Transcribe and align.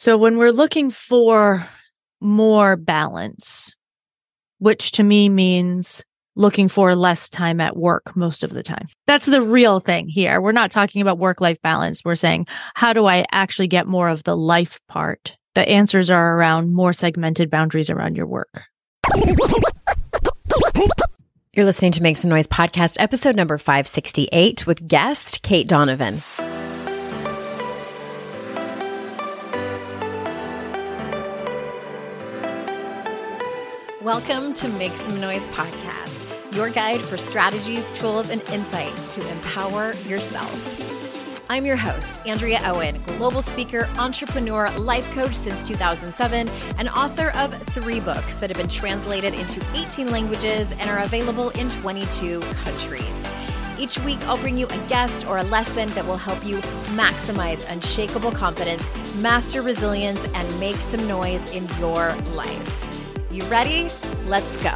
So 0.00 0.16
when 0.16 0.38
we're 0.38 0.50
looking 0.50 0.88
for 0.88 1.68
more 2.22 2.76
balance, 2.76 3.76
which 4.56 4.92
to 4.92 5.02
me 5.02 5.28
means 5.28 6.02
looking 6.36 6.68
for 6.68 6.96
less 6.96 7.28
time 7.28 7.60
at 7.60 7.76
work 7.76 8.16
most 8.16 8.42
of 8.42 8.54
the 8.54 8.62
time. 8.62 8.86
That's 9.06 9.26
the 9.26 9.42
real 9.42 9.78
thing 9.78 10.08
here. 10.08 10.40
We're 10.40 10.52
not 10.52 10.70
talking 10.70 11.02
about 11.02 11.18
work 11.18 11.42
life 11.42 11.60
balance. 11.60 12.02
We're 12.02 12.14
saying, 12.14 12.46
how 12.74 12.94
do 12.94 13.04
I 13.04 13.26
actually 13.30 13.68
get 13.68 13.86
more 13.86 14.08
of 14.08 14.24
the 14.24 14.34
life 14.34 14.80
part? 14.88 15.36
The 15.54 15.68
answers 15.68 16.08
are 16.08 16.34
around 16.34 16.72
more 16.72 16.94
segmented 16.94 17.50
boundaries 17.50 17.90
around 17.90 18.16
your 18.16 18.26
work. 18.26 18.62
You're 21.52 21.66
listening 21.66 21.92
to 21.92 22.02
Make 22.02 22.16
Some 22.16 22.30
Noise 22.30 22.48
podcast, 22.48 22.96
episode 22.98 23.36
number 23.36 23.58
568 23.58 24.66
with 24.66 24.88
guest 24.88 25.42
Cait 25.42 25.68
Donovan. 25.68 26.22
Welcome 34.02 34.54
to 34.54 34.66
Make 34.66 34.96
Some 34.96 35.20
Noise 35.20 35.46
podcast, 35.48 36.26
your 36.54 36.70
guide 36.70 37.02
for 37.02 37.18
strategies, 37.18 37.92
tools, 37.92 38.30
and 38.30 38.40
insight 38.44 38.96
to 39.10 39.30
empower 39.30 39.92
yourself. 40.06 41.44
I'm 41.50 41.66
your 41.66 41.76
host, 41.76 42.18
Andrea 42.24 42.62
Owen, 42.64 42.98
global 43.02 43.42
speaker, 43.42 43.86
entrepreneur, 43.98 44.70
life 44.78 45.10
coach 45.10 45.34
since 45.34 45.68
2007, 45.68 46.48
and 46.78 46.88
author 46.88 47.28
of 47.36 47.52
three 47.74 48.00
books 48.00 48.36
that 48.36 48.48
have 48.48 48.56
been 48.56 48.68
translated 48.68 49.34
into 49.34 49.62
18 49.74 50.10
languages 50.10 50.72
and 50.72 50.88
are 50.88 51.00
available 51.00 51.50
in 51.50 51.68
22 51.68 52.40
countries. 52.40 53.28
Each 53.78 53.98
week, 53.98 54.26
I'll 54.26 54.38
bring 54.38 54.56
you 54.56 54.66
a 54.66 54.78
guest 54.88 55.26
or 55.26 55.36
a 55.36 55.44
lesson 55.44 55.90
that 55.90 56.06
will 56.06 56.16
help 56.16 56.42
you 56.42 56.56
maximize 56.96 57.70
unshakable 57.70 58.32
confidence, 58.32 58.88
master 59.16 59.60
resilience, 59.60 60.24
and 60.24 60.58
make 60.58 60.76
some 60.76 61.06
noise 61.06 61.54
in 61.54 61.68
your 61.78 62.14
life. 62.32 62.99
You 63.30 63.44
ready? 63.44 63.88
Let's 64.26 64.56
go. 64.56 64.70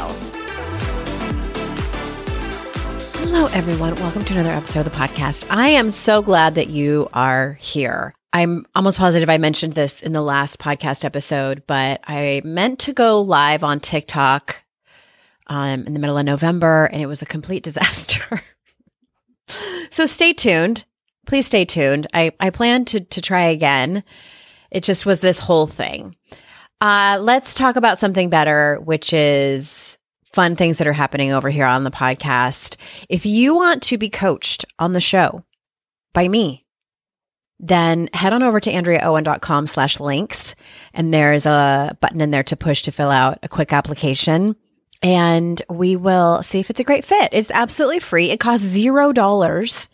Hello, 3.19 3.47
everyone. 3.47 3.97
Welcome 3.97 4.25
to 4.27 4.35
another 4.35 4.53
episode 4.53 4.87
of 4.87 4.93
the 4.93 4.97
podcast. 4.97 5.45
I 5.51 5.71
am 5.71 5.91
so 5.91 6.23
glad 6.23 6.55
that 6.55 6.69
you 6.69 7.09
are 7.13 7.55
here. 7.55 8.15
I'm 8.33 8.65
almost 8.77 8.99
positive 8.99 9.29
I 9.29 9.39
mentioned 9.39 9.73
this 9.73 10.05
in 10.05 10.13
the 10.13 10.23
last 10.23 10.61
podcast 10.61 11.05
episode, 11.05 11.65
but 11.67 12.01
I 12.07 12.43
meant 12.45 12.79
to 12.81 12.93
go 12.93 13.21
live 13.21 13.65
on 13.65 13.81
TikTok 13.81 14.63
um, 15.49 15.85
in 15.85 15.93
the 15.93 15.99
middle 15.99 16.17
of 16.17 16.25
November, 16.25 16.85
and 16.85 17.03
it 17.03 17.07
was 17.07 17.23
a 17.23 17.27
complete 17.27 17.63
disaster. 17.65 18.41
so 19.91 20.07
stay 20.07 20.33
tuned. 20.33 20.85
Please 21.27 21.47
stay 21.47 21.65
tuned. 21.65 22.07
I, 22.15 22.31
I 22.39 22.51
plan 22.51 22.85
to 22.85 23.01
to 23.01 23.21
try 23.21 23.47
again. 23.47 24.05
It 24.71 24.85
just 24.85 25.05
was 25.05 25.19
this 25.21 25.41
whole 25.41 25.67
thing. 25.67 26.15
Uh, 26.81 27.19
let's 27.21 27.55
talk 27.55 27.77
about 27.77 27.99
something 27.99 28.29
better, 28.29 28.79
which 28.85 29.13
is 29.13 29.99
fun 30.33 30.57
things 30.57 30.79
that 30.79 30.87
are 30.87 30.93
happening 30.93 31.33
over 31.33 31.49
here 31.49 31.67
on 31.67 31.85
the 31.85 31.91
podcast. 31.91 32.77
If 33.09 33.25
you 33.25 33.55
want 33.55 33.83
to 33.85 33.99
be 33.99 34.11
coached 34.11 34.65
on 34.79 34.93
the 34.93 35.01
show 35.01 35.45
by 36.13 36.29
me, 36.29 36.65
then 37.61 38.11
head 38.13 38.33
on 38.33 38.43
over 38.43 38.59
to 38.61 38.71
andreaowen.com 38.73 39.67
slash 39.69 40.01
links. 40.01 40.55
And 40.93 41.15
there's 41.15 41.47
a 41.47 41.97
button 42.01 42.21
in 42.21 42.31
there 42.31 42.43
to 42.45 42.57
push 42.57 42.83
to 42.83 42.93
fill 42.93 43.11
out 43.11 43.39
a 43.43 43.49
quick 43.49 43.73
application. 43.73 44.57
And 45.03 45.63
we 45.71 45.97
will 45.97 46.43
see 46.43 46.59
if 46.61 46.71
it's 46.71 46.81
a 46.81 46.85
great 46.85 47.05
fit. 47.05 47.29
It's 47.33 47.51
absolutely 47.51 48.01
free. 48.01 48.31
It 48.31 48.41
costs 48.41 48.67
zero 48.67 49.13
dollars 49.13 49.89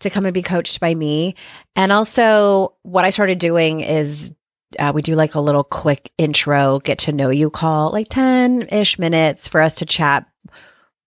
to 0.00 0.10
come 0.10 0.26
and 0.26 0.34
be 0.34 0.42
coached 0.42 0.80
by 0.80 0.94
me. 0.94 1.34
And 1.76 1.92
also, 1.92 2.74
what 2.82 3.04
I 3.04 3.10
started 3.10 3.38
doing 3.38 3.80
is 3.80 4.32
uh, 4.78 4.92
we 4.94 5.02
do 5.02 5.14
like 5.14 5.34
a 5.34 5.40
little 5.40 5.64
quick 5.64 6.10
intro, 6.18 6.80
get 6.80 6.98
to 7.00 7.12
know 7.12 7.30
you 7.30 7.50
call, 7.50 7.92
like 7.92 8.08
10 8.08 8.68
ish 8.70 8.98
minutes 8.98 9.48
for 9.48 9.60
us 9.60 9.74
to 9.76 9.86
chat 9.86 10.26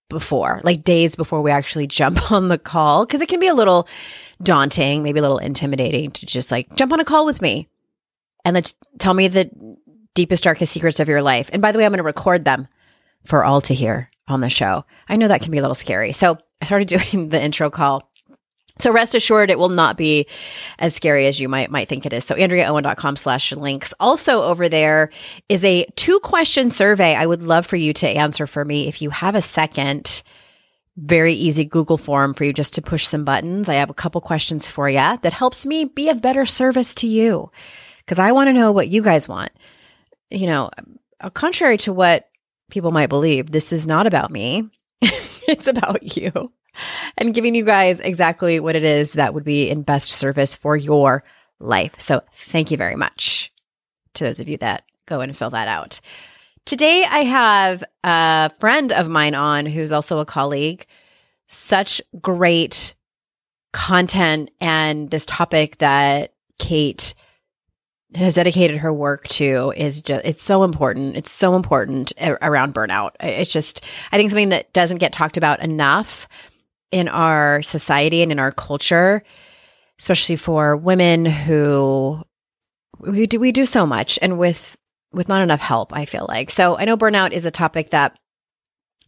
before, 0.09 0.61
like 0.63 0.83
days 0.83 1.15
before 1.15 1.41
we 1.41 1.51
actually 1.51 1.87
jump 2.01 2.31
on 2.31 2.47
the 2.47 2.57
call. 2.57 3.05
Cause 3.05 3.21
it 3.21 3.29
can 3.29 3.39
be 3.39 3.47
a 3.47 3.53
little 3.53 3.87
daunting, 4.41 5.03
maybe 5.03 5.19
a 5.19 5.21
little 5.21 5.37
intimidating 5.37 6.11
to 6.11 6.25
just 6.25 6.51
like 6.51 6.75
jump 6.75 6.93
on 6.93 6.99
a 6.99 7.05
call 7.05 7.25
with 7.25 7.41
me 7.41 7.69
and 8.45 8.53
let's 8.53 8.75
tell 8.99 9.13
me 9.13 9.27
the 9.27 9.49
deepest, 10.13 10.43
darkest 10.43 10.71
secrets 10.71 10.99
of 10.99 11.09
your 11.09 11.21
life. 11.21 11.49
And 11.51 11.61
by 11.61 11.71
the 11.71 11.79
way, 11.79 11.85
I'm 11.85 11.91
going 11.91 11.97
to 11.97 12.03
record 12.03 12.45
them 12.45 12.67
for 13.25 13.43
all 13.43 13.59
to 13.61 13.73
hear 13.73 14.09
on 14.27 14.39
the 14.39 14.49
show. 14.49 14.85
I 15.09 15.17
know 15.17 15.27
that 15.27 15.41
can 15.41 15.51
be 15.51 15.57
a 15.57 15.61
little 15.61 15.75
scary. 15.75 16.11
So 16.11 16.37
I 16.61 16.65
started 16.65 16.87
doing 17.11 17.29
the 17.29 17.41
intro 17.41 17.69
call 17.69 18.09
so 18.77 18.91
rest 18.91 19.15
assured, 19.15 19.49
it 19.49 19.57
will 19.57 19.69
not 19.69 19.97
be 19.97 20.27
as 20.79 20.93
scary 20.93 21.27
as 21.27 21.39
you 21.39 21.47
might 21.47 21.71
might 21.71 21.87
think 21.87 22.05
it 22.05 22.13
is. 22.13 22.25
So 22.25 22.35
AndreaOwen.com 22.35 23.15
slash 23.15 23.51
links. 23.53 23.93
Also 23.99 24.41
over 24.41 24.67
there 24.67 25.11
is 25.47 25.63
a 25.63 25.85
two 25.95 26.19
question 26.19 26.71
survey 26.71 27.15
I 27.15 27.25
would 27.25 27.41
love 27.41 27.65
for 27.65 27.77
you 27.77 27.93
to 27.93 28.07
answer 28.07 28.47
for 28.47 28.65
me 28.65 28.87
if 28.87 29.01
you 29.01 29.09
have 29.11 29.35
a 29.35 29.41
second. 29.41 30.23
Very 30.97 31.33
easy 31.33 31.65
Google 31.65 31.97
form 31.97 32.33
for 32.33 32.45
you 32.45 32.53
just 32.53 32.73
to 32.75 32.81
push 32.81 33.05
some 33.05 33.25
buttons. 33.25 33.67
I 33.67 33.75
have 33.75 33.89
a 33.89 33.93
couple 33.93 34.21
questions 34.21 34.65
for 34.65 34.87
you 34.89 34.95
that 34.95 35.33
helps 35.33 35.65
me 35.65 35.85
be 35.85 36.09
of 36.09 36.21
better 36.21 36.45
service 36.45 36.95
to 36.95 37.07
you 37.07 37.51
because 37.99 38.19
I 38.19 38.31
want 38.31 38.47
to 38.47 38.53
know 38.53 38.71
what 38.71 38.87
you 38.87 39.01
guys 39.01 39.27
want. 39.27 39.51
You 40.29 40.47
know, 40.47 40.69
uh, 41.19 41.29
contrary 41.29 41.77
to 41.79 41.93
what 41.93 42.29
people 42.69 42.91
might 42.91 43.07
believe, 43.07 43.51
this 43.51 43.73
is 43.73 43.85
not 43.85 44.07
about 44.07 44.31
me. 44.31 44.69
it's 45.01 45.67
about 45.67 46.15
you 46.17 46.51
and 47.17 47.33
giving 47.33 47.55
you 47.55 47.63
guys 47.63 47.99
exactly 47.99 48.59
what 48.59 48.75
it 48.75 48.83
is 48.83 49.13
that 49.13 49.33
would 49.33 49.43
be 49.43 49.69
in 49.69 49.81
best 49.81 50.09
service 50.09 50.55
for 50.55 50.75
your 50.75 51.23
life. 51.59 51.95
So 51.99 52.21
thank 52.31 52.71
you 52.71 52.77
very 52.77 52.95
much 52.95 53.51
to 54.15 54.23
those 54.23 54.39
of 54.39 54.47
you 54.47 54.57
that 54.57 54.83
go 55.05 55.21
and 55.21 55.35
fill 55.35 55.51
that 55.51 55.67
out. 55.67 56.01
Today 56.65 57.05
I 57.07 57.19
have 57.19 57.83
a 58.03 58.49
friend 58.59 58.91
of 58.91 59.09
mine 59.09 59.35
on 59.35 59.65
who's 59.65 59.91
also 59.91 60.19
a 60.19 60.25
colleague. 60.25 60.85
Such 61.47 62.01
great 62.21 62.95
content 63.71 64.49
and 64.59 65.11
this 65.11 65.25
topic 65.25 65.77
that 65.77 66.33
Cait 66.57 67.13
has 68.15 68.35
dedicated 68.35 68.77
her 68.77 68.93
work 68.93 69.27
to 69.27 69.73
is 69.75 70.01
just 70.01 70.25
it's 70.25 70.41
so 70.41 70.63
important 70.63 71.17
it's 71.17 71.31
so 71.31 71.55
important 71.55 72.13
around 72.19 72.73
burnout 72.73 73.11
it's 73.19 73.51
just 73.51 73.83
i 74.11 74.17
think 74.17 74.29
something 74.29 74.49
that 74.49 74.71
doesn't 74.71 74.99
get 74.99 75.11
talked 75.11 75.35
about 75.35 75.59
enough 75.59 76.27
in 76.95 77.09
our 77.09 77.61
society 77.61 78.21
and 78.21 78.31
in 78.31 78.39
our 78.39 78.53
culture, 78.53 79.21
especially 79.99 80.37
for 80.37 80.77
women 80.77 81.25
who 81.25 82.23
we 82.99 83.27
do 83.27 83.37
we 83.37 83.51
do 83.51 83.65
so 83.65 83.85
much 83.85 84.17
and 84.21 84.39
with 84.39 84.77
with 85.11 85.27
not 85.27 85.41
enough 85.41 85.59
help, 85.59 85.93
I 85.93 86.05
feel 86.05 86.25
like. 86.29 86.51
So 86.51 86.77
I 86.77 86.85
know 86.85 86.95
burnout 86.95 87.33
is 87.33 87.45
a 87.45 87.51
topic 87.51 87.89
that 87.89 88.17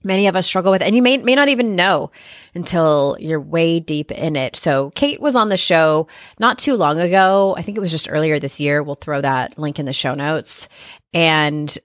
many 0.03 0.27
of 0.27 0.35
us 0.35 0.45
struggle 0.45 0.73
with 0.73 0.81
and 0.81 0.97
you 0.97 1.01
may 1.01 1.15
may 1.15 1.33
not 1.33 1.47
even 1.47 1.77
know 1.77 2.11
until 2.53 3.15
you're 3.21 3.39
way 3.39 3.79
deep 3.79 4.11
in 4.11 4.35
it. 4.35 4.57
So 4.57 4.89
Cait 4.89 5.21
was 5.21 5.37
on 5.37 5.47
the 5.47 5.55
show 5.55 6.09
not 6.41 6.59
too 6.59 6.75
long 6.75 6.99
ago. 6.99 7.55
I 7.57 7.61
think 7.61 7.77
it 7.77 7.81
was 7.81 7.91
just 7.91 8.11
earlier 8.11 8.37
this 8.37 8.59
year. 8.59 8.83
We'll 8.83 8.95
throw 8.95 9.21
that 9.21 9.57
link 9.57 9.79
in 9.79 9.85
the 9.85 9.93
show 9.93 10.13
notes. 10.13 10.67
And 11.13 11.75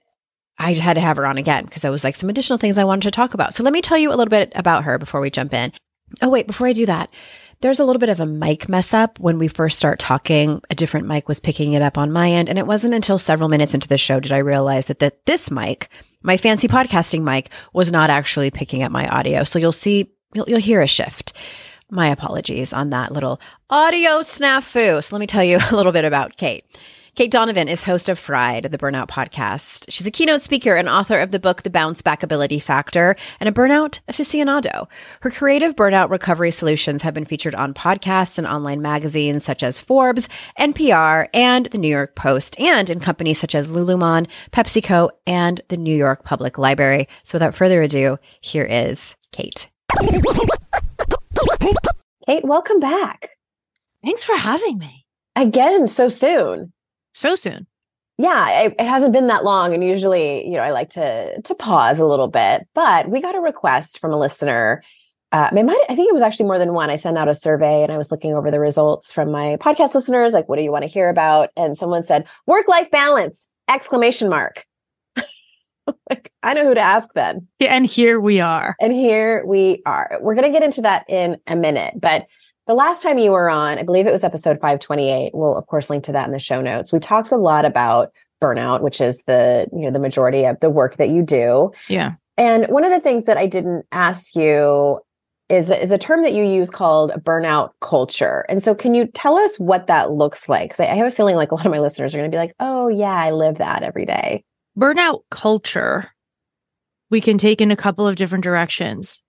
I 0.57 0.73
had 0.73 0.95
to 0.95 1.01
have 1.01 1.15
her 1.15 1.25
on 1.25 1.37
again 1.37 1.63
because 1.63 1.81
there 1.81 1.91
was 1.91 2.03
like 2.03 2.17
some 2.17 2.29
additional 2.29 2.59
things 2.59 2.77
I 2.77 2.83
wanted 2.83 3.03
to 3.03 3.11
talk 3.11 3.33
about. 3.33 3.53
So 3.53 3.63
let 3.63 3.71
me 3.71 3.81
tell 3.81 3.97
you 3.97 4.09
a 4.09 4.17
little 4.17 4.25
bit 4.25 4.51
about 4.53 4.83
her 4.83 4.97
before 4.97 5.21
we 5.21 5.29
jump 5.29 5.53
in. 5.53 5.71
Oh, 6.21 6.29
wait, 6.29 6.47
before 6.47 6.67
I 6.67 6.73
do 6.73 6.85
that, 6.85 7.11
there's 7.61 7.79
a 7.79 7.85
little 7.85 7.99
bit 7.99 8.09
of 8.09 8.19
a 8.19 8.25
mic 8.25 8.67
mess 8.67 8.93
up 8.93 9.19
when 9.19 9.39
we 9.39 9.47
first 9.47 9.77
start 9.77 9.97
talking. 9.97 10.61
A 10.69 10.75
different 10.75 11.07
mic 11.07 11.29
was 11.29 11.39
picking 11.39 11.73
it 11.73 11.81
up 11.81 11.97
on 11.97 12.11
my 12.11 12.29
end. 12.29 12.49
And 12.49 12.59
it 12.59 12.67
wasn't 12.67 12.93
until 12.93 13.17
several 13.17 13.47
minutes 13.47 13.73
into 13.73 13.87
the 13.87 13.97
show 13.97 14.19
did 14.19 14.33
I 14.33 14.39
realize 14.39 14.87
that, 14.87 14.99
that 14.99 15.25
this 15.25 15.49
mic, 15.49 15.87
my 16.21 16.35
fancy 16.35 16.67
podcasting 16.67 17.23
mic, 17.23 17.51
was 17.71 17.91
not 17.91 18.09
actually 18.09 18.51
picking 18.51 18.83
up 18.83 18.91
my 18.91 19.07
audio. 19.07 19.45
So 19.45 19.59
you'll 19.59 19.71
see, 19.71 20.11
you'll, 20.33 20.49
you'll 20.49 20.59
hear 20.59 20.81
a 20.81 20.87
shift. 20.87 21.33
My 21.89 22.09
apologies 22.09 22.73
on 22.73 22.89
that 22.89 23.13
little 23.13 23.39
audio 23.69 24.19
snafu. 24.19 25.01
So 25.01 25.15
let 25.15 25.19
me 25.21 25.27
tell 25.27 25.43
you 25.43 25.59
a 25.71 25.75
little 25.75 25.93
bit 25.93 26.03
about 26.03 26.35
Cait. 26.35 26.65
Cait 27.15 27.29
Donovan 27.29 27.67
is 27.67 27.83
host 27.83 28.09
of 28.09 28.17
Fried, 28.17 28.63
the 28.63 28.77
Burnout 28.79 29.07
Podcast. 29.07 29.85
She's 29.87 30.07
a 30.07 30.11
keynote 30.11 30.41
speaker 30.41 30.75
and 30.75 30.89
author 30.89 31.19
of 31.19 31.29
the 31.29 31.37
book 31.37 31.61
The 31.61 31.69
Bounce 31.69 32.01
Back 32.01 32.23
Ability 32.23 32.57
Factor 32.57 33.15
and 33.39 33.47
a 33.47 33.51
burnout 33.51 33.99
aficionado. 34.09 34.87
Her 35.21 35.29
creative 35.29 35.75
burnout 35.75 36.09
recovery 36.09 36.49
solutions 36.49 37.03
have 37.03 37.13
been 37.13 37.23
featured 37.23 37.53
on 37.53 37.75
podcasts 37.75 38.39
and 38.39 38.47
online 38.47 38.81
magazines 38.81 39.43
such 39.43 39.61
as 39.61 39.79
Forbes, 39.79 40.27
NPR, 40.57 41.27
and 41.35 41.67
the 41.67 41.77
New 41.77 41.87
York 41.87 42.15
Post, 42.15 42.59
and 42.59 42.89
in 42.89 42.99
companies 42.99 43.37
such 43.37 43.53
as 43.53 43.67
Lululemon, 43.67 44.27
PepsiCo, 44.51 45.11
and 45.27 45.61
the 45.67 45.77
New 45.77 45.95
York 45.95 46.23
Public 46.23 46.57
Library. 46.57 47.07
So 47.21 47.35
without 47.35 47.53
further 47.53 47.83
ado, 47.83 48.17
here 48.41 48.65
is 48.65 49.15
Cait. 49.31 49.69
Cait, 52.25 52.43
welcome 52.43 52.79
back. 52.79 53.37
Thanks 54.03 54.23
for 54.23 54.35
having 54.35 54.79
me. 54.79 55.05
Again, 55.35 55.87
so 55.87 56.09
soon 56.09 56.73
so 57.13 57.35
soon. 57.35 57.67
Yeah, 58.17 58.61
it, 58.61 58.75
it, 58.77 58.85
hasn't 58.85 59.11
been 59.11 59.27
that 59.27 59.43
long, 59.43 59.73
and 59.73 59.83
usually, 59.83 60.45
you 60.45 60.51
know, 60.51 60.59
I 60.59 60.69
like 60.69 60.91
to 60.91 61.41
to 61.41 61.55
pause 61.55 61.99
a 61.99 62.05
little 62.05 62.27
bit. 62.27 62.67
But 62.75 63.09
we 63.09 63.21
got 63.21 63.35
a 63.35 63.39
request 63.39 63.99
from 63.99 64.13
a 64.13 64.19
listener 64.19 64.83
uh, 65.33 65.49
I, 65.51 65.63
might, 65.63 65.83
I 65.89 65.95
think 65.95 66.07
it 66.09 66.13
was 66.13 66.21
actually 66.21 66.45
more 66.45 66.59
than 66.59 66.73
one. 66.73 66.91
I 66.91 66.95
sent 66.95 67.17
out 67.17 67.27
a 67.27 67.33
survey 67.33 67.81
and 67.81 67.91
I 67.91 67.97
was 67.97 68.11
looking 68.11 68.35
over 68.35 68.51
the 68.51 68.59
results 68.59 69.11
from 69.11 69.31
my 69.31 69.57
podcast 69.57 69.95
listeners. 69.95 70.31
Like, 70.31 70.47
what 70.47 70.57
do 70.57 70.61
you 70.61 70.71
want 70.71 70.83
to 70.83 70.87
hear 70.87 71.09
about? 71.09 71.49
And 71.57 71.75
someone 71.75 72.03
said, 72.03 72.27
work 72.45 72.67
life 72.67 72.91
balance, 72.91 73.47
exclamation 73.67 74.29
mark. 74.29 74.63
like, 76.07 76.31
I 76.43 76.53
know 76.53 76.65
who 76.65 76.75
to 76.75 76.79
ask 76.79 77.09
then. 77.15 77.47
Yeah, 77.57 77.75
and 77.75 77.83
here 77.83 78.19
we 78.19 78.41
are. 78.41 78.75
And 78.79 78.93
here 78.93 79.43
we 79.47 79.81
are. 79.87 80.19
We're 80.21 80.35
going 80.35 80.45
to 80.45 80.55
get 80.55 80.63
into 80.63 80.83
that 80.83 81.03
in 81.09 81.37
a 81.47 81.55
minute. 81.55 81.95
But 81.99 82.27
the 82.67 82.73
last 82.73 83.03
time 83.03 83.17
you 83.17 83.31
were 83.31 83.49
on, 83.49 83.77
I 83.77 83.83
believe 83.83 84.07
it 84.07 84.11
was 84.11 84.23
episode 84.23 84.55
528. 84.55 85.31
We'll, 85.33 85.55
of 85.55 85.67
course, 85.67 85.89
link 85.89 86.03
to 86.05 86.13
that 86.13 86.25
in 86.25 86.31
the 86.31 86.39
show 86.39 86.61
notes. 86.61 86.93
We 86.93 86.99
talked 86.99 87.31
a 87.31 87.37
lot 87.37 87.65
about 87.65 88.11
burnout, 88.41 88.81
which 88.81 89.01
is 89.01 89.23
the, 89.23 89.67
you 89.73 89.85
know, 89.85 89.91
the 89.91 89.99
majority 89.99 90.45
of 90.45 90.59
the 90.59 90.69
work 90.69 90.97
that 90.97 91.09
you 91.09 91.23
do. 91.23 91.71
Yeah. 91.89 92.13
And 92.37 92.65
one 92.67 92.83
of 92.83 92.91
the 92.91 92.99
things 92.99 93.25
that 93.25 93.37
I 93.37 93.47
didn't 93.47 93.85
ask 93.91 94.35
you 94.35 94.99
is, 95.49 95.69
is 95.69 95.91
a 95.91 95.97
term 95.97 96.23
that 96.23 96.33
you 96.33 96.43
use 96.43 96.69
called 96.69 97.11
burnout 97.19 97.71
culture. 97.81 98.45
And 98.49 98.63
so, 98.63 98.73
can 98.73 98.95
you 98.95 99.07
tell 99.07 99.37
us 99.37 99.55
what 99.57 99.87
that 99.87 100.11
looks 100.11 100.47
like? 100.47 100.69
Because 100.69 100.79
I, 100.79 100.87
I 100.87 100.95
have 100.95 101.07
a 101.07 101.11
feeling 101.11 101.35
like 101.35 101.51
a 101.51 101.55
lot 101.55 101.65
of 101.65 101.71
my 101.71 101.79
listeners 101.79 102.15
are 102.15 102.17
going 102.17 102.31
to 102.31 102.35
be 102.35 102.39
like, 102.39 102.55
oh, 102.59 102.87
yeah, 102.87 103.13
I 103.13 103.31
live 103.31 103.57
that 103.57 103.83
every 103.83 104.05
day. 104.05 104.43
Burnout 104.77 105.21
culture, 105.29 106.09
we 107.09 107.21
can 107.21 107.37
take 107.37 107.61
in 107.61 107.71
a 107.71 107.75
couple 107.75 108.07
of 108.07 108.15
different 108.15 108.43
directions. 108.43 109.21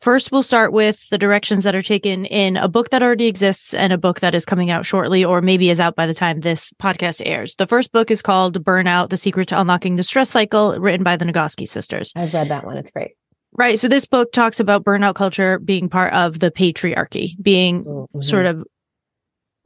First, 0.00 0.30
we'll 0.30 0.42
start 0.42 0.72
with 0.72 1.00
the 1.10 1.18
directions 1.18 1.64
that 1.64 1.74
are 1.74 1.82
taken 1.82 2.26
in 2.26 2.56
a 2.56 2.68
book 2.68 2.90
that 2.90 3.02
already 3.02 3.26
exists 3.26 3.72
and 3.72 3.92
a 3.92 3.98
book 3.98 4.20
that 4.20 4.34
is 4.34 4.44
coming 4.44 4.70
out 4.70 4.84
shortly, 4.84 5.24
or 5.24 5.40
maybe 5.40 5.70
is 5.70 5.80
out 5.80 5.96
by 5.96 6.06
the 6.06 6.14
time 6.14 6.40
this 6.40 6.72
podcast 6.80 7.22
airs. 7.24 7.56
The 7.56 7.66
first 7.66 7.92
book 7.92 8.10
is 8.10 8.22
called 8.22 8.62
Burnout 8.62 9.10
The 9.10 9.16
Secret 9.16 9.48
to 9.48 9.60
Unlocking 9.60 9.96
the 9.96 10.02
Stress 10.02 10.30
Cycle, 10.30 10.78
written 10.78 11.02
by 11.02 11.16
the 11.16 11.24
Nagoski 11.24 11.66
sisters. 11.66 12.12
I've 12.14 12.34
read 12.34 12.48
that 12.48 12.64
one. 12.64 12.76
It's 12.76 12.90
great. 12.90 13.12
Right. 13.52 13.78
So 13.78 13.88
this 13.88 14.04
book 14.04 14.32
talks 14.32 14.60
about 14.60 14.84
burnout 14.84 15.14
culture 15.14 15.58
being 15.58 15.88
part 15.88 16.12
of 16.12 16.40
the 16.40 16.50
patriarchy, 16.50 17.30
being 17.40 17.84
mm-hmm. 17.84 18.20
sort 18.20 18.44
of 18.44 18.64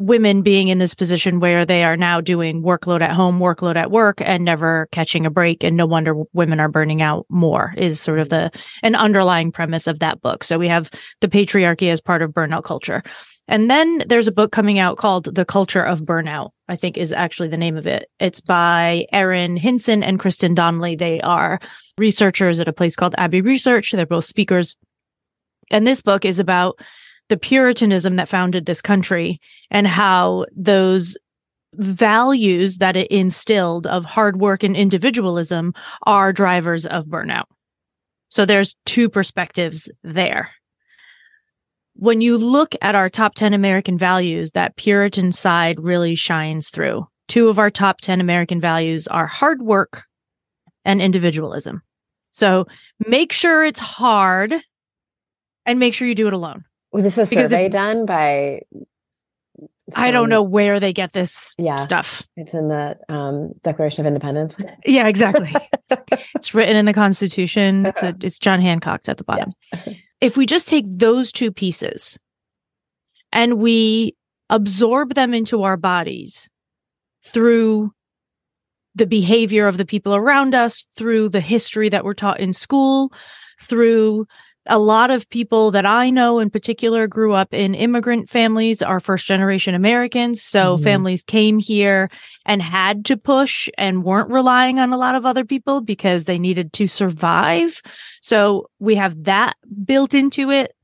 women 0.01 0.43
being 0.43 0.69
in 0.69 0.79
this 0.79 0.95
position 0.95 1.41
where 1.41 1.65
they 1.65 1.85
are 1.85 1.97
now 1.97 2.21
doing 2.21 2.63
workload 2.63 3.03
at 3.03 3.13
home, 3.13 3.39
workload 3.39 3.77
at 3.77 3.91
work, 3.91 4.21
and 4.21 4.45
never 4.45 4.89
catching 4.93 5.27
a 5.27 5.31
break. 5.31 5.63
And 5.63 5.77
no 5.77 5.87
wonder 5.87 6.15
women 6.33 6.59
are 6.59 6.69
burning 6.69 7.03
out 7.03 7.27
more 7.29 7.75
is 7.77 8.01
sort 8.01 8.19
of 8.19 8.31
the 8.31 8.51
an 8.83 8.95
underlying 8.95 9.53
premise 9.53 9.87
of 9.87 9.99
that 9.99 10.21
book. 10.21 10.43
So 10.43 10.59
we 10.59 10.69
have 10.69 10.91
the 11.21 11.29
patriarchy 11.29 11.93
as 11.93 12.01
part 12.01 12.23
of 12.23 12.31
burnout 12.31 12.65
culture. 12.65 13.03
And 13.47 13.69
then 13.69 14.05
there's 14.07 14.29
a 14.29 14.33
book 14.33 14.53
coming 14.53 14.79
out 14.79 14.97
called 14.97 15.35
The 15.35 15.45
Culture 15.45 15.83
of 15.83 16.03
Burnout, 16.03 16.51
I 16.69 16.77
think 16.77 16.97
is 16.97 17.11
actually 17.11 17.49
the 17.49 17.57
name 17.57 17.77
of 17.77 17.85
it. 17.85 18.09
It's 18.21 18.41
by 18.41 19.07
Erin 19.13 19.57
Hinson 19.57 20.05
and 20.05 20.21
Kristen 20.21 20.55
Donnelly. 20.55 20.95
They 20.95 21.21
are 21.21 21.59
researchers 21.99 22.61
at 22.61 22.69
a 22.69 22.73
place 22.73 22.95
called 22.95 23.17
Abbey 23.19 23.41
Research. 23.41 23.91
They're 23.91 24.07
both 24.07 24.25
speakers. 24.25 24.77
And 25.73 25.85
this 25.85 26.01
book 26.01 26.25
is 26.25 26.39
about 26.39 26.81
the 27.31 27.39
Puritanism 27.39 28.17
that 28.17 28.29
founded 28.29 28.67
this 28.67 28.83
country 28.83 29.41
and 29.71 29.87
how 29.87 30.45
those 30.55 31.17
values 31.75 32.79
that 32.79 32.97
it 32.97 33.07
instilled 33.07 33.87
of 33.87 34.05
hard 34.05 34.41
work 34.41 34.65
and 34.65 34.77
individualism 34.77 35.73
are 36.03 36.33
drivers 36.33 36.85
of 36.85 37.07
burnout. 37.07 37.45
So 38.31 38.45
there's 38.45 38.75
two 38.85 39.09
perspectives 39.09 39.89
there. 40.03 40.51
When 41.95 42.21
you 42.21 42.37
look 42.37 42.75
at 42.83 42.97
our 42.97 43.09
top 43.09 43.37
10 43.37 43.55
American 43.55 43.97
values, 43.97 44.51
that 44.53 44.77
Puritan 44.77 45.31
side 45.31 45.79
really 45.79 46.17
shines 46.17 46.71
through. 46.71 47.07
Two 47.29 47.49
of 47.49 47.61
our 47.61 47.71
top 47.71 48.01
10 48.01 48.21
American 48.21 48.61
values 48.61 49.07
are 49.07 49.27
hard 49.29 49.63
work 49.63 50.03
and 50.85 51.01
individualism. 51.01 51.83
So 52.33 52.67
make 53.07 53.33
sure 53.33 53.65
it's 53.65 53.81
hard 53.81 54.55
and 55.65 55.79
make 55.79 55.95
sure 55.95 56.09
you 56.09 56.15
do 56.17 56.27
it 56.27 56.33
alone. 56.33 56.65
Was 56.93 57.05
this 57.05 57.19
a 57.19 57.27
survey 57.27 57.67
if, 57.67 57.73
done 57.73 58.07
by? 58.07 58.63
Some, 59.93 60.05
I 60.05 60.11
don't 60.13 60.29
know 60.29 60.43
where 60.43 60.79
they 60.79 60.93
get 60.93 61.13
this 61.13 61.55
yeah, 61.59 61.77
stuff. 61.77 62.23
It's 62.37 62.55
in 62.55 62.69
the 62.69 62.97
um, 63.09 63.53
Declaration 63.65 64.07
of 64.07 64.07
Independence. 64.07 64.57
Yeah, 64.87 65.09
exactly. 65.09 65.53
it's 66.35 66.55
written 66.55 66.77
in 66.77 66.85
the 66.85 66.93
Constitution. 66.93 67.87
It's, 67.87 68.03
a, 68.03 68.17
it's 68.21 68.39
John 68.39 68.61
Hancock's 68.61 69.09
at 69.09 69.19
the 69.19 69.25
bottom. 69.25 69.53
Yeah. 69.75 69.95
if 70.21 70.37
we 70.37 70.47
just 70.47 70.69
take 70.69 70.85
those 70.87 71.33
two 71.33 71.51
pieces 71.51 72.19
and 73.33 73.55
we 73.59 74.17
absorb 74.49 75.15
them 75.15 75.35
into 75.35 75.63
our 75.63 75.77
bodies 75.77 76.49
through 77.25 77.93
the 78.95 79.07
behavior 79.07 79.67
of 79.67 79.77
the 79.77 79.85
people 79.85 80.15
around 80.15 80.55
us, 80.55 80.87
through 80.97 81.29
the 81.29 81.41
history 81.41 81.89
that 81.89 82.05
we're 82.05 82.15
taught 82.15 82.41
in 82.41 82.53
school, 82.53 83.13
through 83.61 84.27
a 84.67 84.79
lot 84.79 85.11
of 85.11 85.29
people 85.31 85.71
that 85.71 85.87
I 85.87 86.11
know 86.11 86.39
in 86.39 86.51
particular 86.51 87.07
grew 87.07 87.33
up 87.33 87.55
in 87.55 87.75
immigrant 87.75 88.29
families, 88.29 88.83
are 88.83 89.01
first 89.01 89.27
generation 89.27 89.75
Americans. 89.75 90.43
So 90.43 90.75
mm-hmm. 90.75 90.85
families 90.85 91.23
came 91.23 91.59
here 91.59 92.11
and 92.45 92.61
had 92.61 93.05
to 93.07 93.17
push 93.17 93.69
and 93.79 94.05
weren't 94.05 94.31
relying 94.31 94.79
on 94.79 94.93
a 94.93 94.99
lot 94.99 95.15
of 95.15 95.25
other 95.25 95.45
people 95.45 95.81
because 95.81 96.25
they 96.25 96.39
needed 96.39 96.73
to 96.75 96.87
survive. 96.87 97.81
So 98.21 98.69
we 98.79 98.97
have 98.97 99.25
that 99.25 99.57
built 99.85 100.15
into 100.15 100.51
it 100.51 100.75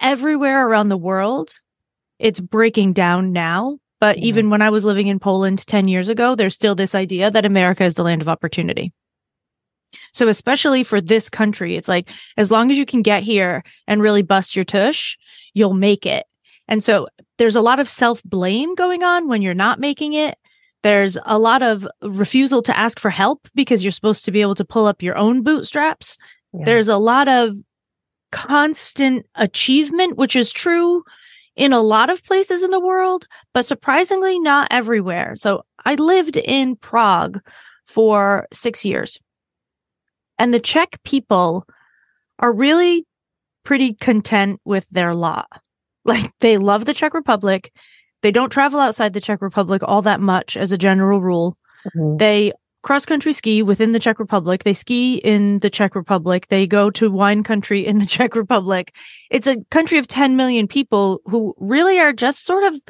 everywhere 0.00 0.66
around 0.66 0.88
the 0.88 0.96
world. 0.96 1.60
It's 2.18 2.40
breaking 2.40 2.94
down 2.94 3.32
now. 3.32 3.78
But 4.00 4.18
yeah. 4.18 4.24
even 4.24 4.50
when 4.50 4.62
I 4.62 4.70
was 4.70 4.84
living 4.84 5.08
in 5.08 5.18
Poland 5.18 5.66
10 5.66 5.88
years 5.88 6.08
ago, 6.08 6.34
there's 6.34 6.54
still 6.54 6.74
this 6.74 6.94
idea 6.94 7.30
that 7.30 7.44
America 7.44 7.84
is 7.84 7.94
the 7.94 8.04
land 8.04 8.22
of 8.22 8.28
opportunity. 8.28 8.92
So 10.12 10.28
especially 10.28 10.84
for 10.84 11.00
this 11.00 11.28
country, 11.28 11.76
it's 11.76 11.88
like 11.88 12.10
as 12.36 12.50
long 12.50 12.70
as 12.70 12.78
you 12.78 12.86
can 12.86 13.02
get 13.02 13.22
here 13.22 13.62
and 13.86 14.02
really 14.02 14.22
bust 14.22 14.54
your 14.54 14.64
tush, 14.64 15.16
you'll 15.54 15.74
make 15.74 16.06
it. 16.06 16.26
And 16.68 16.84
so 16.84 17.08
there's 17.38 17.56
a 17.56 17.62
lot 17.62 17.80
of 17.80 17.88
self-blame 17.88 18.74
going 18.74 19.02
on 19.02 19.28
when 19.28 19.42
you're 19.42 19.54
not 19.54 19.80
making 19.80 20.12
it. 20.12 20.36
There's 20.82 21.16
a 21.24 21.38
lot 21.38 21.62
of 21.62 21.88
refusal 22.02 22.62
to 22.62 22.78
ask 22.78 23.00
for 23.00 23.10
help 23.10 23.48
because 23.54 23.82
you're 23.82 23.90
supposed 23.92 24.24
to 24.26 24.30
be 24.30 24.42
able 24.42 24.54
to 24.56 24.64
pull 24.64 24.86
up 24.86 25.02
your 25.02 25.16
own 25.16 25.42
bootstraps. 25.42 26.16
Yeah. 26.52 26.64
There's 26.64 26.88
a 26.88 26.98
lot 26.98 27.28
of 27.28 27.54
constant 28.30 29.26
achievement, 29.34 30.16
which 30.16 30.36
is 30.36 30.52
true 30.52 31.02
in 31.56 31.72
a 31.72 31.80
lot 31.80 32.10
of 32.10 32.22
places 32.22 32.62
in 32.62 32.70
the 32.70 32.78
world, 32.78 33.26
but 33.54 33.66
surprisingly 33.66 34.38
not 34.38 34.68
everywhere. 34.70 35.34
So 35.34 35.64
I 35.84 35.94
lived 35.94 36.36
in 36.36 36.76
Prague 36.76 37.40
for 37.86 38.46
six 38.52 38.84
years. 38.84 39.18
And 40.38 40.54
the 40.54 40.60
Czech 40.60 41.00
people 41.04 41.66
are 42.38 42.52
really 42.52 43.04
pretty 43.64 43.94
content 43.94 44.60
with 44.64 44.86
their 44.90 45.14
law. 45.14 45.44
Like 46.04 46.32
they 46.40 46.56
love 46.56 46.84
the 46.84 46.94
Czech 46.94 47.14
Republic. 47.14 47.72
They 48.22 48.30
don't 48.30 48.50
travel 48.50 48.80
outside 48.80 49.12
the 49.12 49.20
Czech 49.20 49.42
Republic 49.42 49.82
all 49.84 50.02
that 50.02 50.20
much 50.20 50.56
as 50.56 50.72
a 50.72 50.78
general 50.78 51.20
rule. 51.20 51.56
Mm-hmm. 51.86 52.16
They 52.16 52.52
cross 52.82 53.04
country 53.04 53.32
ski 53.32 53.62
within 53.62 53.92
the 53.92 53.98
Czech 53.98 54.18
Republic. 54.18 54.64
They 54.64 54.72
ski 54.72 55.16
in 55.16 55.58
the 55.58 55.70
Czech 55.70 55.94
Republic. 55.94 56.48
They 56.48 56.66
go 56.66 56.90
to 56.90 57.10
wine 57.10 57.42
country 57.42 57.84
in 57.84 57.98
the 57.98 58.06
Czech 58.16 58.34
Republic. 58.34 58.94
It's 59.30 59.46
a 59.46 59.56
country 59.70 59.98
of 59.98 60.08
10 60.08 60.36
million 60.36 60.66
people 60.66 61.20
who 61.26 61.54
really 61.58 61.98
are 61.98 62.12
just 62.12 62.46
sort 62.46 62.64
of 62.64 62.80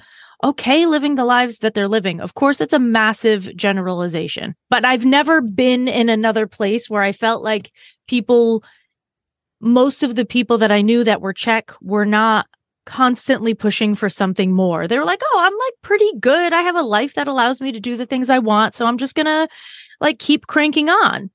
okay 0.42 0.86
living 0.86 1.16
the 1.16 1.24
lives 1.24 1.58
that 1.58 1.74
they're 1.74 1.88
living. 1.88 2.20
Of 2.20 2.34
course, 2.34 2.60
it's 2.60 2.72
a 2.72 2.78
massive 2.78 3.54
generalization, 3.56 4.54
but 4.70 4.84
I've 4.84 5.04
never 5.04 5.40
been 5.40 5.88
in 5.88 6.08
another 6.08 6.46
place 6.46 6.88
where 6.88 7.02
I 7.02 7.12
felt 7.12 7.42
like 7.42 7.72
people, 8.06 8.62
most 9.60 10.02
of 10.02 10.14
the 10.14 10.24
people 10.24 10.58
that 10.58 10.72
I 10.72 10.82
knew 10.82 11.04
that 11.04 11.20
were 11.20 11.32
Czech 11.32 11.72
were 11.80 12.06
not 12.06 12.46
constantly 12.86 13.52
pushing 13.52 13.94
for 13.94 14.08
something 14.08 14.52
more. 14.52 14.88
They 14.88 14.98
were 14.98 15.04
like, 15.04 15.20
"Oh, 15.22 15.38
I'm 15.40 15.52
like 15.52 15.74
pretty 15.82 16.10
good. 16.20 16.52
I 16.52 16.62
have 16.62 16.76
a 16.76 16.82
life 16.82 17.14
that 17.14 17.28
allows 17.28 17.60
me 17.60 17.72
to 17.72 17.80
do 17.80 17.96
the 17.96 18.06
things 18.06 18.30
I 18.30 18.38
want, 18.38 18.74
so 18.74 18.86
I'm 18.86 18.98
just 18.98 19.14
going 19.14 19.26
to 19.26 19.48
like 20.00 20.18
keep 20.18 20.46
cranking 20.46 20.88
on." 20.88 21.30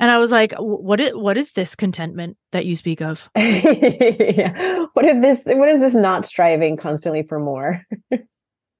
And 0.00 0.10
I 0.10 0.18
was 0.18 0.30
like, 0.30 0.54
"What 0.58 1.00
is 1.00 1.12
what 1.14 1.36
is 1.36 1.52
this 1.52 1.76
contentment 1.76 2.36
that 2.52 2.66
you 2.66 2.74
speak 2.74 3.02
of?" 3.02 3.28
yeah. 3.36 4.86
What 4.94 5.04
if 5.04 5.20
this 5.22 5.42
what 5.44 5.68
is 5.68 5.80
this 5.80 5.94
not 5.94 6.24
striving 6.24 6.76
constantly 6.76 7.22
for 7.22 7.38
more? 7.38 7.82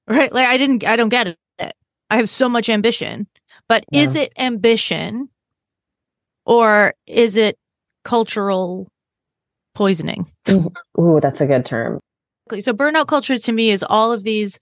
right? 0.07 0.31
Like 0.31 0.47
I 0.47 0.57
didn't, 0.57 0.83
I 0.85 0.95
don't 0.95 1.09
get 1.09 1.27
it. 1.27 1.37
I 2.09 2.17
have 2.17 2.29
so 2.29 2.47
much 2.47 2.69
ambition, 2.69 3.27
but 3.67 3.83
yeah. 3.91 4.01
is 4.01 4.15
it 4.15 4.31
ambition 4.37 5.29
or 6.45 6.93
is 7.07 7.35
it 7.35 7.57
cultural 8.03 8.87
poisoning? 9.73 10.27
Ooh, 10.49 11.19
that's 11.21 11.41
a 11.41 11.47
good 11.47 11.65
term. 11.65 11.99
So 12.59 12.73
burnout 12.73 13.07
culture 13.07 13.39
to 13.39 13.51
me 13.51 13.71
is 13.71 13.83
all 13.83 14.11
of 14.11 14.23
these 14.23 14.59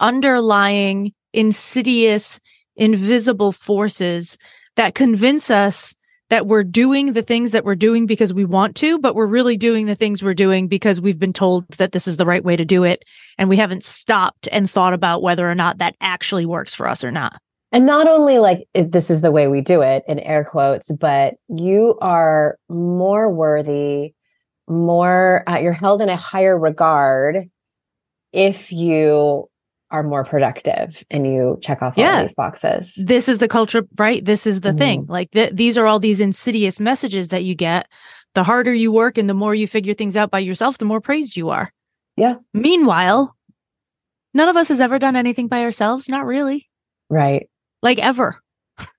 underlying 0.00 1.12
insidious 1.32 2.40
invisible 2.76 3.52
forces 3.52 4.36
that 4.76 4.94
convince 4.94 5.50
us 5.50 5.94
that 6.34 6.48
we're 6.48 6.64
doing 6.64 7.12
the 7.12 7.22
things 7.22 7.52
that 7.52 7.64
we're 7.64 7.76
doing 7.76 8.06
because 8.06 8.34
we 8.34 8.44
want 8.44 8.74
to, 8.74 8.98
but 8.98 9.14
we're 9.14 9.24
really 9.24 9.56
doing 9.56 9.86
the 9.86 9.94
things 9.94 10.20
we're 10.20 10.34
doing 10.34 10.66
because 10.66 11.00
we've 11.00 11.20
been 11.20 11.32
told 11.32 11.64
that 11.76 11.92
this 11.92 12.08
is 12.08 12.16
the 12.16 12.26
right 12.26 12.44
way 12.44 12.56
to 12.56 12.64
do 12.64 12.82
it. 12.82 13.04
And 13.38 13.48
we 13.48 13.56
haven't 13.56 13.84
stopped 13.84 14.48
and 14.50 14.68
thought 14.68 14.94
about 14.94 15.22
whether 15.22 15.48
or 15.48 15.54
not 15.54 15.78
that 15.78 15.94
actually 16.00 16.44
works 16.44 16.74
for 16.74 16.88
us 16.88 17.04
or 17.04 17.12
not. 17.12 17.40
And 17.70 17.86
not 17.86 18.08
only 18.08 18.40
like 18.40 18.66
this 18.74 19.12
is 19.12 19.20
the 19.20 19.30
way 19.30 19.46
we 19.46 19.60
do 19.60 19.80
it 19.82 20.02
in 20.08 20.18
air 20.18 20.42
quotes, 20.42 20.90
but 20.90 21.34
you 21.48 21.96
are 22.00 22.58
more 22.68 23.32
worthy 23.32 24.14
more, 24.66 25.48
uh, 25.48 25.58
you're 25.58 25.72
held 25.72 26.02
in 26.02 26.08
a 26.08 26.16
higher 26.16 26.58
regard 26.58 27.48
if 28.32 28.72
you 28.72 29.48
are 29.94 30.02
more 30.02 30.24
productive 30.24 31.04
and 31.08 31.24
you 31.24 31.56
check 31.62 31.80
off 31.80 31.96
all 31.96 32.20
these 32.20 32.34
boxes. 32.34 32.94
This 32.96 33.28
is 33.28 33.38
the 33.38 33.46
culture, 33.46 33.86
right? 33.96 34.24
This 34.24 34.44
is 34.44 34.60
the 34.60 34.72
Mhm. 34.72 34.78
thing. 34.78 35.06
Like 35.08 35.30
th- 35.30 35.52
these 35.54 35.78
are 35.78 35.86
all 35.86 36.00
these 36.00 36.20
insidious 36.20 36.80
messages 36.80 37.28
that 37.28 37.44
you 37.44 37.54
get. 37.54 37.86
The 38.34 38.42
harder 38.42 38.74
you 38.74 38.90
work 38.90 39.16
and 39.18 39.30
the 39.30 39.34
more 39.34 39.54
you 39.54 39.68
figure 39.68 39.94
things 39.94 40.16
out 40.16 40.32
by 40.32 40.40
yourself, 40.40 40.78
the 40.78 40.84
more 40.84 41.00
praised 41.00 41.36
you 41.36 41.50
are. 41.50 41.70
Yeah. 42.16 42.34
Meanwhile, 42.52 43.36
none 44.34 44.48
of 44.48 44.56
us 44.56 44.66
has 44.68 44.80
ever 44.80 44.98
done 44.98 45.14
anything 45.14 45.46
by 45.46 45.62
ourselves. 45.62 46.08
Not 46.08 46.26
really. 46.26 46.68
Right. 47.08 47.48
Like 47.80 48.00
ever. 48.00 48.40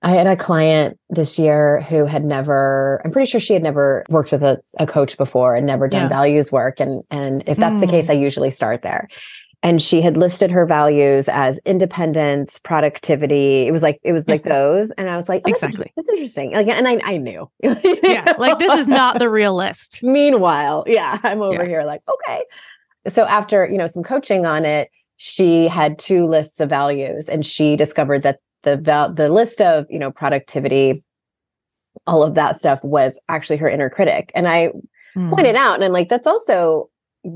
I 0.00 0.12
had 0.12 0.26
a 0.26 0.36
client 0.36 0.98
this 1.10 1.38
year 1.38 1.82
who 1.82 2.06
had 2.06 2.24
never, 2.24 3.02
I'm 3.04 3.10
pretty 3.10 3.30
sure 3.30 3.38
she 3.40 3.52
had 3.52 3.62
never 3.62 4.04
worked 4.08 4.32
with 4.32 4.42
a, 4.42 4.58
a 4.78 4.86
coach 4.86 5.18
before 5.18 5.54
and 5.54 5.66
never 5.66 5.86
done 5.86 6.04
Yeah. 6.04 6.08
values 6.08 6.50
work. 6.50 6.80
And, 6.80 7.02
and 7.10 7.44
if 7.46 7.58
that's 7.58 7.78
the 7.80 7.84
Mm. 7.86 7.90
case, 7.90 8.08
I 8.08 8.14
usually 8.14 8.50
start 8.50 8.80
there. 8.80 9.06
And 9.62 9.82
she 9.82 10.00
had 10.00 10.16
listed 10.16 10.50
her 10.52 10.64
values 10.66 11.28
as 11.28 11.58
independence, 11.64 12.60
productivity. 12.60 13.66
It 13.66 13.72
was 13.72 13.82
like, 13.82 13.98
it 14.04 14.12
was 14.12 14.28
like 14.28 14.44
those. 14.44 14.90
And 14.92 15.08
I 15.10 15.16
was 15.16 15.28
like, 15.28 15.42
oh, 15.44 15.50
that's, 15.50 15.62
Exactly. 15.64 15.92
that's 15.96 16.08
interesting. 16.10 16.52
Like, 16.52 16.68
and 16.68 16.86
I, 16.86 17.00
I 17.02 17.16
knew. 17.16 17.50
Yeah. 17.62 18.32
Like 18.38 18.58
this 18.58 18.74
is 18.74 18.86
not 18.86 19.18
the 19.18 19.28
real 19.28 19.56
list. 19.56 20.00
Meanwhile, 20.02 20.84
yeah, 20.86 21.18
I'm 21.24 21.42
over 21.42 21.62
Yeah. 21.62 21.68
here 21.68 21.84
like, 21.84 22.02
okay. 22.08 22.44
So 23.08 23.24
after, 23.24 23.66
you 23.68 23.78
know, 23.78 23.86
some 23.86 24.02
coaching 24.04 24.46
on 24.46 24.64
it, 24.64 24.90
she 25.16 25.66
had 25.66 25.98
two 25.98 26.26
lists 26.26 26.60
of 26.60 26.68
values 26.68 27.28
and 27.28 27.44
she 27.44 27.74
discovered 27.76 28.22
that 28.22 28.38
the 28.62 28.76
val- 28.76 29.12
the 29.14 29.30
list 29.30 29.60
of, 29.62 29.86
you 29.88 29.98
know, 29.98 30.10
productivity 30.12 31.02
all 32.06 32.22
of 32.22 32.34
that 32.34 32.56
stuff 32.56 32.78
was 32.84 33.18
actually 33.28 33.56
her 33.56 33.68
inner 33.68 33.90
critic. 33.90 34.30
And 34.34 34.46
I 34.46 34.70
Mm. 35.16 35.30
pointed 35.30 35.56
out 35.56 35.76
and 35.76 35.84
I'm 35.84 35.92
like 35.92 36.10
that's 36.10 36.26
also 36.26 36.90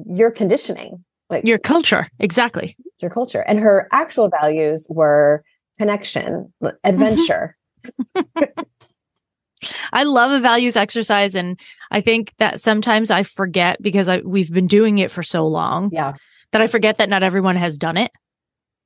your 0.07 0.31
conditioning, 0.31 1.03
like 1.31 1.47
Your 1.47 1.59
culture. 1.59 2.09
Exactly. 2.19 2.77
your 3.01 3.11
culture. 3.11 3.41
And 3.47 3.59
her 3.61 3.89
actual 3.93 4.29
values 4.29 4.87
were 4.91 5.43
connection, 5.79 6.53
adventure. 6.85 7.57
I 9.93 10.05
love 10.05 10.31
a 10.33 10.41
values 10.41 10.77
exercise. 10.77 11.35
And 11.35 11.59
I 11.91 12.01
think 12.01 12.33
that 12.39 12.61
sometimes 12.61 13.11
I 13.11 13.23
forget 13.23 13.81
because 13.83 14.09
I, 14.09 14.21
we've 14.21 14.53
been 14.53 14.67
doing 14.67 14.99
it 14.99 15.11
for 15.11 15.23
so 15.23 15.47
long 15.47 15.91
Yeah. 15.93 16.13
that 16.53 16.63
I 16.63 16.67
forget 16.67 16.99
that 16.99 17.09
not 17.11 17.23
everyone 17.23 17.57
has 17.57 17.77
done 17.77 17.97
it. 17.99 18.11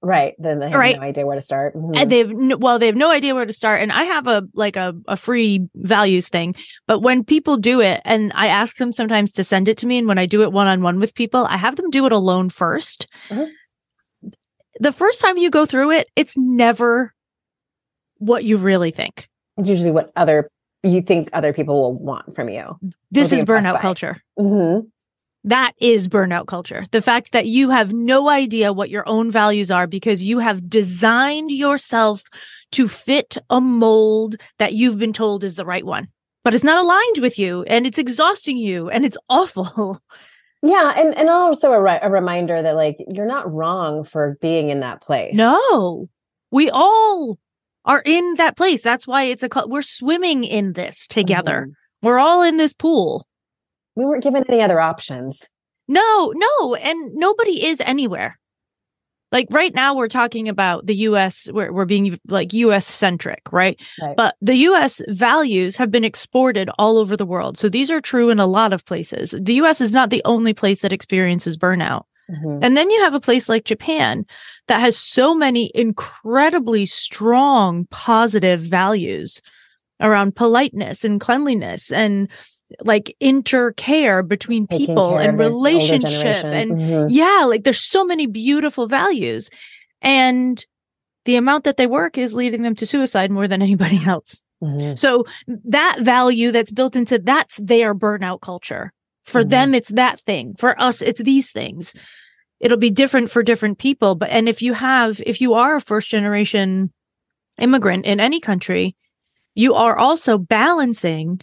Right. 0.07 0.35
Then 0.39 0.59
they 0.59 0.69
have 0.69 0.79
Right. 0.79 0.97
no 0.97 1.03
idea 1.03 1.25
where 1.27 1.35
to 1.35 1.41
start. 1.41 1.75
Mhm. 1.75 1.97
and 1.97 2.13
they've 2.13 2.31
n- 2.31 2.59
well 2.61 2.79
they 2.79 2.87
have 2.87 2.95
no 2.97 3.11
idea 3.11 3.35
where 3.35 3.47
to 3.47 3.53
start 3.53 3.81
and 3.83 3.91
i 3.91 4.05
have 4.05 4.27
a 4.27 4.43
like 4.55 4.77
a, 4.77 4.95
a 5.09 5.17
free 5.17 5.67
values 5.77 6.29
thing 6.29 6.55
but 6.87 7.01
when 7.01 7.25
people 7.25 7.57
do 7.57 7.81
it 7.81 8.01
and 8.05 8.31
i 8.35 8.47
ask 8.49 8.77
them 8.77 8.93
sometimes 8.93 9.33
to 9.33 9.43
send 9.45 9.67
it 9.69 9.79
to 9.79 9.87
me 9.87 9.97
and 9.99 10.07
when 10.07 10.19
i 10.19 10.27
do 10.27 10.43
it 10.43 10.53
one-on-one 10.53 11.01
with 11.01 11.15
people 11.15 11.47
i 11.49 11.57
have 11.57 11.77
them 11.77 11.89
do 11.91 12.05
it 12.07 12.13
alone 12.13 12.51
1st 12.51 13.07
Uh-huh. 13.31 13.47
the 14.81 14.93
first 14.93 15.21
time 15.21 15.39
you 15.39 15.51
go 15.51 15.65
through 15.67 15.91
it 15.93 16.09
it's 16.17 16.37
never 16.37 17.15
what 18.19 18.45
you 18.45 18.57
really 18.59 18.91
think 18.91 19.29
It's 19.57 19.69
usually 19.69 19.91
what 19.91 20.11
other 20.17 20.49
you 20.83 21.01
think 21.01 21.31
other 21.33 21.53
people 21.55 21.81
will 21.81 21.99
want 22.05 22.35
from 22.37 22.49
you. 22.51 22.79
this 23.11 23.33
is 23.33 23.43
burnout 23.45 23.75
by. 23.75 23.81
culture 23.81 24.17
Mm-hmm. 24.39 24.87
That 25.45 25.73
is 25.79 26.09
burnout 26.09 26.47
culture. 26.47 26.87
The 26.91 27.03
fact 27.03 27.33
that 27.33 27.47
you 27.47 27.71
have 27.71 27.93
no 27.93 28.29
idea 28.29 28.73
what 28.73 28.91
your 28.91 29.07
own 29.09 29.31
values 29.31 29.71
are 29.71 29.87
because 29.87 30.23
you 30.23 30.39
have 30.39 30.69
designed 30.69 31.51
yourself 31.51 32.23
to 32.73 32.89
fit 32.89 33.37
a 33.51 33.61
mold 33.61 34.37
that 34.59 34.73
you've 34.73 34.99
been 34.99 35.13
told 35.13 35.45
is 35.45 35.55
the 35.55 35.67
right 35.67 35.85
one, 35.85 36.09
but 36.43 36.55
it's 36.55 36.65
not 36.65 36.83
aligned 36.83 37.19
with 37.19 37.39
you 37.39 37.63
and 37.65 37.87
it's 37.87 37.99
exhausting 37.99 38.57
you 38.57 38.89
and 38.89 39.05
it's 39.05 39.19
awful. 39.29 40.01
Yeah, 40.63 40.95
and 40.97 41.15
and 41.17 41.29
also 41.29 41.73
a, 41.73 41.83
re- 41.83 41.99
a 42.01 42.11
reminder 42.11 42.63
that 42.63 42.75
like 42.75 42.97
you're 43.07 43.27
not 43.27 43.53
wrong 43.53 44.03
for 44.05 44.39
being 44.41 44.71
in 44.71 44.81
that 44.81 45.03
place. 45.03 45.35
No, 45.37 46.09
we 46.51 46.71
all 46.71 47.39
are 47.85 48.03
in 48.07 48.35
that 48.37 48.57
place. 48.57 48.81
That's 48.81 49.07
why 49.07 49.25
it's 49.25 49.43
a, 49.43 49.49
we're 49.67 49.83
swimming 49.83 50.43
in 50.43 50.73
this 50.73 51.07
together. 51.07 51.67
Mhm. 51.69 51.73
We're 52.03 52.19
all 52.19 52.43
in 52.43 52.57
this 52.57 52.73
pool. 52.73 53.27
We 53.97 54.05
weren't 54.05 54.23
given 54.23 54.45
any 54.49 54.63
other 54.63 54.81
options. 54.81 55.43
No, 55.89 56.33
no, 56.35 56.75
and 56.77 57.15
nobody 57.15 57.65
is 57.67 57.81
anywhere. 57.81 58.39
Like 59.33 59.49
right 59.51 59.75
now, 59.75 59.97
we're 59.97 60.09
talking 60.09 60.49
about 60.49 60.87
the 60.87 60.95
U.S. 60.97 61.49
We're 61.53 61.73
we're 61.73 61.85
being 61.87 62.19
like 62.29 62.53
U.S. 62.53 62.87
centric, 62.87 63.43
right? 63.51 63.79
Right. 64.01 64.17
But 64.17 64.37
the 64.41 64.55
U.S. 64.57 65.03
values 65.09 65.75
have 65.77 65.91
been 65.91 66.05
exported 66.05 66.71
all 66.79 66.99
over 66.99 67.17
the 67.17 67.27
world, 67.27 67.59
so 67.59 67.69
these 67.69 67.91
are 67.91 68.01
true 68.01 68.31
in 68.31 68.39
a 68.39 68.47
lot 68.47 68.73
of 68.73 68.85
places. 68.85 69.35
The 69.39 69.55
U.S. 69.55 69.81
is 69.81 69.93
not 69.93 70.11
the 70.11 70.23
only 70.25 70.55
place 70.55 70.83
that 70.83 70.93
experiences 70.93 71.57
burnout, 71.57 72.05
Mhm. 72.31 72.61
and 72.63 72.77
then 72.77 72.89
you 72.91 73.01
have 73.03 73.15
a 73.15 73.21
place 73.21 73.49
like 73.49 73.65
Japan 73.65 74.25
that 74.69 74.79
has 74.81 74.97
so 74.97 75.35
many 75.35 75.73
incredibly 75.75 76.87
strong 76.87 77.87
positive 77.91 78.61
values 78.61 79.43
around 80.01 80.37
politeness 80.37 81.05
and 81.05 81.21
cleanliness 81.21 81.91
and 81.91 82.29
like 82.83 83.15
intercare 83.23 84.27
between 84.27 84.67
Taking 84.67 84.87
people 84.87 85.19
and 85.19 85.31
of 85.31 85.39
the 85.39 85.45
older 85.45 85.55
relationship 85.55 86.45
and 86.45 86.71
Mhm. 86.73 87.07
yeah 87.11 87.45
like 87.47 87.65
there's 87.65 87.81
so 87.81 88.05
many 88.05 88.27
beautiful 88.27 88.87
values 88.87 89.51
and 90.03 90.65
the 91.25 91.37
amount 91.37 91.65
that 91.65 91.77
they 91.77 91.87
work 91.87 92.19
is 92.19 92.35
leading 92.35 92.63
them 92.63 92.75
to 92.77 92.87
suicide 92.87 93.31
more 93.31 93.49
than 93.49 93.63
anybody 93.63 94.01
else 94.07 94.43
Mhm. 94.63 94.99
so 94.99 95.25
that 95.65 96.01
value 96.01 96.51
that's 96.53 96.71
built 96.71 96.97
into 96.97 97.19
that's 97.19 97.57
their 97.63 97.95
burnout 97.95 98.41
culture 98.41 98.93
for 99.25 99.45
Mhm. 99.45 99.51
them 99.51 99.75
it's 99.75 99.91
that 99.91 100.21
thing 100.21 100.55
for 100.59 100.81
us 100.81 101.03
it's 101.03 101.21
these 101.23 101.51
things 101.53 101.95
it'll 102.61 102.79
be 102.79 102.91
different 102.91 103.31
for 103.31 103.43
different 103.43 103.79
people 103.79 104.15
but 104.15 104.31
and 104.31 104.49
if 104.49 104.63
you 104.63 104.73
have 104.75 105.21
if 105.27 105.41
you 105.41 105.55
are 105.55 105.77
a 105.77 105.81
first 105.81 106.09
generation 106.09 106.93
immigrant 107.59 108.05
in 108.07 108.21
any 108.21 108.41
country 108.41 108.97
you 109.55 109.75
are 109.75 109.97
also 109.97 110.37
balancing 110.39 111.41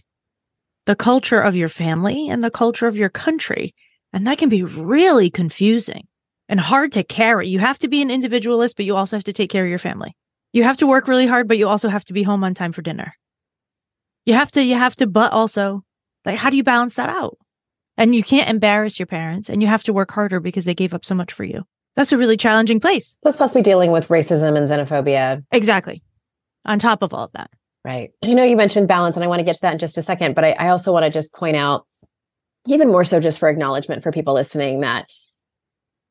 the 0.92 0.96
culture 0.98 1.40
of 1.40 1.56
your 1.56 1.70
family 1.70 2.28
and 2.28 2.44
the 2.44 2.52
culture 2.52 2.86
of 2.86 2.98
your 2.98 3.08
country. 3.08 3.74
And 4.12 4.28
that 4.28 4.38
can 4.38 4.50
be 4.50 4.62
really 4.62 5.30
confusing 5.30 6.06
and 6.50 6.60
hard 6.60 6.92
to 6.92 7.04
carry. 7.06 7.48
You 7.48 7.60
have 7.60 7.80
to 7.80 7.88
be 7.88 8.02
an 8.02 8.12
individualist 8.12 8.76
but 8.76 8.86
you 8.86 8.98
also 8.98 9.16
have 9.16 9.24
to 9.24 9.32
take 9.32 9.50
care 9.50 9.64
of 9.64 9.70
your 9.70 9.80
family. 9.80 10.18
You 10.52 10.66
have 10.66 10.76
to 10.80 10.88
work 10.88 11.08
really 11.08 11.28
hard 11.28 11.48
but 11.48 11.58
you 11.58 11.70
also 11.70 11.88
have 11.88 12.04
to 12.04 12.14
be 12.14 12.24
home 12.24 12.44
on 12.44 12.54
time 12.54 12.74
for 12.74 12.82
dinner. 12.82 13.14
You 14.26 14.34
have 14.34 14.52
to 14.52 14.62
you 14.62 14.76
have 14.76 14.98
to 14.98 15.08
but 15.08 15.32
also 15.32 15.86
like 16.26 16.36
how 16.36 16.50
do 16.50 16.58
you 16.58 16.64
balance 16.64 16.96
that 16.96 17.08
out? 17.08 17.38
And 17.96 18.14
you 18.14 18.22
can't 18.22 18.50
embarrass 18.50 19.00
your 19.00 19.06
parents 19.06 19.50
and 19.50 19.62
you 19.62 19.70
have 19.70 19.84
to 19.84 19.94
work 19.94 20.12
harder 20.12 20.42
because 20.42 20.66
they 20.66 20.76
gave 20.76 20.94
up 20.94 21.06
so 21.06 21.16
much 21.16 21.32
for 21.32 21.46
you. 21.46 21.64
That's 21.96 22.12
a 22.12 22.18
really 22.18 22.36
challenging 22.36 22.82
place. 22.82 23.18
Plus, 23.22 23.38
possibly 23.38 23.62
dealing 23.62 23.94
with 23.94 24.10
racism 24.10 24.58
and 24.58 24.68
xenophobia. 24.68 25.42
exactly. 25.54 26.04
On 26.66 26.80
top 26.80 27.02
of 27.02 27.14
all 27.14 27.24
of 27.24 27.32
that 27.32 27.50
Right. 27.84 28.12
I 28.24 28.34
know 28.34 28.44
you 28.44 28.56
mentioned 28.56 28.88
balance, 28.88 29.16
and 29.16 29.24
I 29.24 29.28
want 29.28 29.40
to 29.40 29.44
get 29.44 29.56
to 29.56 29.62
that 29.62 29.74
in 29.74 29.80
just 29.80 29.98
a 29.98 30.04
second, 30.04 30.36
but 30.36 30.44
I, 30.44 30.52
I 30.52 30.70
also 30.70 30.94
want 30.94 31.06
to 31.06 31.10
just 31.10 31.34
point 31.34 31.56
out, 31.56 31.86
even 32.68 32.90
more 32.90 33.04
so 33.04 33.20
just 33.20 33.40
for 33.40 33.50
acknowledgement 33.50 34.04
for 34.04 34.12
people 34.12 34.36
listening, 34.36 34.82
that 34.82 35.10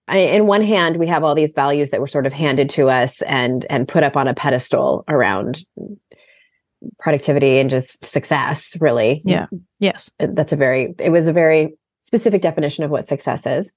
I, 0.08 0.18
in 0.18 0.48
one 0.48 0.62
hand, 0.62 0.96
we 0.96 1.06
have 1.06 1.22
all 1.22 1.36
these 1.36 1.52
values 1.52 1.90
that 1.90 2.00
were 2.00 2.08
sort 2.08 2.26
of 2.26 2.32
handed 2.32 2.70
to 2.70 2.88
us 2.88 3.22
and 3.22 3.64
and 3.70 3.86
put 3.86 4.02
up 4.02 4.16
on 4.16 4.26
a 4.26 4.34
pedestal 4.34 5.04
around 5.06 5.64
productivity 6.98 7.58
and 7.58 7.70
just 7.70 8.04
success, 8.04 8.76
really. 8.80 9.22
Yeah. 9.24 9.46
yes 9.78 10.10
uh, 10.18 10.26
That's 10.32 10.52
a 10.52 10.56
very, 10.56 10.94
it 10.98 11.10
was 11.10 11.26
a 11.26 11.32
very 11.32 11.74
specific 12.00 12.42
definition 12.42 12.84
of 12.84 12.90
what 12.90 13.04
success 13.04 13.46
is. 13.46 13.72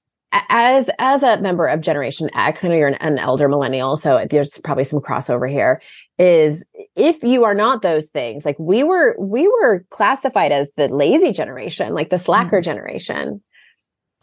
As 0.48 0.90
as 0.98 1.22
a 1.22 1.40
member 1.40 1.66
of 1.66 1.80
Generation 1.80 2.28
X, 2.34 2.64
I 2.64 2.68
know 2.68 2.74
you're 2.74 2.88
an, 2.88 2.94
an 2.94 3.18
elder 3.18 3.48
millennial, 3.48 3.94
so 3.94 4.26
there's 4.28 4.58
probably 4.64 4.82
some 4.82 4.98
crossover 4.98 5.48
here. 5.48 5.80
Is 6.16 6.64
if 6.94 7.24
you 7.24 7.44
are 7.44 7.54
not 7.54 7.82
those 7.82 8.06
things, 8.06 8.44
like 8.44 8.58
we 8.58 8.84
were, 8.84 9.16
we 9.18 9.48
were 9.48 9.84
classified 9.90 10.52
as 10.52 10.70
the 10.76 10.88
lazy 10.88 11.32
generation, 11.32 11.92
like 11.92 12.10
the 12.10 12.18
slacker 12.18 12.58
mm-hmm. 12.58 12.64
generation. 12.64 13.42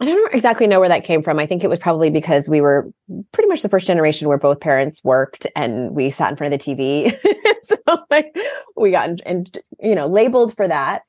I 0.00 0.06
don't 0.06 0.34
exactly 0.34 0.66
know 0.66 0.80
where 0.80 0.88
that 0.88 1.04
came 1.04 1.22
from. 1.22 1.38
I 1.38 1.46
think 1.46 1.62
it 1.62 1.70
was 1.70 1.78
probably 1.78 2.10
because 2.10 2.48
we 2.48 2.60
were 2.60 2.90
pretty 3.30 3.48
much 3.48 3.62
the 3.62 3.68
first 3.68 3.86
generation 3.86 4.26
where 4.26 4.38
both 4.38 4.58
parents 4.58 5.00
worked 5.04 5.46
and 5.54 5.94
we 5.94 6.10
sat 6.10 6.30
in 6.30 6.36
front 6.36 6.52
of 6.52 6.60
the 6.60 6.74
TV. 6.74 7.16
so 7.62 7.76
like 8.10 8.36
we 8.76 8.90
got 8.90 9.20
and, 9.24 9.56
you 9.80 9.94
know 9.94 10.08
labeled 10.08 10.56
for 10.56 10.66
that. 10.66 11.02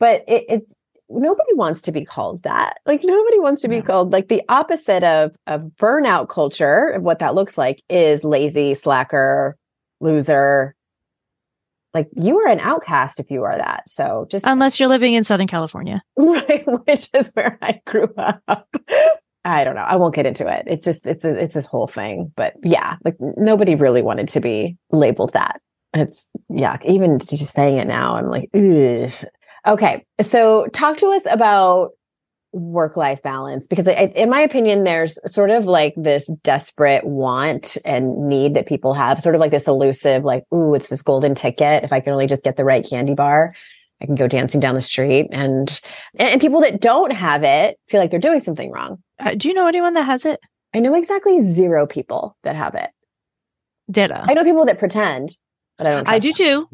But 0.00 0.24
it, 0.26 0.46
it's 0.48 0.74
nobody 1.10 1.54
wants 1.54 1.82
to 1.82 1.92
be 1.92 2.06
called 2.06 2.42
that. 2.44 2.78
Like 2.86 3.02
nobody 3.04 3.38
wants 3.38 3.60
to 3.62 3.68
be 3.68 3.76
Yeah. 3.76 3.82
called 3.82 4.12
like 4.12 4.28
the 4.28 4.42
opposite 4.48 5.04
of 5.04 5.36
of 5.46 5.70
burnout 5.78 6.30
culture. 6.30 6.86
And 6.86 7.04
what 7.04 7.18
that 7.18 7.34
looks 7.34 7.58
like 7.58 7.82
is 7.90 8.24
lazy, 8.24 8.72
slacker, 8.72 9.58
loser. 10.00 10.74
Like 11.94 12.08
you 12.14 12.38
are 12.40 12.48
an 12.48 12.60
outcast 12.60 13.18
if 13.18 13.30
you 13.30 13.44
are 13.44 13.56
that. 13.56 13.88
So 13.88 14.26
just 14.30 14.44
unless 14.46 14.78
you're 14.78 14.88
living 14.88 15.14
in 15.14 15.24
southern 15.24 15.46
california 15.46 16.02
right, 16.16 16.64
which 16.86 17.08
is 17.14 17.30
where 17.34 17.58
I 17.62 17.80
grew 17.86 18.12
up. 18.16 18.68
I 19.44 19.64
don't 19.64 19.74
know. 19.74 19.82
I 19.82 19.96
won't 19.96 20.14
get 20.14 20.26
into 20.26 20.46
it. 20.46 20.64
It's 20.66 20.84
just 20.84 21.06
it's 21.06 21.24
a, 21.24 21.34
it's 21.34 21.54
this 21.54 21.66
whole 21.66 21.86
thing. 21.86 22.32
But 22.36 22.54
yeah, 22.62 22.96
like 23.04 23.16
nobody 23.18 23.74
really 23.74 24.02
wanted 24.02 24.28
to 24.28 24.40
be 24.40 24.76
labeled 24.90 25.32
that. 25.32 25.60
It's 25.94 26.28
yeah. 26.50 26.76
Even 26.84 27.18
just 27.18 27.54
saying 27.54 27.78
it 27.78 27.86
now, 27.86 28.16
I'm 28.16 28.28
like, 28.28 28.50
Ugh. 28.54 29.28
okay. 29.66 30.04
So 30.20 30.66
talk 30.68 30.98
to 30.98 31.08
us 31.08 31.24
about 31.30 31.92
work 32.52 32.96
life 32.96 33.22
balance 33.22 33.66
because 33.66 33.86
I, 33.86 34.12
in 34.14 34.30
my 34.30 34.40
opinion 34.40 34.84
there's 34.84 35.18
sort 35.30 35.50
of 35.50 35.66
like 35.66 35.94
this 35.96 36.30
desperate 36.42 37.04
want 37.04 37.76
and 37.84 38.28
need 38.28 38.54
that 38.54 38.66
people 38.66 38.94
have 38.94 39.20
sort 39.20 39.34
of 39.34 39.40
like 39.40 39.50
this 39.50 39.68
elusive 39.68 40.24
like 40.24 40.44
ooh 40.52 40.74
it's 40.74 40.88
this 40.88 41.02
golden 41.02 41.34
ticket. 41.34 41.84
If 41.84 41.92
i 41.92 42.00
can 42.00 42.12
only 42.12 42.26
just 42.26 42.44
get 42.44 42.56
the 42.56 42.64
right 42.64 42.88
candy 42.88 43.14
bar 43.14 43.52
i 44.00 44.06
can 44.06 44.14
go 44.14 44.26
dancing 44.26 44.60
down 44.60 44.74
the 44.74 44.80
street. 44.80 45.28
And 45.30 45.80
and, 46.18 46.40
people 46.40 46.62
that 46.62 46.80
don't 46.80 47.12
have 47.12 47.44
it 47.44 47.78
feel 47.88 48.00
like 48.00 48.10
they're 48.10 48.18
doing 48.18 48.40
something 48.40 48.70
wrong. 48.70 49.02
Uh, 49.18 49.34
do 49.34 49.48
you 49.48 49.54
know 49.54 49.66
anyone 49.66 49.94
that 49.94 50.06
has 50.06 50.24
it? 50.24 50.40
I 50.74 50.80
know 50.80 50.94
exactly 50.94 51.40
zero 51.40 51.86
people 51.86 52.36
that 52.44 52.56
have 52.56 52.74
it. 52.74 52.90
Ditto. 53.90 54.22
I 54.22 54.34
know 54.34 54.44
people 54.44 54.64
that 54.66 54.78
pretend 54.78 55.36
but 55.76 55.86
i 55.86 55.90
don't 55.90 56.08
i 56.08 56.18
do 56.18 56.32
them. 56.32 56.36
too. 56.36 56.68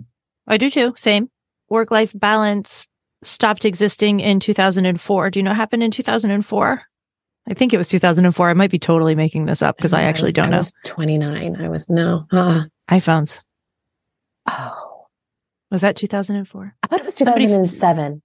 I 0.46 0.56
do 0.56 0.70
too. 0.70 0.94
Same. 0.96 1.30
Work 1.68 1.90
life 1.90 2.12
balance 2.14 2.86
stopped 3.26 3.64
existing 3.64 4.20
in 4.20 4.40
2004. 4.40 5.30
Do 5.30 5.38
you 5.38 5.42
know 5.42 5.50
what 5.50 5.56
happened 5.56 5.82
in 5.82 5.90
2004? 5.90 6.82
I 7.46 7.54
think 7.54 7.74
it 7.74 7.78
was 7.78 7.88
2004. 7.88 8.48
I 8.48 8.54
might 8.54 8.70
be 8.70 8.78
totally 8.78 9.14
making 9.14 9.46
this 9.46 9.62
up 9.62 9.76
because 9.76 9.92
I, 9.92 10.00
I, 10.00 10.02
actually 10.04 10.28
was, 10.28 10.34
don't 10.34 10.48
I 10.48 10.50
know. 10.50 10.56
Was 10.58 10.72
29. 10.86 11.56
I 11.60 11.68
was 11.68 11.88
no. 11.90 12.26
Uh, 12.32 12.62
iPhones. 12.90 13.42
Oh. 14.50 15.06
Was 15.70 15.82
that 15.82 15.96
2004? 15.96 16.74
I 16.82 16.86
thought 16.86 17.00
it 17.00 17.04
was 17.04 17.14
2007. 17.16 17.68
Somebody, 17.78 18.22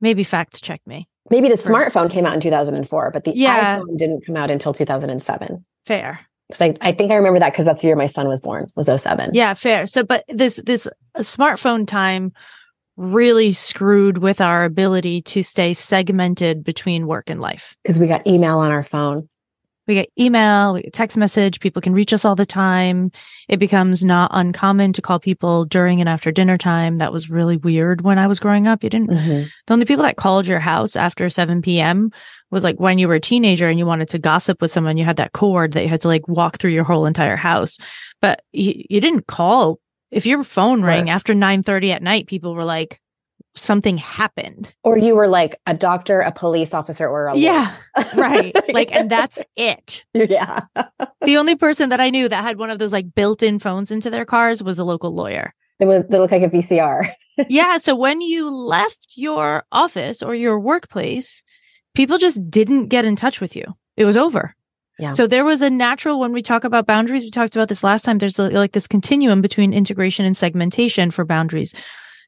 maybe 0.00 0.24
fact 0.24 0.62
check 0.62 0.80
me. 0.86 1.08
Maybe 1.30 1.48
the 1.48 1.56
First. 1.56 1.68
smartphone 1.68 2.10
came 2.10 2.26
out 2.26 2.34
in 2.34 2.40
2004, 2.40 3.10
but 3.10 3.24
the 3.24 3.32
yeah. 3.34 3.78
iPhone 3.78 3.96
didn't 3.96 4.24
come 4.26 4.36
out 4.36 4.50
until 4.50 4.72
2007. 4.72 5.64
Fair. 5.86 6.20
Because 6.48 6.60
I, 6.60 6.76
I 6.80 6.92
think 6.92 7.10
I 7.10 7.16
remember 7.16 7.40
that 7.40 7.52
because 7.52 7.64
that's 7.64 7.80
the 7.80 7.88
year 7.88 7.96
my 7.96 8.06
son 8.06 8.28
was 8.28 8.40
born, 8.40 8.66
was 8.76 8.86
07. 8.86 9.30
Yeah, 9.32 9.54
fair. 9.54 9.86
So, 9.86 10.04
but 10.04 10.24
this, 10.28 10.60
this 10.64 10.86
smartphone 11.18 11.86
time 11.86 12.32
really 12.96 13.52
screwed 13.52 14.18
with 14.18 14.40
our 14.40 14.64
ability 14.64 15.22
to 15.22 15.42
stay 15.42 15.74
segmented 15.74 16.62
between 16.62 17.06
work 17.06 17.28
and 17.28 17.40
life. 17.40 17.76
Because 17.82 17.98
we 17.98 18.06
got 18.06 18.26
email 18.26 18.58
on 18.58 18.70
our 18.70 18.84
phone. 18.84 19.28
We 19.86 19.94
get 19.94 20.08
email, 20.18 20.74
we 20.74 20.82
get 20.82 20.94
text 20.94 21.16
message, 21.16 21.60
people 21.60 21.82
can 21.82 21.92
reach 21.92 22.14
us 22.14 22.24
all 22.24 22.36
the 22.36 22.46
time. 22.46 23.12
It 23.48 23.58
becomes 23.58 24.02
not 24.02 24.30
uncommon 24.32 24.94
to 24.94 25.02
call 25.02 25.20
people 25.20 25.66
during 25.66 26.00
and 26.00 26.08
after 26.08 26.32
dinner 26.32 26.56
time. 26.56 26.98
That 26.98 27.12
was 27.12 27.28
really 27.28 27.58
weird 27.58 28.00
when 28.00 28.18
I 28.18 28.26
was 28.26 28.40
growing 28.40 28.66
up. 28.66 28.82
You 28.82 28.88
didn't, 28.88 29.10
mm-hmm. 29.10 29.42
the 29.66 29.72
only 29.72 29.84
people 29.84 30.04
that 30.04 30.16
called 30.16 30.46
your 30.46 30.60
house 30.60 30.96
after 30.96 31.28
7 31.28 31.60
p.m. 31.60 32.12
was 32.50 32.64
like 32.64 32.80
when 32.80 32.98
you 32.98 33.08
were 33.08 33.16
a 33.16 33.20
teenager 33.20 33.68
and 33.68 33.78
you 33.78 33.84
wanted 33.84 34.08
to 34.10 34.18
gossip 34.18 34.62
with 34.62 34.72
someone, 34.72 34.96
you 34.96 35.04
had 35.04 35.18
that 35.18 35.32
cord 35.32 35.72
that 35.72 35.82
you 35.82 35.88
had 35.90 36.00
to 36.00 36.08
like 36.08 36.26
walk 36.28 36.56
through 36.56 36.72
your 36.72 36.84
whole 36.84 37.04
entire 37.04 37.36
house. 37.36 37.76
But 38.22 38.42
you, 38.52 38.84
you 38.88 39.02
didn't 39.02 39.26
call 39.26 39.80
if 40.14 40.26
your 40.26 40.44
phone 40.44 40.82
rang 40.82 41.06
right. 41.06 41.12
after 41.12 41.34
9 41.34 41.62
30 41.62 41.92
at 41.92 42.02
night, 42.02 42.26
people 42.26 42.54
were 42.54 42.64
like, 42.64 43.00
something 43.56 43.96
happened. 43.98 44.74
Or 44.82 44.98
you 44.98 45.14
were 45.14 45.28
like 45.28 45.54
a 45.66 45.74
doctor, 45.74 46.20
a 46.20 46.32
police 46.32 46.74
officer, 46.74 47.08
or 47.08 47.28
a 47.28 47.36
Yeah. 47.36 47.74
right. 48.16 48.54
Like, 48.72 48.92
and 48.92 49.10
that's 49.10 49.40
it. 49.56 50.04
Yeah. 50.12 50.60
the 51.22 51.36
only 51.36 51.56
person 51.56 51.88
that 51.90 52.00
I 52.00 52.10
knew 52.10 52.28
that 52.28 52.42
had 52.44 52.58
one 52.58 52.70
of 52.70 52.78
those 52.78 52.92
like 52.92 53.14
built-in 53.14 53.58
phones 53.58 53.90
into 53.90 54.10
their 54.10 54.24
cars 54.24 54.62
was 54.62 54.78
a 54.78 54.84
local 54.84 55.14
lawyer. 55.14 55.54
It 55.80 55.86
was 55.86 56.04
they 56.08 56.18
looked 56.18 56.32
like 56.32 56.42
a 56.42 56.48
VCR. 56.48 57.12
yeah. 57.48 57.78
So 57.78 57.94
when 57.96 58.20
you 58.20 58.48
left 58.50 59.06
your 59.16 59.64
office 59.72 60.22
or 60.22 60.34
your 60.34 60.58
workplace, 60.58 61.42
people 61.94 62.18
just 62.18 62.50
didn't 62.50 62.88
get 62.88 63.04
in 63.04 63.16
touch 63.16 63.40
with 63.40 63.56
you. 63.56 63.64
It 63.96 64.04
was 64.04 64.16
over. 64.16 64.54
Yeah. 64.98 65.10
So 65.10 65.26
there 65.26 65.44
was 65.44 65.60
a 65.60 65.70
natural 65.70 66.20
when 66.20 66.32
we 66.32 66.42
talk 66.42 66.64
about 66.64 66.86
boundaries, 66.86 67.24
we 67.24 67.30
talked 67.30 67.56
about 67.56 67.68
this 67.68 67.82
last 67.82 68.04
time. 68.04 68.18
There's 68.18 68.38
a, 68.38 68.48
like 68.50 68.72
this 68.72 68.86
continuum 68.86 69.40
between 69.40 69.72
integration 69.72 70.24
and 70.24 70.36
segmentation 70.36 71.10
for 71.10 71.24
boundaries. 71.24 71.74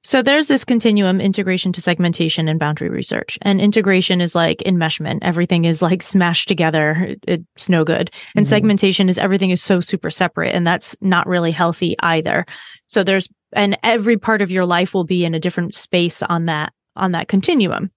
So 0.06 0.23
there's 0.23 0.46
this 0.46 0.64
continuum 0.64 1.20
integration 1.20 1.73
to 1.73 1.80
segmentation 1.80 2.46
and 2.46 2.61
boundary 2.61 2.88
research. 2.88 3.38
And 3.42 3.61
integration 3.61 4.20
is 4.20 4.37
like 4.37 4.58
enmeshment. 4.58 5.18
Everything 5.23 5.64
is 5.64 5.82
like 5.82 6.00
smashed 6.02 6.46
together. 6.46 7.16
It's 7.26 7.68
no 7.68 7.85
good. 7.85 8.12
And 8.37 8.46
mm-hmm. 8.46 8.50
segmentation 8.50 9.08
is 9.08 9.18
everything 9.18 9.50
is 9.50 9.62
so 9.62 9.80
super 9.80 10.11
separate 10.11 10.54
and 10.54 10.66
that's 10.66 10.94
not 11.00 11.26
really 11.26 11.50
healthy 11.50 11.96
either. 12.00 12.46
So 12.87 13.02
there's 13.02 13.28
and 13.52 13.78
every 13.82 14.16
part 14.16 14.42
of 14.42 14.50
your 14.50 14.64
life 14.64 14.92
will 14.94 15.04
be 15.04 15.25
in 15.25 15.35
a 15.35 15.40
different 15.40 15.75
space 15.75 16.23
on 16.23 16.47
that 16.47 16.73
on 16.95 17.12
that 17.12 17.28
continuum. 17.28 17.90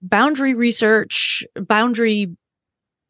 Boundary 0.00 0.54
research, 0.54 1.44
boundary 1.54 2.36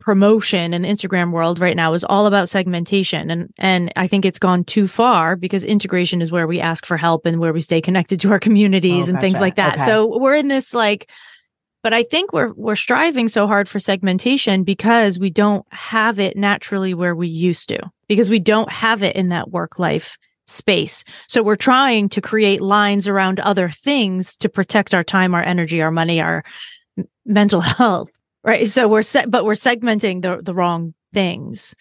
promotion 0.02 0.74
in 0.74 0.82
the 0.82 0.88
Instagram 0.88 1.30
world 1.32 1.60
right 1.60 1.76
now 1.76 1.92
is 1.94 2.04
all 2.04 2.26
about 2.26 2.48
segmentation 2.48 3.30
and 3.30 3.52
and 3.58 3.92
I 3.96 4.06
think 4.06 4.24
it's 4.24 4.38
gone 4.38 4.64
too 4.64 4.88
far 4.88 5.36
because 5.36 5.64
integration 5.64 6.20
is 6.20 6.32
where 6.32 6.46
we 6.46 6.60
ask 6.60 6.84
for 6.84 6.96
help 6.96 7.24
and 7.24 7.38
where 7.38 7.52
we 7.52 7.60
stay 7.60 7.80
connected 7.80 8.20
to 8.20 8.30
our 8.30 8.38
communities 8.40 9.06
oh, 9.06 9.10
and 9.10 9.12
gotcha. 9.14 9.20
things 9.20 9.40
like 9.40 9.56
that. 9.56 9.74
Okay. 9.74 9.86
So 9.86 10.18
we're 10.18 10.34
in 10.34 10.48
this 10.48 10.74
like 10.74 11.08
but 11.82 11.92
I 11.92 12.04
think 12.04 12.32
we're 12.32 12.52
we're 12.52 12.76
striving 12.76 13.28
so 13.28 13.46
hard 13.46 13.68
for 13.68 13.78
segmentation 13.78 14.64
because 14.64 15.18
we 15.18 15.30
don't 15.30 15.66
have 15.72 16.18
it 16.18 16.36
naturally 16.36 16.94
where 16.94 17.14
we 17.14 17.28
used 17.28 17.68
to 17.70 17.80
because 18.08 18.30
we 18.30 18.38
don't 18.38 18.70
have 18.70 19.02
it 19.02 19.16
in 19.16 19.30
that 19.30 19.50
work 19.50 19.78
life 19.78 20.16
space. 20.46 21.04
So 21.28 21.42
we're 21.42 21.56
trying 21.56 22.08
to 22.10 22.20
create 22.20 22.60
lines 22.60 23.08
around 23.08 23.40
other 23.40 23.70
things 23.70 24.36
to 24.36 24.48
protect 24.48 24.94
our 24.94 25.04
time, 25.04 25.34
our 25.34 25.42
energy, 25.42 25.80
our 25.80 25.90
money, 25.90 26.20
our 26.20 26.44
mental 27.24 27.60
health 27.78 28.10
right? 28.44 28.68
So 28.68 28.88
we're 28.88 29.02
set 29.02 29.30
but 29.30 29.44
we're 29.44 29.54
segmenting 29.54 30.22
the 30.22 30.40
the 30.42 30.54
wrong 30.54 30.94
things. 31.12 31.74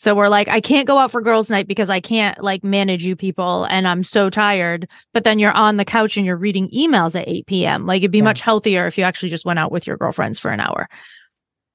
So 0.00 0.14
we're 0.14 0.28
like 0.28 0.46
i 0.48 0.60
can't 0.60 0.86
go 0.86 0.96
out 0.98 1.10
for 1.10 1.20
girls 1.20 1.50
night 1.50 1.66
because 1.66 1.90
i 1.90 1.98
can't 1.98 2.40
like 2.40 2.62
manage 2.62 3.02
you 3.02 3.16
people 3.16 3.64
and 3.64 3.88
i'm 3.88 4.04
so 4.04 4.30
tired. 4.30 4.88
But 5.12 5.24
then 5.24 5.38
you're 5.38 5.52
on 5.52 5.76
the 5.76 5.84
couch 5.84 6.16
and 6.16 6.24
you're 6.24 6.36
reading 6.36 6.68
emails 6.70 7.18
at 7.20 7.28
8 7.28 7.46
p.m 7.46 7.86
like 7.86 8.00
it'd 8.00 8.10
be 8.10 8.18
yeah. 8.18 8.24
much 8.24 8.40
healthier 8.40 8.86
if 8.86 8.96
you 8.96 9.04
actually 9.04 9.30
just 9.30 9.44
went 9.44 9.58
out 9.58 9.72
with 9.72 9.86
your 9.86 9.96
girlfriends 9.96 10.38
for 10.38 10.50
an 10.50 10.60
hour. 10.60 10.88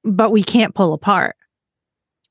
But 0.04 0.32
we 0.32 0.44
can't 0.44 0.76
pull 0.76 0.94
apart. 0.94 1.36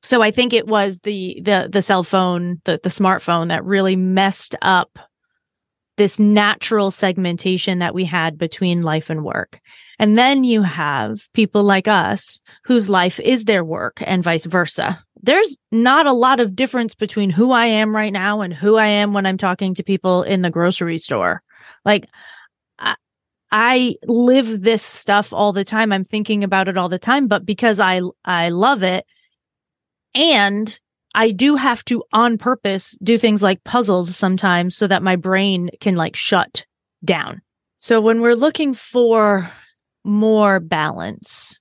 So 0.03 0.23
i 0.23 0.31
think 0.31 0.53
it 0.53 0.67
was 0.67 1.01
the 1.01 1.41
the 1.43 1.69
the 1.71 1.83
cell 1.83 2.05
phone 2.05 2.61
the 2.65 2.81
the 2.83 2.91
smartphone 2.91 3.49
that 3.49 3.65
really 3.65 3.97
messed 3.97 4.55
up 4.63 4.99
this 5.97 6.19
natural 6.19 6.91
segmentation 6.91 7.79
that 7.81 7.95
we 7.95 8.05
had 8.05 8.39
between 8.39 8.83
life 8.83 9.11
and 9.11 9.25
work. 9.25 9.61
And 9.99 10.17
then 10.19 10.43
you 10.43 10.63
have 10.63 11.29
people 11.35 11.63
like 11.63 11.87
us 11.87 12.41
whose 12.65 12.89
life 12.89 13.21
is 13.21 13.45
their 13.45 13.65
work 13.65 14.03
and 14.05 14.23
vice 14.23 14.47
versa. 14.47 15.03
There's 15.23 15.57
not 15.71 16.07
a 16.07 16.13
lot 16.13 16.41
of 16.41 16.57
difference 16.57 16.95
between 16.95 17.31
who 17.31 17.53
I 17.53 17.67
am 17.67 17.95
right 17.95 18.13
now 18.13 18.41
and 18.41 18.53
who 18.53 18.77
I 18.77 18.87
am 18.87 19.13
when 19.13 19.27
I'm 19.27 19.39
talking 19.39 19.75
to 19.75 19.85
people 19.85 20.23
in 20.23 20.43
the 20.43 20.51
grocery 20.51 20.99
store. 20.99 21.43
Like, 21.85 22.09
I, 23.55 23.97
live 24.05 24.63
this 24.63 24.83
stuff 24.83 25.33
all 25.33 25.53
the 25.53 25.65
time. 25.65 25.93
I'm 25.93 26.05
thinking 26.05 26.43
about 26.43 26.69
it 26.69 26.79
all 26.79 26.89
the 26.89 26.99
time, 26.99 27.29
but 27.29 27.45
because 27.45 27.79
I 27.79 28.01
I 28.25 28.49
love 28.49 28.83
it 28.83 29.05
and 30.15 30.81
I 31.15 31.31
do 31.31 31.57
have 31.57 31.85
to 31.87 32.03
on 32.13 32.39
purpose 32.39 32.97
do 33.03 33.19
things 33.19 33.43
like 33.43 33.65
puzzles 33.65 34.15
sometimes 34.17 34.77
so 34.77 34.87
that 34.87 35.03
my 35.03 35.17
brain 35.17 35.71
can 35.81 35.95
like 35.95 36.17
shut 36.17 36.65
down. 37.05 37.43
So 37.77 38.01
when 38.01 38.21
we're 38.21 38.35
looking 38.35 38.75
for 38.75 39.51
more 40.05 40.61
balance, 40.61 41.59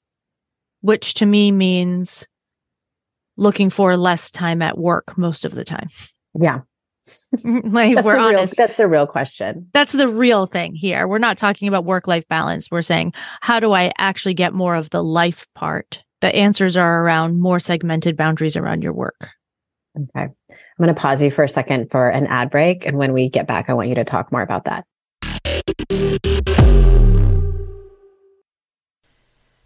which 0.82 1.16
to 1.16 1.26
me 1.26 1.52
means 1.52 2.28
looking 3.38 3.70
for 3.70 3.98
less 3.98 4.30
time 4.30 4.62
at 4.62 4.78
work 4.78 5.18
most 5.18 5.46
of 5.46 5.56
the 5.56 5.66
time. 5.66 5.90
Yeah. 6.40 6.62
like 7.44 7.96
that's 7.96 8.06
we're 8.06 8.18
honest. 8.18 8.56
That's 8.56 8.78
the 8.78 8.88
real 8.88 9.08
question. 9.08 9.68
That's 9.74 9.94
the 9.94 10.08
real 10.08 10.46
thing 10.46 10.76
here. 10.76 11.08
We're 11.08 11.18
not 11.18 11.38
talking 11.38 11.68
about 11.68 11.86
work 11.86 12.08
life 12.08 12.28
balance. 12.28 12.70
We're 12.70 12.84
saying, 12.84 13.14
how 13.42 13.60
do 13.60 13.74
I 13.74 13.92
actually 13.98 14.36
get 14.36 14.54
more 14.54 14.76
of 14.76 14.92
the 14.92 15.04
life 15.04 15.48
part? 15.56 16.04
The 16.22 16.34
answers 16.36 16.78
are 16.78 17.04
around 17.04 17.40
more 17.40 17.60
segmented 17.60 18.16
boundaries 18.16 18.56
around 18.56 18.84
your 18.84 18.94
work. 18.94 19.30
Okay. 19.98 20.24
I'm 20.24 20.34
going 20.78 20.94
to 20.94 21.00
pause 21.00 21.22
you 21.22 21.32
for 21.32 21.44
a 21.44 21.50
second 21.50 21.92
for 21.92 22.10
an 22.10 22.28
ad 22.28 22.50
break. 22.50 22.86
And 22.86 22.98
when 22.98 23.14
we 23.14 23.30
get 23.30 23.48
back, 23.48 23.70
I 23.70 23.74
want 23.74 23.90
you 23.90 23.96
to 23.96 24.04
talk 24.04 24.32
more 24.32 24.42
about 24.42 24.66
that. 24.66 24.86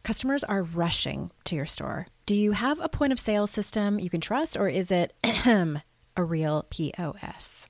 Customers 0.03 0.43
are 0.43 0.61
rushing 0.61 1.31
to 1.45 1.55
your 1.55 1.65
store. 1.65 2.07
Do 2.25 2.35
you 2.35 2.51
have 2.51 2.79
a 2.79 2.89
point 2.89 3.11
of 3.11 3.19
sale 3.19 3.47
system 3.47 3.99
you 3.99 4.09
can 4.09 4.21
trust, 4.21 4.55
or 4.55 4.67
is 4.67 4.91
it 4.91 5.13
a 5.45 6.23
real 6.23 6.65
POS? 6.69 7.67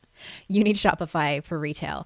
You 0.48 0.64
need 0.64 0.76
Shopify 0.76 1.44
for 1.44 1.58
retail. 1.58 2.06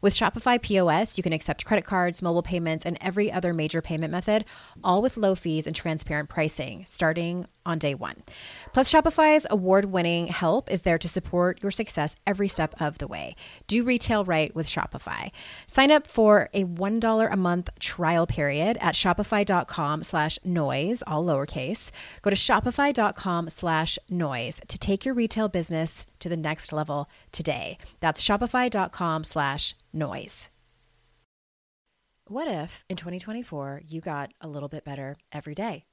With 0.00 0.14
Shopify 0.14 0.60
POS, 0.60 1.16
you 1.16 1.22
can 1.22 1.32
accept 1.32 1.64
credit 1.64 1.84
cards, 1.84 2.22
mobile 2.22 2.42
payments, 2.42 2.86
and 2.86 2.96
every 3.00 3.32
other 3.32 3.52
major 3.52 3.82
payment 3.82 4.12
method, 4.12 4.44
all 4.84 5.02
with 5.02 5.16
low 5.16 5.34
fees 5.34 5.66
and 5.66 5.74
transparent 5.74 6.28
pricing, 6.28 6.84
starting 6.86 7.46
on 7.68 7.78
day 7.78 7.94
one. 7.94 8.22
Plus, 8.72 8.90
Shopify's 8.90 9.46
award 9.50 9.86
winning 9.86 10.28
help 10.28 10.70
is 10.70 10.82
there 10.82 10.98
to 10.98 11.08
support 11.08 11.62
your 11.62 11.70
success 11.70 12.16
every 12.26 12.48
step 12.48 12.74
of 12.80 12.98
the 12.98 13.06
way. 13.06 13.36
Do 13.66 13.84
retail 13.84 14.24
right 14.24 14.54
with 14.54 14.66
Shopify. 14.66 15.30
Sign 15.66 15.90
up 15.90 16.06
for 16.06 16.48
a 16.54 16.64
$1 16.64 17.32
a 17.32 17.36
month 17.36 17.68
trial 17.78 18.26
period 18.26 18.78
at 18.80 18.94
shopify.com 18.94 20.02
slash 20.02 20.38
noise, 20.44 21.02
all 21.06 21.24
lowercase. 21.24 21.90
Go 22.22 22.30
to 22.30 22.36
shopify.com 22.36 23.50
slash 23.50 23.98
noise 24.08 24.60
to 24.68 24.78
take 24.78 25.04
your 25.04 25.14
retail 25.14 25.48
business 25.48 26.06
to 26.20 26.28
the 26.28 26.36
next 26.36 26.72
level 26.72 27.08
today. 27.32 27.78
That's 28.00 28.26
shopify.com 28.26 29.24
slash 29.24 29.74
noise. 29.92 29.97
What 32.28 32.46
if 32.46 32.84
in 32.88 32.96
2024 32.96 33.82
you 33.88 34.00
got 34.00 34.32
a 34.40 34.46
little 34.46 34.68
bit 34.68 34.84
better 34.84 35.16
every 35.32 35.56
day? 35.56 35.86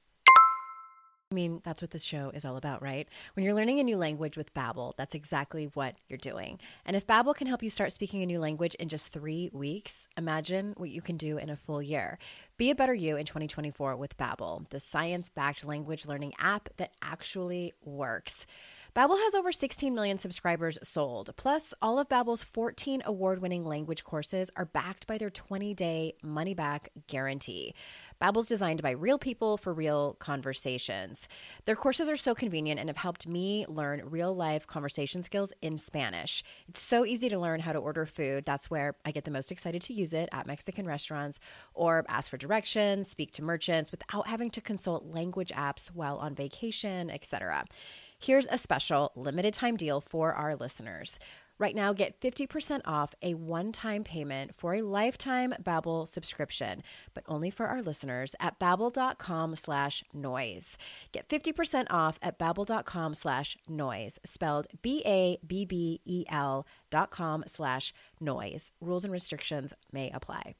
I 1.32 1.34
mean, 1.34 1.60
that's 1.64 1.82
what 1.82 1.90
this 1.90 2.04
show 2.04 2.30
is 2.30 2.44
all 2.44 2.56
about, 2.56 2.80
right? 2.82 3.08
When 3.34 3.44
you're 3.44 3.52
learning 3.52 3.80
a 3.80 3.82
new 3.82 3.96
language 3.96 4.36
with 4.36 4.54
Babbel, 4.54 4.92
that's 4.96 5.16
exactly 5.16 5.64
what 5.74 5.96
you're 6.06 6.18
doing. 6.18 6.60
And 6.84 6.94
if 6.94 7.04
Babbel 7.04 7.34
can 7.34 7.48
help 7.48 7.64
you 7.64 7.68
start 7.68 7.90
speaking 7.90 8.22
a 8.22 8.26
new 8.26 8.38
language 8.38 8.76
in 8.76 8.88
just 8.88 9.08
3 9.08 9.50
weeks, 9.52 10.06
imagine 10.16 10.74
what 10.76 10.90
you 10.90 11.02
can 11.02 11.16
do 11.16 11.36
in 11.36 11.50
a 11.50 11.56
full 11.56 11.82
year. 11.82 12.20
Be 12.58 12.70
a 12.70 12.76
better 12.76 12.94
you 12.94 13.16
in 13.16 13.26
2024 13.26 13.96
with 13.96 14.16
Babbel, 14.16 14.68
the 14.70 14.78
science-backed 14.78 15.64
language 15.64 16.06
learning 16.06 16.34
app 16.38 16.68
that 16.76 16.94
actually 17.02 17.72
works. 17.84 18.46
Babbel 18.96 19.18
has 19.18 19.34
over 19.34 19.52
16 19.52 19.94
million 19.94 20.18
subscribers 20.18 20.78
sold. 20.82 21.28
Plus, 21.36 21.74
all 21.82 21.98
of 21.98 22.08
Babbel's 22.08 22.42
14 22.42 23.02
award-winning 23.04 23.62
language 23.62 24.04
courses 24.04 24.50
are 24.56 24.64
backed 24.64 25.06
by 25.06 25.18
their 25.18 25.28
20-day 25.28 26.14
money-back 26.22 26.88
guarantee. 27.06 27.74
Babbel's 28.22 28.46
designed 28.46 28.80
by 28.80 28.92
real 28.92 29.18
people 29.18 29.58
for 29.58 29.74
real 29.74 30.14
conversations. 30.14 31.28
Their 31.66 31.76
courses 31.76 32.08
are 32.08 32.16
so 32.16 32.34
convenient 32.34 32.80
and 32.80 32.88
have 32.88 32.96
helped 32.96 33.28
me 33.28 33.66
learn 33.68 34.00
real-life 34.02 34.66
conversation 34.66 35.22
skills 35.22 35.52
in 35.60 35.76
Spanish. 35.76 36.42
It's 36.66 36.80
so 36.80 37.04
easy 37.04 37.28
to 37.28 37.38
learn 37.38 37.60
how 37.60 37.74
to 37.74 37.78
order 37.78 38.06
food. 38.06 38.46
That's 38.46 38.70
where 38.70 38.96
I 39.04 39.10
get 39.10 39.26
the 39.26 39.30
most 39.30 39.52
excited 39.52 39.82
to 39.82 39.92
use 39.92 40.14
it 40.14 40.30
at 40.32 40.46
Mexican 40.46 40.86
restaurants 40.86 41.38
or 41.74 42.06
ask 42.08 42.30
for 42.30 42.38
directions, 42.38 43.10
speak 43.10 43.32
to 43.32 43.44
merchants 43.44 43.90
without 43.90 44.26
having 44.26 44.48
to 44.52 44.62
consult 44.62 45.04
language 45.04 45.52
apps 45.54 45.88
while 45.88 46.16
on 46.16 46.34
vacation, 46.34 47.10
etc. 47.10 47.66
Here's 48.18 48.46
a 48.50 48.58
special 48.58 49.12
limited 49.14 49.54
time 49.54 49.76
deal 49.76 50.00
for 50.00 50.32
our 50.32 50.56
listeners. 50.56 51.18
Right 51.58 51.74
now, 51.74 51.94
get 51.94 52.20
50% 52.20 52.82
off 52.84 53.14
a 53.22 53.32
one-time 53.34 54.04
payment 54.04 54.54
for 54.54 54.74
a 54.74 54.82
lifetime 54.82 55.54
Babbel 55.62 56.06
subscription, 56.06 56.82
but 57.14 57.24
only 57.28 57.50
for 57.50 57.66
our 57.66 57.80
listeners 57.80 58.34
at 58.40 58.58
babbel.com 58.60 59.56
slash 59.56 60.04
noise. 60.12 60.76
Get 61.12 61.28
50% 61.28 61.86
off 61.88 62.18
at 62.20 62.38
babbel.com 62.38 63.14
slash 63.14 63.56
noise, 63.68 64.18
spelled 64.24 64.66
B-A-B-B-E-L 64.82 66.66
dot 66.90 67.10
com 67.10 67.44
slash 67.46 67.94
noise. 68.20 68.72
Rules 68.80 69.04
and 69.04 69.12
restrictions 69.12 69.72
may 69.92 70.10
apply. 70.10 70.56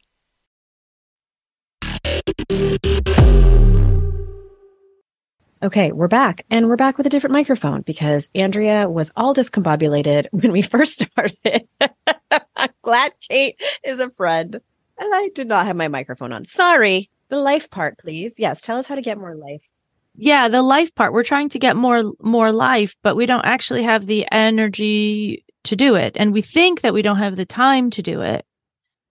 Okay, 5.66 5.90
we're 5.90 6.06
back. 6.06 6.46
And 6.48 6.68
we're 6.68 6.76
back 6.76 6.96
with 6.96 7.08
a 7.08 7.10
different 7.10 7.32
microphone 7.32 7.80
because 7.80 8.30
Andrea 8.36 8.88
was 8.88 9.10
all 9.16 9.34
discombobulated 9.34 10.28
when 10.30 10.52
we 10.52 10.62
first 10.62 11.02
started. 11.02 11.66
I'm 11.80 12.68
glad 12.82 13.14
Cait 13.20 13.60
is 13.84 13.98
a 13.98 14.10
friend. 14.10 14.60
And 14.96 15.14
I 15.14 15.28
did 15.34 15.48
not 15.48 15.66
have 15.66 15.74
my 15.74 15.88
microphone 15.88 16.32
on. 16.32 16.44
Sorry. 16.44 17.10
The 17.30 17.40
life 17.40 17.68
part, 17.68 17.98
please. 17.98 18.34
Yes, 18.38 18.60
tell 18.60 18.78
us 18.78 18.86
how 18.86 18.94
to 18.94 19.02
get 19.02 19.18
more 19.18 19.34
life. 19.34 19.68
Yeah, 20.14 20.46
the 20.46 20.62
life 20.62 20.94
part. 20.94 21.12
We're 21.12 21.24
trying 21.24 21.48
to 21.48 21.58
get 21.58 21.74
more 21.74 22.12
more 22.20 22.52
life, 22.52 22.94
but 23.02 23.16
we 23.16 23.26
don't 23.26 23.44
actually 23.44 23.82
have 23.82 24.06
the 24.06 24.24
energy 24.30 25.44
to 25.64 25.74
do 25.74 25.96
it. 25.96 26.16
And 26.16 26.32
we 26.32 26.42
think 26.42 26.82
that 26.82 26.94
we 26.94 27.02
don't 27.02 27.18
have 27.18 27.34
the 27.34 27.44
time 27.44 27.90
to 27.90 28.02
do 28.02 28.20
it. 28.20 28.46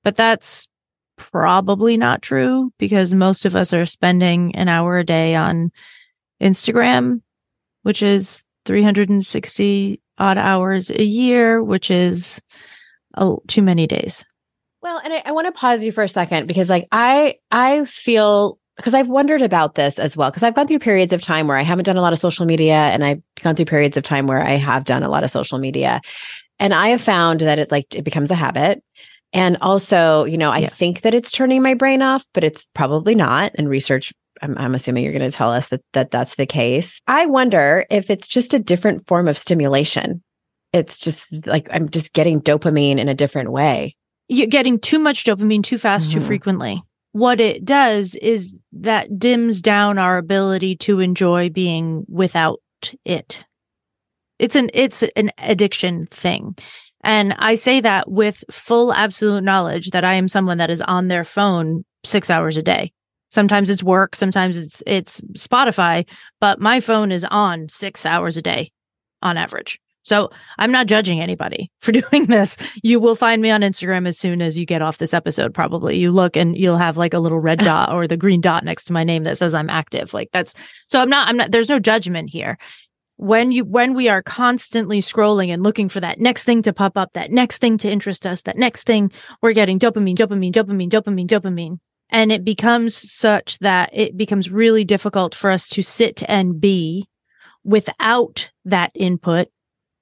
But 0.05 0.15
that's 0.15 0.69
probably 1.17 1.97
not 1.97 2.21
true 2.21 2.71
because 2.79 3.13
most 3.13 3.43
of 3.45 3.57
us 3.57 3.73
are 3.73 3.85
spending 3.85 4.55
an 4.55 4.69
hour 4.69 4.97
a 4.97 5.03
day 5.03 5.35
on 5.35 5.73
Instagram, 6.41 7.21
which 7.83 8.01
is 8.01 8.43
360 8.65 10.01
odd 10.17 10.37
hours 10.37 10.89
a 10.89 11.03
year, 11.03 11.63
which 11.63 11.91
is 11.91 12.41
a, 13.15 13.35
too 13.47 13.61
many 13.61 13.87
days. 13.87 14.25
Well, 14.81 15.01
and 15.03 15.13
I, 15.13 15.23
I 15.25 15.31
want 15.31 15.47
to 15.47 15.51
pause 15.51 15.83
you 15.83 15.91
for 15.91 16.03
a 16.03 16.09
second 16.09 16.47
because 16.47 16.69
like 16.69 16.87
I 16.91 17.35
I 17.51 17.85
feel 17.85 18.59
because 18.77 18.93
I've 18.93 19.07
wondered 19.07 19.41
about 19.41 19.75
this 19.75 19.99
as 19.99 20.15
well 20.15 20.29
because 20.29 20.43
I've 20.43 20.53
gone 20.53 20.67
through 20.67 20.79
periods 20.79 21.13
of 21.13 21.21
time 21.21 21.47
where 21.47 21.57
I 21.57 21.63
haven't 21.63 21.85
done 21.85 21.97
a 21.97 22.01
lot 22.01 22.13
of 22.13 22.19
social 22.19 22.45
media 22.45 22.75
and 22.75 23.03
I've 23.03 23.21
gone 23.41 23.55
through 23.55 23.65
periods 23.65 23.97
of 23.97 24.03
time 24.03 24.27
where 24.27 24.45
I 24.45 24.55
have 24.55 24.85
done 24.85 25.03
a 25.03 25.09
lot 25.09 25.23
of 25.23 25.31
social 25.31 25.57
media. 25.57 26.01
And 26.59 26.73
I 26.73 26.89
have 26.89 27.01
found 27.01 27.41
that 27.41 27.59
it 27.59 27.71
like 27.71 27.95
it 27.95 28.03
becomes 28.03 28.31
a 28.31 28.35
habit. 28.35 28.83
And 29.33 29.57
also, 29.59 30.23
you 30.25 30.37
know, 30.37 30.49
I 30.49 30.59
yes. 30.59 30.77
think 30.77 31.01
that 31.01 31.13
it's 31.13 31.31
turning 31.31 31.61
my 31.61 31.73
brain 31.73 32.01
off, 32.01 32.25
but 32.33 32.43
it's 32.43 32.67
probably 32.73 33.15
not. 33.15 33.51
And 33.55 33.67
research 33.67 34.13
I'm, 34.41 34.57
I'm 34.57 34.75
assuming 34.75 35.03
you're 35.03 35.13
going 35.13 35.29
to 35.29 35.35
tell 35.35 35.51
us 35.51 35.69
that, 35.69 35.81
that 35.93 36.11
that's 36.11 36.35
the 36.35 36.45
case. 36.45 37.01
I 37.07 37.25
wonder 37.25 37.85
if 37.89 38.09
it's 38.09 38.27
just 38.27 38.53
a 38.53 38.59
different 38.59 39.07
form 39.07 39.27
of 39.27 39.37
stimulation. 39.37 40.23
It's 40.73 40.97
just 40.97 41.25
like 41.45 41.67
I'm 41.71 41.89
just 41.89 42.13
getting 42.13 42.41
dopamine 42.41 42.99
in 42.99 43.07
a 43.07 43.13
different 43.13 43.51
way. 43.51 43.95
You're 44.27 44.47
getting 44.47 44.79
too 44.79 44.99
much 44.99 45.23
dopamine 45.23 45.63
too 45.63 45.77
fast, 45.77 46.09
mm-hmm. 46.09 46.19
too 46.19 46.25
frequently. 46.25 46.83
What 47.13 47.39
it 47.39 47.63
does 47.63 48.15
is 48.15 48.59
that 48.73 49.17
dims 49.17 49.61
down 49.61 49.97
our 49.97 50.17
ability 50.17 50.75
to 50.77 50.99
enjoy 50.99 51.49
being 51.49 52.05
without 52.09 52.59
it. 53.05 53.45
It's 54.37 54.57
an 54.57 54.69
it's 54.73 55.01
an 55.15 55.31
addiction 55.37 56.07
thing. 56.07 56.57
And 57.05 57.35
I 57.37 57.55
say 57.55 57.79
that 57.81 58.11
with 58.11 58.43
full 58.51 58.91
absolute 58.91 59.43
knowledge 59.43 59.91
that 59.91 60.03
I 60.03 60.15
am 60.15 60.27
someone 60.27 60.57
that 60.57 60.71
is 60.71 60.81
on 60.81 61.07
their 61.07 61.23
phone 61.23 61.85
6 62.03 62.29
hours 62.29 62.57
a 62.57 62.63
day. 62.63 62.91
Sometimes 63.29 63.69
it's 63.69 63.83
work, 63.83 64.15
sometimes 64.15 64.57
it's 64.57 64.83
it's 64.85 65.21
Spotify, 65.33 66.07
but 66.39 66.59
my 66.59 66.79
phone 66.79 67.11
is 67.11 67.25
on 67.25 67.69
6 67.69 68.05
hours 68.05 68.37
a 68.37 68.41
day 68.41 68.71
on 69.21 69.37
average. 69.37 69.79
So 70.05 70.29
I'm 70.59 70.71
not 70.71 70.85
judging 70.85 71.19
anybody 71.19 71.71
for 71.81 71.91
doing 71.91 72.27
this. 72.27 72.57
You 72.83 72.99
will 72.99 73.15
find 73.15 73.41
me 73.41 73.49
on 73.49 73.61
Instagram 73.61 74.07
as 74.07 74.17
soon 74.17 74.41
as 74.41 74.57
you 74.57 74.65
get 74.65 74.81
off 74.81 74.99
this 74.99 75.13
episode, 75.13 75.53
probably. 75.53 75.97
You 75.97 76.11
look 76.11 76.37
and 76.37 76.55
you'll 76.55 76.77
have 76.77 76.95
like 76.95 77.13
a 77.13 77.19
little 77.19 77.39
red 77.39 77.59
dot 77.63 77.91
or 77.91 78.07
the 78.07 78.15
green 78.15 78.39
dot 78.39 78.63
next 78.63 78.85
to 78.85 78.93
my 78.93 79.03
name 79.03 79.23
that 79.23 79.37
says 79.37 79.53
I'm 79.53 79.69
active. 79.69 80.13
Like 80.13 80.29
that's 80.31 80.53
so 80.87 81.01
I'm 81.01 81.09
not, 81.09 81.27
I'm 81.27 81.37
not, 81.37 81.51
there's 81.51 81.69
no 81.69 81.79
judgment 81.79 82.29
here. 82.29 82.57
When 83.17 83.51
you, 83.51 83.63
when 83.63 83.93
we 83.93 84.09
are 84.09 84.21
constantly 84.21 85.01
scrolling 85.01 85.47
and 85.47 85.63
looking 85.63 85.87
for 85.87 86.01
that 86.01 86.19
next 86.19 86.43
thing 86.43 86.61
to 86.63 86.73
pop 86.73 86.97
up, 86.97 87.13
that 87.13 87.31
next 87.31 87.59
thing 87.59 87.77
to 87.77 87.89
interest 87.89 88.27
us, 88.27 88.41
that 88.41 88.57
next 88.57 88.83
thing, 88.83 89.09
we're 89.41 89.53
getting 89.53 89.79
dopamine, 89.79 90.17
dopamine, 90.17 90.51
dopamine, 90.51 90.89
dopamine, 90.89 91.27
dopamine. 91.27 91.79
And 92.09 92.31
it 92.31 92.45
becomes 92.45 92.95
such 92.95 93.59
that 93.59 93.89
it 93.91 94.15
becomes 94.15 94.49
really 94.49 94.85
difficult 94.85 95.35
for 95.35 95.49
us 95.49 95.67
to 95.69 95.83
sit 95.83 96.23
and 96.27 96.61
be 96.61 97.07
without 97.63 98.49
that 98.65 98.91
input 98.93 99.47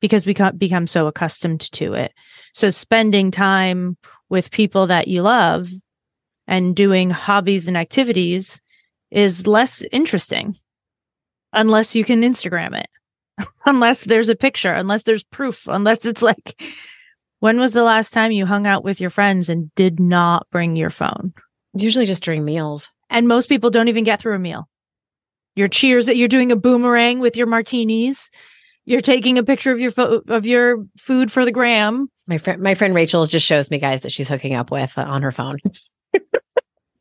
because 0.02 0.26
we 0.26 0.36
become 0.58 0.86
so 0.86 1.08
accustomed 1.08 1.62
to 1.72 1.94
it. 1.94 2.14
So 2.54 2.70
spending 2.70 3.32
time 3.32 3.98
with 4.30 4.52
people 4.52 4.88
that 4.88 5.08
you 5.08 5.22
love 5.22 5.70
and 6.46 6.76
doing 6.76 7.10
hobbies 7.10 7.68
and 7.68 7.78
activities 7.78 8.60
is 9.12 9.48
less 9.48 9.82
interesting 9.92 10.56
unless 11.54 11.96
you 11.96 12.04
can 12.04 12.22
Instagram 12.22 12.78
it, 12.78 13.48
unless 13.66 14.04
there's 14.04 14.30
a 14.30 14.36
picture, 14.36 14.74
unless 14.74 15.04
there's 15.04 15.24
proof, 15.24 15.68
unless 15.68 16.06
it's 16.06 16.22
like, 16.22 16.62
when 17.40 17.60
was 17.60 17.72
the 17.72 17.84
last 17.84 18.12
time 18.12 18.32
you 18.32 18.46
hung 18.46 18.68
out 18.68 18.84
with 18.84 19.00
your 19.00 19.10
friends 19.10 19.50
and 19.50 19.74
did 19.76 20.00
not 20.00 20.48
bring 20.52 20.76
your 20.76 20.90
phone? 20.90 21.34
Usually 21.74 22.06
just 22.06 22.24
during 22.24 22.46
meals. 22.46 22.90
And 23.10 23.28
most 23.28 23.50
people 23.50 23.70
don't 23.70 23.88
even 23.88 24.04
get 24.04 24.20
through 24.20 24.36
a 24.36 24.40
meal. 24.40 24.68
Your 25.56 25.68
cheers 25.68 26.08
that 26.08 26.18
you're 26.18 26.28
doing 26.28 26.52
a 26.52 26.56
boomerang 26.56 27.20
with 27.20 27.38
your 27.38 27.48
martinis. 27.48 28.30
You're 28.86 29.02
taking 29.02 29.38
a 29.38 29.44
picture 29.44 29.72
of 29.72 29.80
your 29.80 29.92
fo- 29.92 30.22
of 30.28 30.46
your 30.46 30.86
food 30.98 31.32
for 31.32 31.46
the 31.46 31.52
gram. 31.52 32.10
My 32.28 32.38
friend, 32.38 32.62
my 32.62 32.74
friend 32.74 32.96
Rachel 32.96 33.26
just 33.26 33.46
shows 33.46 33.70
me 33.70 33.80
guys 33.80 34.02
that 34.02 34.12
she's 34.12 34.30
hooking 34.30 34.56
up 34.56 34.72
with 34.72 34.98
uh, 34.98 35.04
on 35.04 35.22
her 35.22 35.32
phone. 35.32 35.58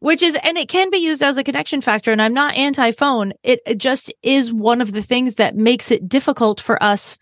Which 0.00 0.22
is, 0.22 0.36
and 0.42 0.58
it 0.58 0.68
can 0.68 0.90
be 0.90 0.98
used 0.98 1.22
as 1.22 1.38
a 1.38 1.44
connection 1.44 1.80
factor. 1.80 2.10
And 2.10 2.20
I'm 2.20 2.34
not 2.34 2.54
anti 2.54 2.90
phone. 2.90 3.32
It, 3.42 3.60
it 3.64 3.78
just 3.78 4.12
is 4.22 4.52
one 4.52 4.80
of 4.80 4.92
the 4.92 5.02
things 5.02 5.36
that 5.36 5.56
makes 5.56 5.90
it 5.90 6.08
difficult 6.08 6.60
for 6.60 6.82
us 6.82 7.18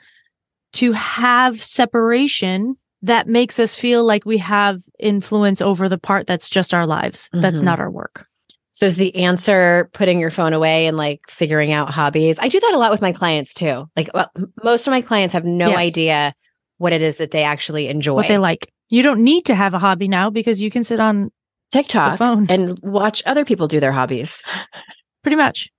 to 0.74 0.92
have 0.92 1.62
separation 1.62 2.76
that 3.02 3.26
makes 3.26 3.58
us 3.58 3.74
feel 3.74 4.04
like 4.04 4.24
we 4.24 4.38
have 4.38 4.82
influence 4.98 5.60
over 5.60 5.88
the 5.88 5.98
part 5.98 6.26
that's 6.26 6.50
just 6.50 6.74
our 6.74 6.86
lives. 6.86 7.28
Mm-hmm. 7.28 7.40
That's 7.40 7.60
not 7.60 7.80
our 7.80 7.90
work. 7.90 8.26
So 8.72 8.86
is 8.86 8.96
the 8.96 9.14
answer 9.16 9.90
putting 9.92 10.20
your 10.20 10.30
phone 10.30 10.52
away 10.52 10.86
and 10.86 10.96
like 10.96 11.20
figuring 11.28 11.72
out 11.72 11.92
hobbies? 11.92 12.38
I 12.38 12.48
do 12.48 12.60
that 12.60 12.74
a 12.74 12.78
lot 12.78 12.90
with 12.90 13.02
my 13.02 13.12
clients 13.12 13.52
too. 13.52 13.86
Like 13.96 14.10
well, 14.14 14.30
most 14.62 14.86
of 14.86 14.90
my 14.90 15.02
clients 15.02 15.34
have 15.34 15.44
no 15.44 15.70
yes. 15.70 15.78
idea 15.78 16.34
what 16.78 16.92
it 16.92 17.02
is 17.02 17.18
that 17.18 17.30
they 17.30 17.42
actually 17.42 17.88
enjoy. 17.88 18.14
What 18.14 18.28
they 18.28 18.38
like. 18.38 18.72
You 18.88 19.02
don't 19.02 19.22
need 19.22 19.46
to 19.46 19.54
have 19.54 19.74
a 19.74 19.78
hobby 19.78 20.08
now 20.08 20.30
because 20.30 20.62
you 20.62 20.70
can 20.70 20.82
sit 20.82 20.98
on 20.98 21.30
TikTok 21.72 22.18
phone. 22.18 22.46
and 22.48 22.78
watch 22.82 23.22
other 23.26 23.44
people 23.44 23.68
do 23.68 23.80
their 23.80 23.92
hobbies. 23.92 24.42
pretty 25.22 25.36
much. 25.36 25.70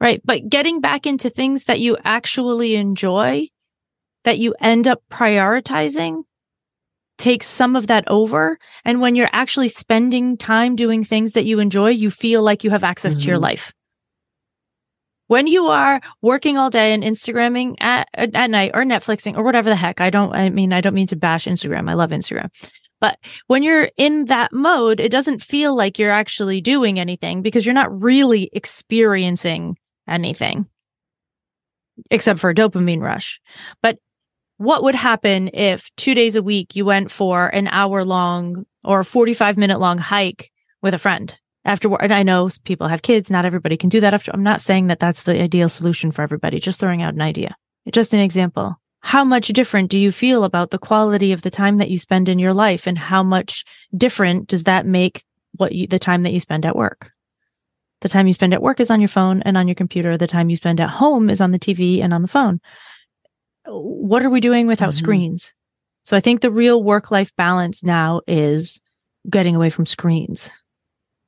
Right. 0.00 0.20
But 0.24 0.48
getting 0.48 0.80
back 0.80 1.06
into 1.06 1.30
things 1.30 1.64
that 1.64 1.80
you 1.80 1.96
actually 2.04 2.76
enjoy, 2.76 3.48
that 4.24 4.38
you 4.38 4.54
end 4.60 4.86
up 4.86 5.02
prioritizing, 5.10 6.22
takes 7.18 7.46
some 7.46 7.76
of 7.76 7.88
that 7.88 8.04
over. 8.06 8.58
And 8.84 9.00
when 9.00 9.14
you're 9.14 9.28
actually 9.32 9.68
spending 9.68 10.36
time 10.36 10.76
doing 10.76 11.04
things 11.04 11.32
that 11.32 11.44
you 11.44 11.58
enjoy, 11.58 11.90
you 11.90 12.10
feel 12.10 12.42
like 12.42 12.64
you 12.64 12.70
have 12.70 12.84
access 12.84 13.16
to 13.16 13.24
your 13.24 13.38
Mhm. 13.38 13.42
life. 13.42 13.72
When 15.26 15.46
you 15.46 15.66
are 15.66 16.00
working 16.22 16.56
all 16.56 16.70
day 16.70 16.94
and 16.94 17.02
Instagramming 17.02 17.74
at, 17.80 18.08
at 18.14 18.50
night 18.50 18.70
or 18.72 18.82
Netflixing 18.84 19.36
or 19.36 19.42
whatever 19.42 19.68
the 19.68 19.76
heck, 19.76 20.00
I 20.00 20.08
don't, 20.08 20.32
I 20.32 20.48
mean, 20.48 20.72
I 20.72 20.80
don't 20.80 20.94
mean 20.94 21.06
to 21.08 21.16
bash 21.16 21.44
Instagram. 21.44 21.90
I 21.90 21.94
love 21.94 22.10
Instagram. 22.10 22.48
But 23.00 23.18
when 23.46 23.62
you're 23.62 23.90
in 23.96 24.24
that 24.24 24.52
mode, 24.52 25.00
it 25.00 25.10
doesn't 25.10 25.42
feel 25.42 25.76
like 25.76 25.98
you're 25.98 26.10
actually 26.10 26.60
doing 26.60 26.98
anything 26.98 27.42
because 27.42 27.66
you're 27.66 27.74
not 27.74 28.02
really 28.02 28.48
experiencing 28.52 29.76
anything 30.08 30.66
except 32.10 32.38
for 32.40 32.50
a 32.50 32.54
dopamine 32.54 33.02
rush. 33.02 33.40
But 33.82 33.98
what 34.58 34.82
would 34.82 34.94
happen 34.94 35.50
if 35.54 35.90
two 35.96 36.14
days 36.14 36.36
a 36.36 36.42
week 36.42 36.76
you 36.76 36.84
went 36.84 37.10
for 37.10 37.46
an 37.48 37.68
hour 37.68 38.04
long 38.04 38.66
or 38.84 39.02
45 39.02 39.56
minute 39.56 39.80
long 39.80 39.98
hike 39.98 40.50
with 40.82 40.94
a 40.94 40.98
friend 40.98 41.36
after? 41.64 41.92
And 41.94 42.12
I 42.12 42.24
know 42.24 42.50
people 42.64 42.88
have 42.88 43.02
kids. 43.02 43.30
Not 43.30 43.44
everybody 43.44 43.76
can 43.76 43.88
do 43.88 44.00
that 44.00 44.14
after. 44.14 44.32
I'm 44.34 44.42
not 44.42 44.60
saying 44.60 44.88
that 44.88 44.98
that's 44.98 45.22
the 45.22 45.40
ideal 45.40 45.68
solution 45.68 46.10
for 46.10 46.22
everybody, 46.22 46.58
just 46.60 46.80
throwing 46.80 47.02
out 47.02 47.14
an 47.14 47.22
idea. 47.22 47.56
Just 47.90 48.12
an 48.12 48.20
example. 48.20 48.76
How 49.00 49.24
much 49.24 49.48
different 49.48 49.90
do 49.90 49.98
you 49.98 50.10
feel 50.10 50.42
about 50.42 50.70
the 50.70 50.78
quality 50.78 51.32
of 51.32 51.42
the 51.42 51.50
time 51.50 51.78
that 51.78 51.88
you 51.88 51.98
spend 51.98 52.28
in 52.28 52.40
your 52.40 52.52
life 52.52 52.86
and 52.86 52.98
how 52.98 53.22
much 53.22 53.64
different 53.96 54.48
does 54.48 54.64
that 54.64 54.86
make 54.86 55.24
what 55.52 55.72
you, 55.72 55.86
the 55.86 56.00
time 56.00 56.24
that 56.24 56.32
you 56.32 56.40
spend 56.40 56.66
at 56.66 56.76
work? 56.76 57.12
The 58.00 58.08
time 58.08 58.26
you 58.26 58.32
spend 58.32 58.54
at 58.54 58.62
work 58.62 58.80
is 58.80 58.90
on 58.90 59.00
your 59.00 59.08
phone 59.08 59.42
and 59.42 59.56
on 59.56 59.68
your 59.68 59.76
computer. 59.76 60.18
The 60.18 60.26
time 60.26 60.50
you 60.50 60.56
spend 60.56 60.80
at 60.80 60.90
home 60.90 61.30
is 61.30 61.40
on 61.40 61.52
the 61.52 61.58
TV 61.58 62.02
and 62.02 62.12
on 62.12 62.22
the 62.22 62.28
phone. 62.28 62.60
What 63.68 64.24
are 64.24 64.30
we 64.30 64.40
doing 64.40 64.66
without 64.66 64.90
Mhm. 64.94 64.98
screens? 64.98 65.52
So 66.04 66.16
I 66.16 66.20
think 66.20 66.40
the 66.40 66.50
real 66.50 66.82
work 66.82 67.10
life 67.10 67.34
balance 67.36 67.82
now 67.84 68.20
is 68.26 68.80
getting 69.28 69.54
away 69.54 69.68
from 69.70 69.84
screens. 69.86 70.50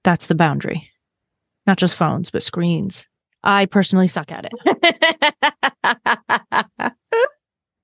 That's 0.05 0.27
the 0.27 0.35
boundary. 0.35 0.89
Not 1.67 1.77
just 1.79 1.97
phones, 1.97 2.31
but 2.31 2.43
screens. 2.43 3.07
I 3.45 3.67
personally 3.67 4.09
suck 4.09 4.33
at 4.33 4.47
it. 4.47 4.53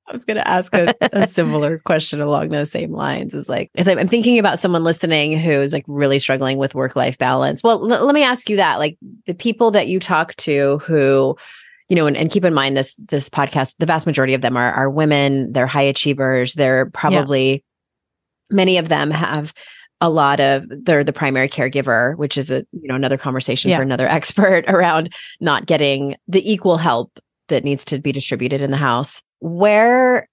I 0.09 0.13
was 0.13 0.25
going 0.25 0.37
to 0.37 0.47
ask 0.49 0.73
a, 0.75 0.95
a 1.13 1.27
similar 1.27 1.79
question 1.81 2.21
along 2.21 2.51
those 2.51 2.71
same 2.71 2.93
lines. 2.93 3.35
Is 3.35 3.49
like, 3.49 3.71
as 3.75 3.89
I'm 3.89 4.07
thinking 4.07 4.39
about 4.39 4.61
someone 4.61 4.85
listening 4.85 5.37
who's 5.39 5.73
like 5.73 5.85
really 5.89 6.21
struggling 6.21 6.59
with 6.59 6.75
work 6.77 6.95
life 6.95 7.19
balance. 7.19 7.63
Well, 7.63 7.81
l- 7.93 8.07
let 8.07 8.15
me 8.15 8.23
ask 8.23 8.49
you 8.49 8.57
that. 8.57 8.79
Like 8.79 8.97
the 9.27 9.35
people 9.35 9.73
that 9.73 9.89
you 9.89 9.99
talk 9.99 10.35
to 10.37 10.79
who, 10.79 11.37
you 11.89 11.97
know, 11.97 12.07
and, 12.07 12.17
and 12.17 12.31
keep 12.31 12.45
in 12.45 12.55
mind 12.55 12.77
this 12.77 12.97
this 13.09 13.29
podcast, 13.29 13.75
the 13.79 13.87
vast 13.87 14.07
majority 14.07 14.35
of 14.35 14.41
them 14.41 14.57
are 14.57 14.73
are 14.73 14.91
women. 14.91 15.53
They're 15.53 15.67
high 15.67 15.83
achievers. 15.83 16.55
They're 16.55 16.87
probably 16.91 17.65
many 18.51 18.79
of 18.79 18.89
them 18.89 19.11
have 19.11 19.53
a 20.01 20.11
lot 20.11 20.41
of 20.41 20.65
they're 20.69 21.03
the 21.05 21.13
primary 21.13 21.49
caregiver 21.49 22.17
which 22.19 22.37
is 22.37 22.51
a 22.51 22.59
you 22.73 22.87
know 22.87 22.95
another 22.95 23.17
conversation 23.17 23.71
Yeah. 23.71 23.79
for 23.79 23.83
another 23.83 24.07
expert 24.19 24.65
around 24.69 25.13
not 25.41 25.65
getting 25.67 26.17
the 26.29 26.53
equal 26.53 26.77
help 26.77 27.19
that 27.49 27.65
needs 27.65 27.85
to 27.87 27.99
be 27.99 28.13
distributed 28.13 28.61
in 28.61 28.71
the 28.71 28.77
house 28.77 29.23
where 29.39 30.29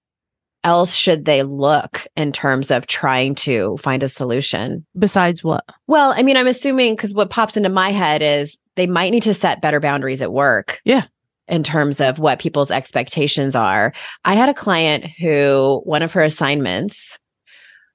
else 0.64 0.94
should 0.94 1.24
they 1.24 1.42
look 1.42 2.06
in 2.14 2.30
terms 2.30 2.70
of 2.70 2.86
trying 2.86 3.34
to 3.36 3.76
find 3.78 4.02
a 4.02 4.08
solution 4.08 4.84
Besides 4.98 5.42
what? 5.42 5.64
well 5.86 6.12
i 6.14 6.22
mean 6.22 6.36
i'm 6.36 6.46
assuming 6.46 6.94
because 6.94 7.14
what 7.14 7.30
pops 7.30 7.56
into 7.56 7.70
my 7.70 7.90
head 7.90 8.20
is 8.22 8.56
they 8.76 8.86
might 8.86 9.10
need 9.10 9.22
to 9.22 9.32
set 9.34 9.62
better 9.62 9.80
boundaries 9.80 10.20
at 10.20 10.32
work 10.32 10.80
Yeah. 10.84 11.04
In 11.48 11.62
terms 11.62 12.00
of 12.00 12.18
what 12.18 12.38
people's 12.38 12.70
expectations 12.70 13.54
are 13.54 13.92
i 14.24 14.34
had 14.34 14.48
a 14.48 14.54
client 14.54 15.04
who 15.04 15.80
one 15.84 16.02
of 16.02 16.12
her 16.12 16.22
assignments 16.22 17.18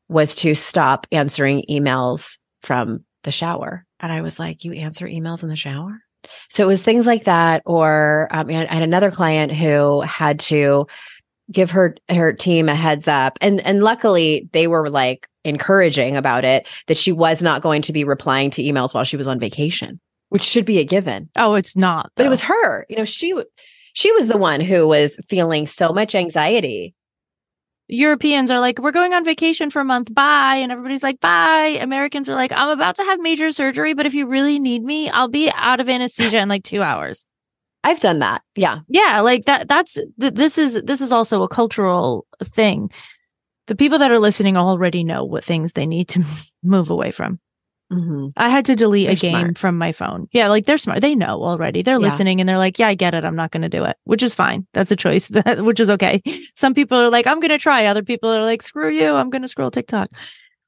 was 0.09 0.35
to 0.35 0.55
stop 0.55 1.07
answering 1.11 1.63
emails 1.69 2.37
from 2.61 3.05
the 3.23 3.31
shower. 3.31 3.85
And 3.99 4.11
I 4.11 4.21
was 4.21 4.39
like, 4.39 4.63
You 4.63 4.73
answer 4.73 5.07
emails 5.07 5.43
in 5.43 5.49
the 5.49 5.55
shower? 5.55 5.99
So 6.49 6.63
it 6.63 6.67
was 6.67 6.83
things 6.83 7.05
like 7.05 7.25
that. 7.25 7.61
Or 7.65 8.27
um, 8.31 8.49
I 8.49 8.65
had 8.65 8.83
another 8.83 9.11
client 9.11 9.53
who 9.53 10.01
had 10.01 10.39
to 10.41 10.87
give 11.51 11.71
her 11.71 11.95
her 12.09 12.33
team 12.33 12.69
a 12.69 12.75
heads 12.75 13.07
up 13.07 13.39
and 13.41 13.59
and 13.61 13.81
luckily 13.81 14.47
they 14.51 14.67
were 14.67 14.87
like 14.87 15.27
encouraging 15.43 16.15
about 16.15 16.45
it 16.45 16.69
that 16.85 16.97
she 16.97 17.11
was 17.11 17.41
not 17.41 17.63
going 17.63 17.81
to 17.81 17.91
be 17.91 18.03
replying 18.03 18.51
to 18.51 18.61
emails 18.61 18.93
while 18.93 19.03
she 19.03 19.17
was 19.17 19.25
on 19.25 19.39
vacation 19.39 19.99
which 20.29 20.43
should 20.43 20.65
be 20.65 20.79
a 20.79 20.83
given 20.85 21.29
Oh, 21.35 21.55
it's 21.55 21.75
not. 21.75 22.11
but 22.15 22.25
it 22.25 22.29
was 22.29 22.41
her 22.43 22.85
you 22.89 22.95
know 22.97 23.05
she 23.05 23.33
she 23.93 24.11
was 24.13 24.27
the 24.27 24.37
one 24.37 24.61
who 24.61 24.87
was 24.87 25.17
feeling 25.27 25.67
so 25.67 25.91
much 25.91 26.15
anxiety 26.15 26.93
Europeans 27.91 28.51
are 28.51 28.59
like, 28.59 28.77
we're 28.77 28.91
going 28.91 29.15
on 29.15 29.25
vacation 29.25 29.71
for 29.71 29.79
a 29.79 29.83
month. 29.83 30.13
Bye. 30.13 30.57
And 30.57 30.71
everybody's 30.71 31.01
like, 31.01 31.19
bye. 31.19 31.75
Americans 31.81 32.29
are 32.29 32.35
like, 32.35 32.51
I'm 32.51 32.69
about 32.69 32.95
to 32.97 33.03
have 33.03 33.19
major 33.19 33.51
surgery, 33.51 33.95
but 33.95 34.05
if 34.05 34.13
you 34.13 34.27
really 34.27 34.59
need 34.59 34.83
me, 34.83 35.09
I'll 35.09 35.27
be 35.27 35.49
out 35.55 35.79
of 35.79 35.89
anesthesia 35.89 36.37
in 36.37 36.49
like 36.49 36.63
two 36.63 36.83
hours. 36.83 37.25
i've 37.83 37.99
done 37.99 38.19
that 38.19 38.43
yeah 38.55 38.81
Yeah. 38.89 39.21
Like 39.21 39.45
that, 39.45 39.67
that's, 39.67 39.95
th- 39.95 40.33
this 40.35 40.59
is, 40.59 40.79
this 40.83 41.01
is 41.01 41.11
also 41.11 41.41
a 41.41 41.47
cultural 41.47 42.27
thing. 42.43 42.91
The 43.65 43.75
people 43.75 43.97
that 43.97 44.11
are 44.11 44.19
listening 44.19 44.55
already 44.55 45.03
know 45.03 45.23
what 45.23 45.43
things 45.43 45.73
they 45.73 45.87
need 45.87 46.09
to 46.09 46.23
move 46.63 46.91
away 46.91 47.09
from. 47.09 47.39
I 48.37 48.49
had 48.49 48.65
to 48.65 48.75
delete 48.75 49.07
They're 49.07 49.13
a 49.13 49.15
game 49.15 49.31
smart. 49.31 49.57
from 49.57 49.77
my 49.77 49.91
phone. 49.91 50.27
Yeah, 50.31 50.47
like 50.49 50.65
they're 50.65 50.77
smart. 50.77 51.01
They 51.01 51.15
know 51.15 51.41
already. 51.43 51.81
They're 51.81 51.95
Yeah. 51.95 52.07
listening 52.07 52.39
and 52.39 52.47
they're 52.47 52.57
like, 52.59 52.77
"Yeah, 52.77 52.87
I 52.87 52.93
get 52.95 53.15
it. 53.15 53.25
I'm 53.25 53.35
not 53.35 53.49
going 53.51 53.63
to 53.63 53.69
do 53.69 53.83
it," 53.83 53.97
which 54.03 54.21
is 54.21 54.35
fine. 54.35 54.67
That's 54.73 54.91
a 54.91 54.95
choice, 54.95 55.27
that, 55.29 55.63
which 55.65 55.79
is 55.79 55.89
okay. 55.89 56.21
Some 56.55 56.73
people 56.75 56.97
are 56.99 57.09
like, 57.09 57.25
"I'm 57.25 57.39
going 57.39 57.49
to 57.49 57.57
try." 57.57 57.85
Other 57.85 58.03
people 58.03 58.29
are 58.29 58.43
like, 58.43 58.61
"Screw 58.61 58.91
you. 58.91 59.09
I'm 59.09 59.29
going 59.31 59.41
to 59.41 59.47
scroll 59.47 59.71
TikTok," 59.71 60.09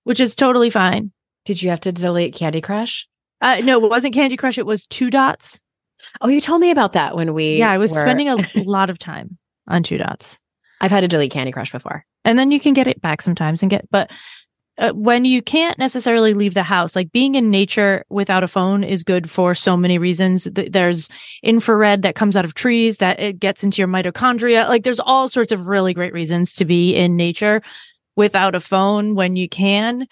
which 0.03 0.19
is 0.19 0.33
totally 0.35 0.69
fine. 0.71 1.11
did 1.45 1.61
you 1.61 1.69
have 1.69 1.79
to 1.81 1.91
delete 1.91 2.35
candy 2.35 2.61
crush 2.61 3.07
Uh, 3.41 3.57
no, 3.63 3.83
it 3.83 3.89
wasn't 3.89 4.13
Candy 4.13 4.37
Crush. 4.37 4.57
It 4.57 4.65
was 4.65 4.85
Two 4.87 5.09
Dots. 5.09 5.59
oh 6.21 6.27
you 6.27 6.41
told 6.41 6.61
me 6.61 6.71
about 6.71 6.93
that 6.93 7.15
when 7.15 7.33
we 7.35 7.57
yeah, 7.57 7.69
I 7.71 7.77
was 7.77 7.91
were- 7.91 8.01
spending 8.01 8.29
a 8.29 8.37
lot 8.55 8.89
of 8.89 8.97
time 8.97 9.37
on 9.67 9.83
Two 9.83 9.97
Dots, 9.99 10.39
i've 10.81 10.89
had 10.91 11.01
to 11.01 11.07
delete 11.07 11.31
candy 11.31 11.51
crush 11.51 11.71
before 11.71 12.03
and 12.25 12.37
then 12.39 12.49
you 12.51 12.59
can 12.59 12.73
get 12.73 12.87
it 12.87 12.99
back 13.01 13.21
sometimes 13.21 13.61
and 13.61 13.69
get, 13.69 13.87
but. 13.91 14.09
Uh, 14.77 14.91
when 14.93 15.25
you 15.25 15.41
can't 15.41 15.77
necessarily 15.77 16.33
leave 16.33 16.53
the 16.53 16.63
house, 16.63 16.95
like 16.95 17.11
being 17.11 17.35
in 17.35 17.51
nature 17.51 18.05
without 18.09 18.43
a 18.43 18.47
phone 18.47 18.83
is 18.83 19.03
good 19.03 19.29
for 19.29 19.53
so 19.53 19.75
many 19.75 19.97
reasons. 19.97 20.47
Th- 20.55 20.71
There's 20.71 21.09
infrared 21.43 22.01
that 22.03 22.15
comes 22.15 22.37
out 22.37 22.45
of 22.45 22.53
trees 22.53 22.97
that 22.97 23.19
it 23.19 23.39
gets 23.39 23.63
into 23.63 23.79
your 23.79 23.89
mitochondria. 23.89 24.67
Like 24.69 24.83
there's 24.83 24.99
all 24.99 25.27
sorts 25.27 25.51
of 25.51 25.67
really 25.67 25.93
great 25.93 26.13
reasons 26.13 26.55
to 26.55 26.65
be 26.65 26.95
in 26.95 27.15
nature 27.17 27.61
without 28.15 28.55
a 28.55 28.59
phone 28.61 29.13
when 29.13 29.35
you 29.35 29.49
can, 29.49 30.07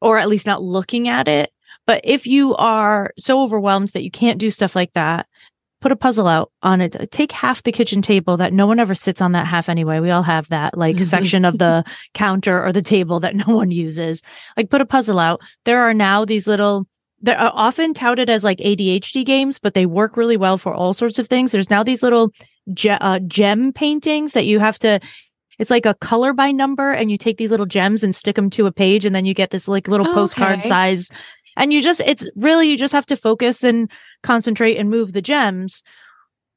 or 0.00 0.18
at 0.18 0.28
least 0.28 0.46
not 0.46 0.62
looking 0.62 1.08
at 1.08 1.28
it. 1.28 1.50
But 1.86 2.00
if 2.04 2.26
you 2.26 2.54
are 2.56 3.12
so 3.18 3.42
overwhelmed 3.42 3.88
that 3.88 4.04
you 4.04 4.10
can't 4.10 4.38
do 4.38 4.50
stuff 4.50 4.74
like 4.74 4.92
that, 4.94 5.26
put 5.80 5.92
a 5.92 5.96
puzzle 5.96 6.26
out 6.26 6.50
on 6.62 6.80
it. 6.80 7.10
Take 7.12 7.32
half 7.32 7.62
the 7.62 7.72
kitchen 7.72 8.02
table 8.02 8.36
that 8.36 8.52
no 8.52 8.66
one 8.66 8.78
ever 8.80 8.94
sits 8.94 9.20
on 9.20 9.32
that 9.32 9.46
half 9.46 9.68
anyway. 9.68 10.00
We 10.00 10.10
all 10.10 10.22
have 10.22 10.48
that 10.48 10.76
like 10.76 10.98
section 11.02 11.44
of 11.44 11.58
the 11.58 11.84
counter 12.14 12.64
or 12.64 12.72
the 12.72 12.82
table 12.82 13.20
that 13.20 13.36
no 13.46 13.54
one 13.54 13.70
uses. 13.70 14.22
Like 14.56 14.70
put 14.70 14.80
a 14.80 14.86
puzzle 14.86 15.18
out. 15.18 15.40
There 15.64 15.80
are 15.82 15.94
now 15.94 16.24
these 16.24 16.46
little 16.46 16.86
they're 17.20 17.40
uh, 17.40 17.50
often 17.52 17.94
touted 17.94 18.30
as 18.30 18.44
like 18.44 18.58
ADHD 18.58 19.24
games, 19.24 19.58
but 19.58 19.74
they 19.74 19.86
work 19.86 20.16
really 20.16 20.36
well 20.36 20.56
for 20.56 20.72
all 20.72 20.92
sorts 20.94 21.18
of 21.18 21.26
things. 21.26 21.50
There's 21.52 21.70
now 21.70 21.82
these 21.82 22.02
little 22.02 22.32
ge- 22.72 22.86
uh, 23.00 23.18
gem 23.20 23.72
paintings 23.72 24.32
that 24.32 24.46
you 24.46 24.60
have 24.60 24.78
to. 24.80 25.00
It's 25.58 25.70
like 25.70 25.86
a 25.86 25.94
color 25.94 26.32
by 26.32 26.52
number, 26.52 26.92
and 26.92 27.10
you 27.10 27.18
take 27.18 27.36
these 27.36 27.50
little 27.50 27.66
gems 27.66 28.04
and 28.04 28.14
stick 28.14 28.36
them 28.36 28.50
to 28.50 28.66
a 28.66 28.72
page, 28.72 29.04
and 29.04 29.16
then 29.16 29.24
you 29.24 29.34
get 29.34 29.50
this 29.50 29.66
like 29.66 29.88
little 29.88 30.06
Oh, 30.06 30.14
postcard 30.14 30.60
okay. 30.60 30.68
size. 30.68 31.08
And 31.56 31.72
you 31.72 31.82
just, 31.82 32.00
it's 32.06 32.28
really, 32.36 32.68
you 32.68 32.76
just 32.76 32.92
have 32.92 33.06
to 33.06 33.16
focus 33.16 33.64
and 33.64 33.90
concentrate 34.22 34.76
and 34.76 34.90
move 34.90 35.12
the 35.12 35.22
gems. 35.22 35.82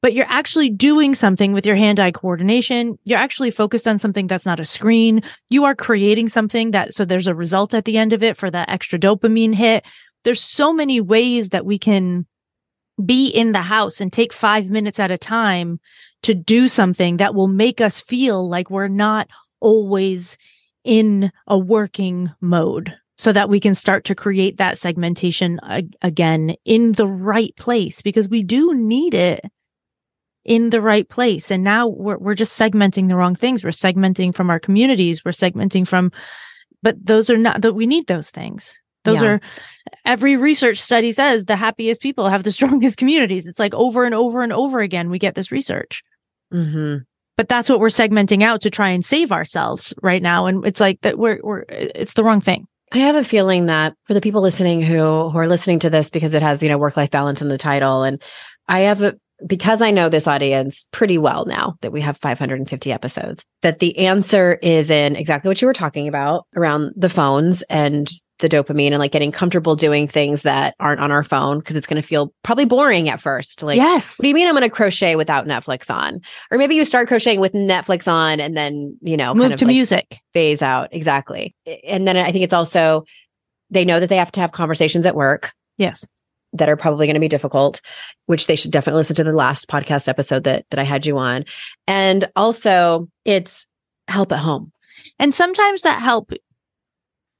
But 0.01 0.13
you're 0.13 0.25
actually 0.29 0.69
doing 0.69 1.13
something 1.13 1.53
with 1.53 1.65
your 1.65 1.75
hand 1.75 1.99
eye 1.99 2.11
coordination. 2.11 2.97
You're 3.05 3.19
actually 3.19 3.51
focused 3.51 3.87
on 3.87 3.99
something 3.99 4.25
that's 4.25 4.47
not 4.47 4.59
a 4.59 4.65
screen. 4.65 5.21
You 5.49 5.63
are 5.65 5.75
creating 5.75 6.29
something 6.29 6.71
that, 6.71 6.95
so 6.95 7.05
there's 7.05 7.27
a 7.27 7.35
result 7.35 7.75
at 7.75 7.85
the 7.85 7.97
end 7.97 8.11
of 8.11 8.23
it 8.23 8.35
for 8.35 8.49
that 8.49 8.69
extra 8.69 8.97
dopamine 8.97 9.53
hit 9.53 9.85
there's 10.23 10.41
so 10.41 10.73
many 10.73 11.01
ways 11.01 11.49
that 11.49 11.65
we 11.65 11.79
can 11.79 12.25
be 13.03 13.27
in 13.27 13.51
the 13.51 13.61
house 13.61 13.99
and 13.99 14.11
take 14.11 14.33
five 14.33 14.69
minutes 14.69 14.99
at 14.99 15.11
a 15.11 15.17
time 15.17 15.79
to 16.23 16.35
do 16.35 16.67
something 16.67 17.17
that 17.17 17.33
will 17.33 17.47
make 17.47 17.81
us 17.81 17.99
feel 17.99 18.47
like 18.47 18.69
we're 18.69 18.87
not 18.87 19.27
always 19.59 20.37
in 20.83 21.31
a 21.47 21.57
working 21.57 22.29
mode 22.41 22.95
so 23.21 23.31
that 23.31 23.49
we 23.49 23.59
can 23.59 23.75
start 23.75 24.03
to 24.05 24.15
create 24.15 24.57
that 24.57 24.77
segmentation 24.77 25.59
a- 25.63 25.83
again 26.01 26.55
in 26.65 26.93
the 26.93 27.07
right 27.07 27.55
place 27.55 28.01
because 28.01 28.27
we 28.27 28.41
do 28.43 28.73
need 28.73 29.13
it 29.13 29.41
in 30.43 30.71
the 30.71 30.81
right 30.81 31.07
place 31.07 31.51
and 31.51 31.63
now 31.63 31.87
we're 31.87 32.17
we're 32.17 32.33
just 32.43 32.59
segmenting 32.59 33.07
the 33.07 33.15
wrong 33.15 33.35
things 33.35 33.63
we're 33.63 33.69
segmenting 33.69 34.33
from 34.33 34.49
our 34.49 34.59
communities 34.59 35.23
we're 35.23 35.31
segmenting 35.31 35.87
from 35.87 36.11
but 36.81 36.95
those 37.05 37.29
are 37.29 37.37
not 37.37 37.61
that 37.61 37.73
we 37.73 37.85
need 37.85 38.07
those 38.07 38.31
things. 38.31 38.75
Those 39.03 39.21
Yeah. 39.21 39.27
are 39.33 39.41
every 40.05 40.35
research 40.35 40.79
study 40.79 41.11
says 41.11 41.45
the 41.45 41.55
happiest 41.55 42.01
people 42.01 42.27
have 42.27 42.41
the 42.43 42.51
strongest 42.59 42.97
communities. 42.97 43.47
It's 43.47 43.59
like 43.59 43.75
over 43.75 44.03
and 44.03 44.15
over 44.15 44.41
and 44.41 44.51
over 44.51 44.79
again 44.79 45.11
we 45.11 45.19
get 45.19 45.35
this 45.35 45.51
research. 45.51 46.01
hmm 46.51 46.97
But 47.37 47.49
that's 47.49 47.69
what 47.69 47.79
we're 47.79 47.87
segmenting 47.89 48.41
out 48.43 48.61
to 48.61 48.69
try 48.71 48.89
and 48.89 49.05
save 49.05 49.31
ourselves 49.31 49.93
right 50.01 50.23
now 50.23 50.47
and 50.47 50.65
it's 50.65 50.79
like 50.79 51.01
that 51.01 51.19
we're 51.19 51.39
we're 51.43 51.65
it's 51.69 52.15
the 52.15 52.23
wrong 52.23 52.41
thing. 52.41 52.65
I 52.91 52.99
have 52.99 53.15
a 53.15 53.23
feeling 53.23 53.67
that 53.67 53.93
for 54.03 54.13
the 54.13 54.21
people 54.21 54.41
listening 54.41 54.81
who 54.81 55.29
who 55.29 55.37
are 55.37 55.47
listening 55.47 55.79
to 55.79 55.89
this 55.89 56.09
because 56.09 56.33
it 56.33 56.41
has 56.43 56.61
you 56.61 56.69
know 56.69 56.77
work 56.77 56.97
life 56.97 57.11
balance 57.11 57.41
in 57.41 57.47
the 57.47 57.57
title, 57.57 58.03
and 58.03 58.21
I 58.67 58.81
have 58.81 59.01
a 59.01 59.15
because 59.47 59.81
I 59.81 59.91
know 59.91 60.09
this 60.09 60.27
audience 60.27 60.85
pretty 60.91 61.17
well 61.17 61.45
now 61.45 61.75
that 61.81 61.91
we 61.91 62.01
have 62.01 62.17
550 62.17 62.91
episodes, 62.91 63.43
that 63.61 63.79
the 63.79 63.97
answer 63.99 64.53
is 64.61 64.89
in 64.89 65.15
exactly 65.15 65.49
what 65.49 65.61
you 65.61 65.67
were 65.67 65.73
talking 65.73 66.07
about 66.07 66.45
around 66.55 66.93
the 66.95 67.09
phones 67.09 67.61
and 67.63 68.09
the 68.41 68.49
dopamine 68.49 68.87
and 68.89 68.99
like 68.99 69.11
getting 69.11 69.31
comfortable 69.31 69.75
doing 69.75 70.07
things 70.07 70.41
that 70.41 70.75
aren't 70.79 70.99
on 70.99 71.11
our 71.11 71.23
phone 71.23 71.59
because 71.59 71.75
it's 71.75 71.87
going 71.87 72.01
to 72.01 72.07
feel 72.07 72.33
probably 72.43 72.65
boring 72.65 73.07
at 73.07 73.21
first. 73.21 73.63
Like, 73.63 73.77
yes. 73.77 74.17
what 74.17 74.23
do 74.23 74.27
you 74.27 74.35
mean 74.35 74.47
I'm 74.47 74.53
going 74.53 74.63
to 74.63 74.69
crochet 74.69 75.15
without 75.15 75.45
Netflix 75.45 75.89
on? 75.93 76.19
Or 76.51 76.57
maybe 76.57 76.75
you 76.75 76.83
start 76.83 77.07
crocheting 77.07 77.39
with 77.39 77.53
Netflix 77.53 78.11
on 78.11 78.39
and 78.39 78.57
then, 78.57 78.97
you 79.01 79.15
know, 79.15 79.33
Move 79.33 79.43
kind 79.43 79.53
of 79.53 79.59
to 79.59 79.65
like 79.65 79.73
music. 79.73 80.17
phase 80.33 80.61
out. 80.61 80.89
Exactly. 80.91 81.55
And 81.87 82.07
then 82.07 82.17
I 82.17 82.31
think 82.31 82.43
it's 82.43 82.53
also, 82.53 83.05
they 83.69 83.85
know 83.85 83.99
that 83.99 84.09
they 84.09 84.17
have 84.17 84.31
to 84.33 84.41
have 84.41 84.51
conversations 84.51 85.05
at 85.05 85.15
work 85.15 85.53
Yes. 85.77 86.05
that 86.53 86.67
are 86.67 86.75
probably 86.75 87.07
going 87.07 87.13
to 87.13 87.19
be 87.21 87.27
difficult, 87.29 87.79
which 88.25 88.47
they 88.47 88.55
should 88.57 88.71
definitely 88.71 88.99
listen 88.99 89.15
to 89.15 89.23
the 89.23 89.31
last 89.33 89.67
podcast 89.69 90.07
episode 90.09 90.43
that 90.43 90.65
that 90.71 90.79
I 90.79 90.83
had 90.83 91.05
you 91.05 91.17
on. 91.17 91.45
And 91.87 92.29
also 92.35 93.07
it's 93.23 93.65
help 94.07 94.31
at 94.31 94.39
home. 94.39 94.71
And 95.19 95.33
sometimes 95.33 95.83
that 95.83 96.01
help 96.01 96.31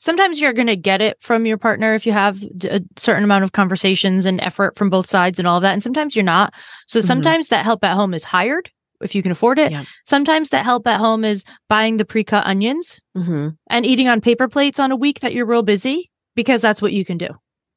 sometimes 0.01 0.41
you're 0.41 0.51
going 0.53 0.67
to 0.67 0.75
get 0.75 0.99
it 0.99 1.15
from 1.21 1.45
your 1.45 1.57
partner 1.59 1.93
if 1.93 2.05
you 2.07 2.11
have 2.11 2.41
a 2.63 2.81
certain 2.97 3.23
amount 3.23 3.43
of 3.43 3.51
conversations 3.51 4.25
and 4.25 4.41
effort 4.41 4.75
from 4.75 4.89
both 4.89 5.07
sides 5.07 5.37
and 5.37 5.47
all 5.47 5.59
that 5.61 5.73
and 5.73 5.83
sometimes 5.83 6.15
you're 6.15 6.25
not. 6.25 6.53
So 6.87 6.99
Mhm. 6.99 7.05
sometimes 7.05 7.47
that 7.49 7.63
help 7.63 7.83
at 7.83 7.93
home 7.95 8.13
is 8.15 8.23
hired 8.23 8.71
if 9.01 9.13
you 9.15 9.21
can 9.21 9.31
afford 9.31 9.59
it. 9.59 9.71
Yeah. 9.71 9.85
Sometimes 10.05 10.49
that 10.49 10.65
help 10.65 10.87
at 10.87 10.99
home 10.99 11.23
is 11.23 11.43
buying 11.69 11.97
the 11.97 12.05
pre-cut 12.05 12.45
onions 12.47 12.99
Mm-hmm. 13.15 13.49
and 13.69 13.85
eating 13.85 14.07
on 14.07 14.21
paper 14.21 14.47
plates 14.47 14.79
on 14.79 14.91
a 14.91 14.95
week 14.95 15.19
that 15.19 15.33
you're 15.33 15.45
real 15.45 15.63
busy 15.63 16.09
because 16.35 16.61
that's 16.61 16.81
what 16.81 16.93
you 16.93 17.05
can 17.05 17.17
do. 17.19 17.29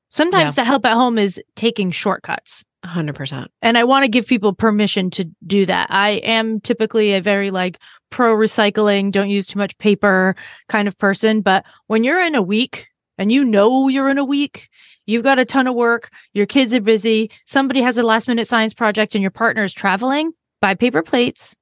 Sometimes 0.08 0.54
the 0.54 0.64
help 0.64 0.87
at 0.87 0.94
home 0.94 1.18
is 1.18 1.40
taking 1.56 1.90
shortcuts. 1.90 2.64
Hundred 2.85 3.14
percent. 3.14 3.51
And 3.62 3.79
I 3.79 3.85
want 3.85 4.05
to 4.05 4.09
give 4.09 4.27
people 4.27 4.53
permission 4.53 5.11
to 5.11 5.25
do 5.47 5.66
that. 5.66 5.88
I 5.90 6.11
am 6.25 6.61
typically 6.61 7.14
a 7.14 7.20
very 7.20 7.51
like 7.51 7.79
pro 8.11 8.35
recycling, 8.35 9.11
don't 9.11 9.31
use 9.31 9.47
too 9.47 9.59
much 9.59 9.77
paper 9.79 10.37
kind 10.68 10.88
of 10.88 10.99
person. 10.99 11.40
But 11.40 11.64
when 11.87 12.05
you're 12.05 12.23
in 12.23 12.35
a 12.35 12.42
week 12.42 12.88
and 13.18 13.33
you 13.33 13.44
know 13.44 13.88
you're 13.88 14.11
in 14.11 14.18
a 14.18 14.25
week, 14.25 14.68
you've 15.07 15.23
got 15.23 15.38
a 15.38 15.44
ton 15.44 15.66
of 15.66 15.75
work, 15.75 16.11
your 16.33 16.47
kids 16.47 16.73
are 16.75 16.81
busy, 16.81 17.31
somebody 17.47 17.83
has 17.83 17.99
a 17.99 18.03
last 18.03 18.29
minute 18.29 18.47
science 18.47 18.75
project, 18.75 19.14
and 19.14 19.23
your 19.23 19.31
partner 19.31 19.64
is 19.64 19.73
traveling, 19.73 20.33
buy 20.61 20.75
paper 20.75 21.03
plates, 21.03 21.55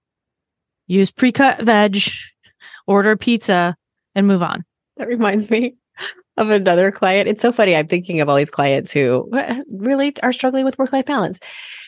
use 0.86 1.10
pre 1.10 1.32
cut 1.32 1.62
veg, 1.62 1.98
order 2.86 3.16
pizza, 3.16 3.76
and 4.14 4.26
move 4.26 4.42
on. 4.42 4.64
That 4.96 5.08
reminds 5.08 5.50
me 5.50 5.74
of 6.36 6.50
another 6.50 6.90
client. 6.90 7.28
It's 7.28 7.42
so 7.42 7.52
funny. 7.52 7.76
I'm 7.76 7.88
thinking 7.88 8.20
of 8.20 8.28
all 8.28 8.36
these 8.36 8.50
clients 8.50 8.92
who 8.92 9.30
really 9.70 10.14
are 10.22 10.32
struggling 10.32 10.64
with 10.64 10.78
work 10.78 10.92
life 10.92 11.06
balance. 11.06 11.40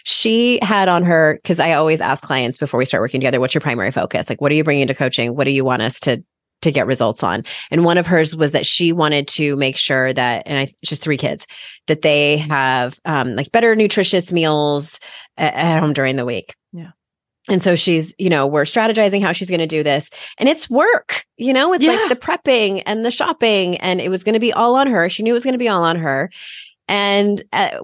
She 0.04 0.58
had 0.62 0.88
on 0.88 1.02
her, 1.04 1.38
because 1.42 1.58
I 1.58 1.72
always 1.72 2.00
ask 2.00 2.22
clients 2.22 2.58
before 2.58 2.78
we 2.78 2.84
start 2.84 3.02
working 3.02 3.20
together, 3.20 3.40
what's 3.40 3.54
your 3.54 3.62
primary 3.62 3.90
focus? 3.90 4.28
Like, 4.28 4.40
what 4.40 4.52
are 4.52 4.54
you 4.54 4.64
bringing 4.64 4.86
to 4.88 4.94
coaching? 4.94 5.34
What 5.34 5.44
do 5.44 5.50
you 5.50 5.64
want 5.64 5.82
us 5.82 6.00
to? 6.00 6.22
To 6.62 6.72
get 6.72 6.86
results 6.86 7.22
on. 7.22 7.42
And 7.70 7.84
one 7.84 7.98
of 7.98 8.06
hers 8.06 8.34
was 8.34 8.52
that 8.52 8.64
she 8.64 8.90
wanted 8.90 9.28
to 9.28 9.54
make 9.54 9.76
sure 9.76 10.14
that, 10.14 10.44
and 10.46 10.60
I, 10.60 10.68
she's 10.82 10.98
three 10.98 11.18
kids, 11.18 11.46
that 11.88 12.00
they 12.00 12.38
have 12.38 12.98
um, 13.04 13.36
like 13.36 13.52
better 13.52 13.76
nutritious 13.76 14.32
meals 14.32 14.98
at, 15.36 15.52
at 15.52 15.80
home 15.80 15.92
during 15.92 16.16
the 16.16 16.24
week. 16.24 16.54
Yeah. 16.72 16.92
And 17.48 17.62
so 17.62 17.74
she's, 17.74 18.14
you 18.18 18.30
know, 18.30 18.46
we're 18.46 18.62
strategizing 18.62 19.20
how 19.20 19.32
she's 19.32 19.50
going 19.50 19.60
to 19.60 19.66
do 19.66 19.82
this. 19.82 20.08
And 20.38 20.48
it's 20.48 20.70
work, 20.70 21.24
you 21.36 21.52
know, 21.52 21.72
it's 21.74 21.84
Yeah. 21.84 21.92
like 21.92 22.08
the 22.08 22.16
prepping 22.16 22.82
and 22.86 23.04
the 23.04 23.10
shopping. 23.10 23.76
And 23.78 24.00
it 24.00 24.08
was 24.08 24.24
going 24.24 24.32
to 24.32 24.40
be 24.40 24.52
all 24.52 24.76
on 24.76 24.86
her. 24.86 25.08
She 25.10 25.22
knew 25.22 25.30
it 25.30 25.34
was 25.34 25.44
going 25.44 25.52
to 25.52 25.58
be 25.58 25.68
all 25.68 25.84
on 25.84 25.96
her. 25.96 26.30
And 26.88 27.42
uh, 27.52 27.80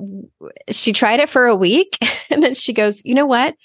she 0.70 0.92
tried 0.92 1.20
it 1.20 1.28
for 1.28 1.46
a 1.46 1.56
week. 1.56 1.96
And 2.32 2.44
then 2.44 2.54
she 2.54 2.72
goes, 2.72 3.04
you 3.04 3.16
know 3.16 3.26
what? 3.26 3.56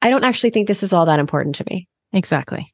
I 0.00 0.08
don't 0.08 0.24
actually 0.24 0.48
think 0.48 0.66
this 0.66 0.82
is 0.82 0.94
all 0.94 1.04
that 1.04 1.20
important 1.20 1.56
to 1.56 1.64
me. 1.68 1.86
Exactly. 2.14 2.72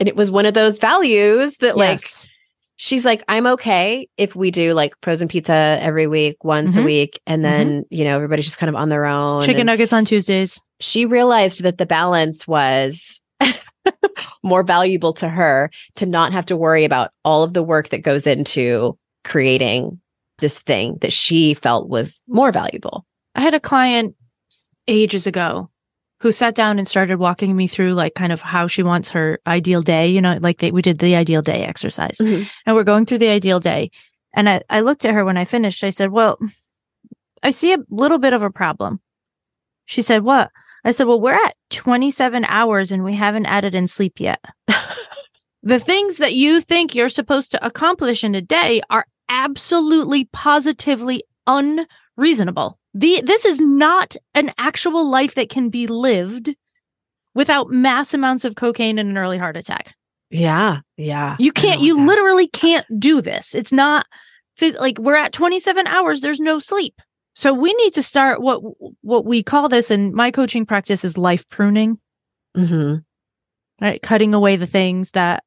And 0.00 0.08
it 0.08 0.16
was 0.16 0.28
one 0.28 0.44
of 0.44 0.54
those 0.54 0.80
values 0.80 1.58
that, 1.58 1.76
like, 1.76 2.00
Yes. 2.02 2.28
She's 2.76 3.04
like, 3.04 3.22
I'm 3.28 3.46
okay 3.46 4.08
if 4.16 4.36
we 4.36 4.50
do 4.50 4.72
like 4.74 4.94
frozen 5.02 5.28
pizza 5.28 5.78
every 5.80 6.06
week, 6.06 6.44
once 6.44 6.76
a 6.76 6.80
Mhm. 6.80 6.84
week. 6.84 7.20
And 7.26 7.44
then, 7.44 7.84
you 7.90 8.04
know, 8.04 8.14
everybody's 8.16 8.44
just 8.46 8.58
kind 8.58 8.68
of 8.68 8.76
on 8.76 8.88
their 8.88 9.04
own. 9.06 9.42
chicken 9.42 9.60
and- 9.60 9.66
nuggets 9.66 9.92
on 9.92 10.04
Tuesdays. 10.04 10.60
she 10.80 11.06
realized 11.06 11.62
that 11.62 11.78
the 11.78 11.86
balance 11.86 12.46
was 12.46 13.20
more 14.42 14.62
valuable 14.62 15.12
to 15.14 15.28
her 15.28 15.70
to 15.96 16.06
not 16.06 16.32
have 16.32 16.46
to 16.46 16.56
worry 16.56 16.84
about 16.84 17.10
all 17.24 17.42
of 17.42 17.54
the 17.54 17.62
work 17.62 17.88
that 17.88 18.02
goes 18.02 18.26
into 18.26 18.96
creating 19.24 19.98
this 20.38 20.58
thing 20.60 20.98
that 21.00 21.12
she 21.12 21.54
felt 21.54 21.88
was 21.88 22.20
more 22.28 22.52
valuable. 22.52 23.06
I 23.34 23.40
had 23.40 23.54
a 23.54 23.60
client 23.60 24.14
ages 24.86 25.26
ago 25.26 25.70
who 26.20 26.32
sat 26.32 26.54
down 26.54 26.78
and 26.78 26.88
started 26.88 27.18
walking 27.18 27.54
me 27.56 27.66
through 27.66 27.92
like 27.92 28.14
kind 28.14 28.32
of 28.32 28.40
how 28.40 28.66
she 28.66 28.82
wants 28.82 29.10
her 29.10 29.38
ideal 29.46 29.82
day, 29.82 30.06
you 30.08 30.20
know, 30.20 30.38
like 30.40 30.58
they, 30.58 30.70
we 30.70 30.82
did 30.82 30.98
the 30.98 31.14
ideal 31.14 31.42
day 31.42 31.64
exercise. 31.64 32.16
Mhm. 32.18 32.48
And 32.64 32.74
we're 32.74 32.84
going 32.84 33.04
through 33.04 33.18
the 33.18 33.28
ideal 33.28 33.60
day. 33.60 33.90
And 34.34 34.48
I, 34.48 34.62
I 34.70 34.80
looked 34.80 35.04
at 35.04 35.14
her 35.14 35.24
when 35.24 35.36
I 35.36 35.44
finished. 35.44 35.84
I 35.84 35.90
said, 35.90 36.10
Well, 36.10 36.38
I 37.42 37.50
see 37.50 37.72
a 37.72 37.78
little 37.90 38.18
bit 38.18 38.32
of 38.32 38.42
a 38.42 38.50
problem. 38.50 39.00
She 39.84 40.02
said, 40.02 40.22
What? 40.22 40.50
I 40.84 40.90
said, 40.90 41.06
Well, 41.06 41.20
we're 41.20 41.34
at 41.34 41.54
27 41.70 42.44
hours 42.46 42.90
and 42.92 43.04
we 43.04 43.14
haven't 43.14 43.46
added 43.46 43.74
in 43.74 43.86
sleep 43.86 44.18
yet. 44.18 44.42
the 45.62 45.78
things 45.78 46.16
that 46.18 46.34
you 46.34 46.60
think 46.60 46.94
you're 46.94 47.08
supposed 47.08 47.50
to 47.52 47.66
accomplish 47.66 48.24
in 48.24 48.34
a 48.34 48.42
day 48.42 48.80
are 48.88 49.06
absolutely 49.28 50.26
positively 50.32 51.24
unreasonable. 51.46 52.78
The 52.96 53.20
this 53.20 53.44
is 53.44 53.60
not 53.60 54.16
an 54.34 54.52
actual 54.56 55.06
life 55.06 55.34
that 55.34 55.50
can 55.50 55.68
be 55.68 55.86
lived 55.86 56.54
without 57.34 57.68
mass 57.68 58.14
amounts 58.14 58.46
of 58.46 58.56
cocaine 58.56 58.98
and 58.98 59.10
an 59.10 59.18
early 59.18 59.36
heart 59.36 59.54
attack. 59.54 59.94
Yeah. 60.30 60.78
Yeah. 60.96 61.36
You 61.38 61.52
can't, 61.52 61.82
you 61.82 62.04
literally 62.04 62.48
can't 62.48 62.86
do 62.98 63.20
this. 63.20 63.54
It's 63.54 63.70
not 63.70 64.06
like 64.78 64.98
we're 64.98 65.14
at 65.14 65.34
27 65.34 65.86
hours, 65.86 66.22
there's 66.22 66.40
no 66.40 66.58
sleep. 66.58 66.94
So 67.34 67.52
we 67.52 67.74
need 67.74 67.92
to 67.94 68.02
start 68.02 68.40
what 68.40 68.62
what 69.02 69.26
we 69.26 69.42
call 69.42 69.68
this 69.68 69.90
in 69.90 70.14
my 70.14 70.30
coaching 70.30 70.64
practice 70.64 71.04
is 71.04 71.18
life 71.18 71.46
pruning, 71.50 71.98
hmm 72.54 72.96
right? 73.78 74.00
Cutting 74.00 74.32
away 74.32 74.56
the 74.56 74.64
things 74.64 75.10
that 75.10 75.44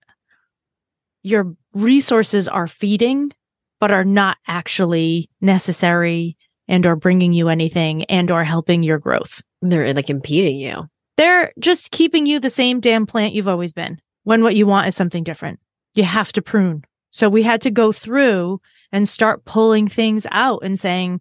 your 1.23 1.55
resources 1.73 2.47
are 2.47 2.67
feeding 2.67 3.31
but 3.79 3.89
are 3.89 4.05
not 4.05 4.37
actually 4.47 5.31
necessary 5.41 6.37
and 6.69 6.85
or 6.85 6.95
bringing 6.95 7.33
you 7.33 7.49
anything 7.49 8.05
and 8.05 8.31
or 8.31 8.45
helping 8.45 8.83
your 8.83 8.99
growth. 8.99 9.41
They're 9.61 9.93
like 9.93 10.09
impeding 10.09 10.57
you. 10.57 10.87
They're 11.17 11.51
just 11.59 11.91
keeping 11.91 12.25
you 12.25 12.39
the 12.39 12.49
same 12.49 12.79
damn 12.79 13.05
plant 13.05 13.33
you've 13.33 13.49
always 13.49 13.73
been 13.73 13.99
when 14.23 14.43
what 14.43 14.55
you 14.55 14.65
want 14.65 14.87
is 14.87 14.95
something 14.95 15.25
different. 15.25 15.59
You 15.95 16.03
have 16.03 16.31
to 16.33 16.41
prune. 16.41 16.85
So 17.11 17.27
we 17.27 17.43
had 17.43 17.63
to 17.63 17.71
go 17.71 17.91
through 17.91 18.61
and 18.91 19.09
start 19.09 19.43
pulling 19.43 19.89
things 19.89 20.25
out 20.31 20.63
and 20.63 20.79
saying, 20.79 21.19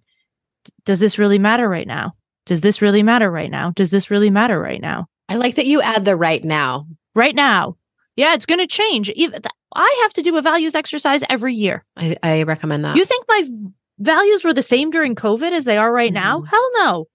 does 0.85 1.01
this 1.01 1.19
really 1.19 1.39
matter 1.39 1.69
right 1.69 1.87
now? 1.87 2.13
Does 2.47 2.61
this 2.61 2.81
really 2.81 3.03
matter 3.03 3.31
right 3.31 3.51
now? 3.51 3.73
Does 3.73 3.91
this 3.91 4.11
really 4.11 4.31
matter 4.31 4.61
right 4.61 4.81
now? 4.81 5.07
I 5.29 5.37
like 5.37 5.57
that 5.57 5.67
you 5.67 5.83
add 5.83 6.05
the 6.05 6.15
right 6.15 6.45
now. 6.45 6.87
Right 7.15 7.35
now. 7.35 7.77
Yeah, 8.17 8.35
it's 8.35 8.47
going 8.47 8.61
to 8.61 8.67
change. 8.67 9.11
I 9.75 10.01
have 10.03 10.13
to 10.15 10.23
do 10.23 10.37
a 10.37 10.43
values 10.43 10.75
exercise 10.75 11.23
every 11.29 11.55
year. 11.55 11.85
I, 11.97 12.17
I 12.23 12.43
recommend 12.43 12.85
that. 12.85 12.97
You 12.97 13.05
think 13.05 13.25
my 13.29 13.49
values 13.99 14.45
were 14.45 14.55
the 14.55 14.63
same 14.63 14.91
during 14.91 15.15
COVID 15.15 15.53
as 15.53 15.65
they 15.65 15.77
are 15.79 15.93
right 15.93 16.13
now? 16.13 16.41
Mhm. 16.41 16.49
Hell 16.49 16.71
no. 16.75 17.07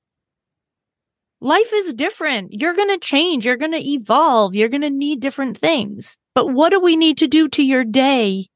Life 1.42 1.74
is 1.74 1.94
different. 1.94 2.54
You're 2.54 2.74
going 2.74 2.90
to 2.90 2.98
change. 2.98 3.46
You're 3.46 3.58
going 3.58 3.74
to 3.74 3.86
evolve. 3.86 4.56
You're 4.56 4.70
going 4.70 4.82
to 4.82 4.90
need 4.90 5.20
different 5.20 5.58
things. 5.58 6.18
But 6.36 6.48
what 6.48 6.70
do 6.70 6.80
we 6.80 6.96
need 6.96 7.18
to 7.18 7.28
do 7.28 7.50
to 7.50 7.64
your 7.64 7.84
day 7.84 8.48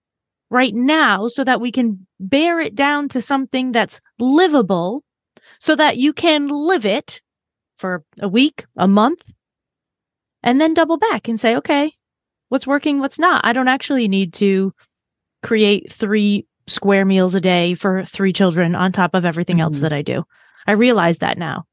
right 0.49 0.73
now 0.73 1.28
so 1.28 1.43
that 1.43 1.59
we 1.61 1.71
can 1.71 2.07
bear 2.19 2.59
it 2.59 2.75
down 2.75 3.09
to 3.09 3.21
something 3.21 3.71
that's 3.73 3.99
livable 4.19 5.03
so 5.59 5.75
that 5.75 5.97
you 5.97 6.13
can 6.13 6.47
live 6.47 6.86
it 6.86 7.21
for 7.78 8.03
a 8.21 8.28
week, 8.30 8.65
a 8.78 8.88
month, 8.88 9.23
and 10.43 10.61
then 10.61 10.73
double 10.73 10.97
back 10.97 11.28
and 11.28 11.39
say, 11.39 11.55
okay, 11.55 11.91
what's 12.49 12.67
working, 12.67 12.99
what's 12.99 13.19
not? 13.19 13.45
I 13.45 13.53
don't 13.53 13.67
actually 13.67 14.07
need 14.07 14.34
to 14.36 14.73
create 15.43 15.91
three 15.91 16.45
square 16.68 17.05
meals 17.05 17.34
a 17.36 17.41
day 17.41 17.74
for 17.74 18.03
three 18.05 18.34
children 18.34 18.76
on 18.76 18.91
top 18.91 19.13
of 19.15 19.26
everything 19.26 19.61
else 19.61 19.78
Mhm. 19.78 19.82
that 19.82 19.93
I 19.93 20.01
do. 20.01 20.24
I 20.65 20.74
realize 20.74 21.20
that 21.20 21.38
now. 21.38 21.63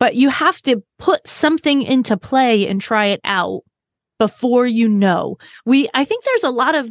But 0.00 0.14
you 0.14 0.28
have 0.28 0.60
to 0.62 0.82
put 0.98 1.26
something 1.28 1.82
into 1.82 2.16
play 2.16 2.68
and 2.68 2.80
try 2.80 3.06
it 3.06 3.20
out 3.24 3.62
before 4.18 4.66
you 4.66 4.88
know. 4.88 5.36
We 5.64 5.88
I 5.94 6.04
think 6.04 6.24
there's 6.24 6.44
a 6.44 6.50
lot 6.50 6.74
of 6.74 6.90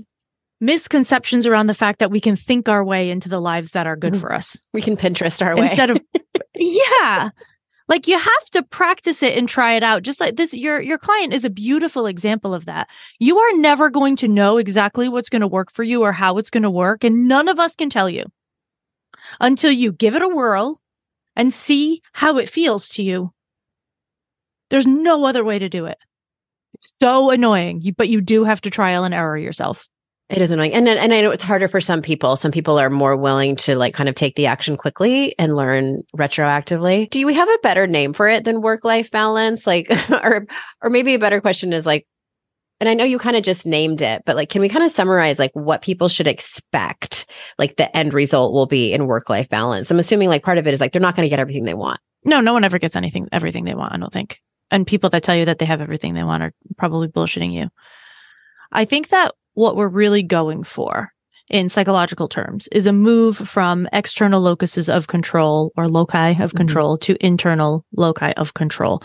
misconceptions 0.60 1.46
around 1.46 1.68
the 1.68 1.74
fact 1.74 2.00
that 2.00 2.10
we 2.12 2.20
can 2.20 2.36
think 2.36 2.68
our 2.68 2.84
way 2.84 3.12
into 3.12 3.30
the 3.30 3.40
lives 3.40 3.72
that 3.72 3.86
are 3.86 3.96
good 3.96 4.14
Mhm. 4.14 4.20
for 4.22 4.34
us 4.34 4.58
We 4.74 4.82
can 4.82 4.98
Pinterest 4.98 5.46
our 5.46 5.56
way. 5.56 5.64
instead 5.64 5.92
of 5.92 6.00
yeah 6.56 7.30
like 7.88 8.08
you 8.08 8.18
have 8.18 8.46
to 8.52 8.64
practice 8.64 9.24
it 9.24 9.38
and 9.38 9.48
try 9.48 9.74
it 9.74 9.84
out. 9.84 10.04
Just 10.04 10.20
like 10.20 10.36
this 10.36 10.54
your 10.54 10.82
your 10.82 10.98
client 10.98 11.34
is 11.34 11.46
a 11.46 11.50
beautiful 11.50 12.06
example 12.06 12.54
of 12.54 12.66
that. 12.66 12.88
You 13.20 13.38
are 13.40 13.58
never 13.58 13.90
going 13.90 14.16
to 14.18 14.28
know 14.28 14.58
exactly 14.58 15.08
what's 15.08 15.30
going 15.30 15.42
to 15.42 15.48
work 15.48 15.72
for 15.72 15.84
you 15.84 16.04
or 16.04 16.12
how 16.12 16.38
it's 16.38 16.50
going 16.50 16.64
to 16.64 16.70
work 16.70 17.04
and 17.04 17.28
none 17.28 17.48
of 17.48 17.60
us 17.60 17.76
can 17.76 17.90
tell 17.90 18.10
you 18.10 18.26
until 19.40 19.72
you 19.72 19.92
give 19.92 20.16
it 20.16 20.22
a 20.22 20.30
whirl 20.30 20.82
and 21.36 21.54
see 21.54 22.02
how 22.14 22.38
it 22.38 22.50
feels 22.50 22.90
to 22.90 23.04
you. 23.04 23.32
There's 24.70 24.88
no 24.88 25.26
other 25.26 25.44
way 25.44 25.60
to 25.60 25.70
do 25.70 25.86
it. 25.86 25.98
It's 26.74 26.92
so 27.02 27.30
annoying 27.30 27.94
but 27.98 28.10
you 28.10 28.22
do 28.22 28.44
have 28.44 28.62
to 28.62 28.70
trial 28.70 29.04
and 29.04 29.14
error 29.14 29.38
yourself 29.38 29.88
It 30.30 30.40
is 30.40 30.52
annoying. 30.52 30.74
And 30.74 30.90
and 30.90 31.14
I 31.14 31.22
know 31.22 31.32
it's 31.32 31.44
harder 31.44 31.70
for 31.70 31.80
some 31.80 32.02
people. 32.02 32.36
Some 32.36 32.52
people 32.52 32.78
are 32.78 32.90
more 32.90 33.16
willing 33.16 33.56
to 33.58 33.78
like 33.78 33.94
kind 33.94 34.10
of 34.10 34.16
take 34.16 34.36
the 34.36 34.48
action 34.48 34.76
quickly 34.76 35.34
and 35.40 35.56
learn 35.56 36.04
retroactively. 36.18 37.10
Do 37.10 37.26
we 37.26 37.34
have 37.34 37.48
a 37.48 37.60
better 37.64 37.88
name 37.88 38.12
for 38.12 38.28
it 38.28 38.44
than 38.44 38.62
work 38.62 38.84
life 38.84 39.10
balance? 39.10 39.66
Like 39.66 39.88
or 40.10 40.46
or 40.82 40.90
maybe 40.90 41.14
a 41.14 41.20
better 41.20 41.40
question 41.40 41.72
is 41.72 41.86
like 41.86 42.06
and 42.80 42.90
I 42.90 42.94
know 42.94 43.06
you 43.06 43.18
kind 43.18 43.38
of 43.38 43.44
just 43.44 43.66
named 43.66 44.02
it, 44.02 44.24
but 44.26 44.36
like 44.36 44.50
can 44.50 44.62
we 44.62 44.68
kind 44.68 44.84
of 44.84 44.92
summarize 44.92 45.40
like 45.40 45.52
what 45.54 45.82
people 45.82 46.10
should 46.10 46.28
expect 46.28 47.26
like 47.58 47.78
the 47.78 47.96
end 47.96 48.14
result 48.14 48.54
will 48.54 48.68
be 48.68 48.92
in 48.92 49.08
work 49.08 49.30
life 49.30 49.48
balance? 49.48 49.90
I'm 49.90 50.00
assuming 50.00 50.28
like 50.28 50.44
part 50.44 50.58
of 50.58 50.68
it 50.68 50.74
is 50.74 50.82
like 50.82 50.92
they're 50.92 51.02
not 51.02 51.16
going 51.16 51.26
to 51.26 51.30
get 51.30 51.40
everything 51.40 51.64
they 51.64 51.74
want. 51.74 52.02
No, 52.26 52.42
no 52.42 52.52
one 52.52 52.66
ever 52.66 52.80
gets 52.80 52.98
anything, 52.98 53.30
everything 53.32 53.64
they 53.64 53.76
want, 53.76 53.94
I 53.94 53.98
don't 53.98 54.12
think. 54.12 54.42
And 54.72 54.86
people 54.86 55.10
that 55.12 55.24
tell 55.24 55.38
you 55.38 55.46
that 55.46 55.60
they 55.60 55.66
have 55.66 55.80
everything 55.80 56.14
they 56.14 56.24
want 56.24 56.44
are 56.44 56.54
probably 56.78 57.08
bullshitting 57.08 57.54
you. 57.54 57.70
I 58.74 58.84
think 58.84 59.10
that 59.10 59.34
what 59.58 59.76
we're 59.76 59.88
really 59.88 60.22
going 60.22 60.62
for 60.64 61.10
in 61.50 61.68
psychological 61.68 62.28
terms 62.28 62.68
is 62.72 62.86
a 62.86 62.94
move 62.94 63.36
from 63.36 63.90
external 63.92 64.40
locuses 64.40 64.88
of 64.88 65.08
control 65.08 65.72
or 65.76 65.88
loci 65.88 66.34
of 66.34 66.52
Mhm. 66.52 66.58
control 66.58 66.98
to 67.00 67.26
internal 67.26 67.84
loci 67.96 68.34
of 68.34 68.54
control. 68.54 69.02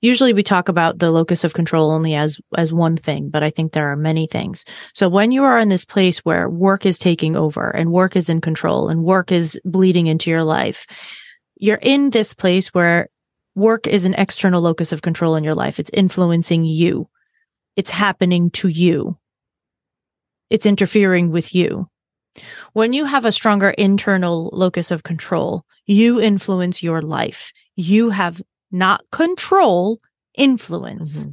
Usually 0.00 0.32
we 0.32 0.42
talk 0.42 0.68
about 0.68 0.98
the 0.98 1.12
locus 1.12 1.44
of 1.44 1.54
control 1.54 1.92
only 1.92 2.14
as 2.14 2.40
as 2.56 2.72
one 2.72 2.96
thing, 2.96 3.30
but 3.30 3.44
I 3.44 3.50
think 3.50 3.72
there 3.72 3.92
are 3.92 3.96
many 3.96 4.26
things. 4.26 4.64
So 4.94 5.08
when 5.08 5.30
you 5.30 5.44
are 5.44 5.60
in 5.60 5.68
this 5.68 5.84
place 5.84 6.18
where 6.24 6.50
work 6.50 6.84
is 6.86 6.98
taking 6.98 7.36
over 7.36 7.70
and 7.70 7.92
work 7.92 8.16
is 8.16 8.28
in 8.28 8.40
control 8.40 8.88
and 8.88 9.04
work 9.04 9.30
is 9.30 9.60
bleeding 9.64 10.08
into 10.08 10.28
your 10.28 10.42
life, 10.42 10.86
you're 11.56 11.84
in 11.94 12.10
this 12.10 12.34
place 12.34 12.74
where 12.74 13.08
work 13.54 13.86
is 13.86 14.04
an 14.04 14.14
external 14.14 14.60
locus 14.60 14.90
of 14.90 15.02
control 15.02 15.36
in 15.36 15.44
your 15.44 15.54
life. 15.54 15.78
It's 15.78 15.90
influencing 15.94 16.64
you. 16.64 17.08
It's 17.76 17.90
happening 17.92 18.50
to 18.58 18.66
you. 18.68 19.18
It's 20.54 20.66
interfering 20.66 21.32
with 21.32 21.52
you. 21.52 21.88
When 22.74 22.92
you 22.92 23.06
have 23.06 23.24
a 23.24 23.32
stronger 23.32 23.70
internal 23.70 24.50
locus 24.52 24.92
of 24.92 25.02
control, 25.02 25.64
you 25.84 26.20
influence 26.20 26.80
your 26.80 27.02
life. 27.02 27.50
You 27.74 28.10
have 28.10 28.40
not 28.70 29.02
control, 29.10 29.98
influence. 30.36 31.24
Mm-hmm. 31.24 31.30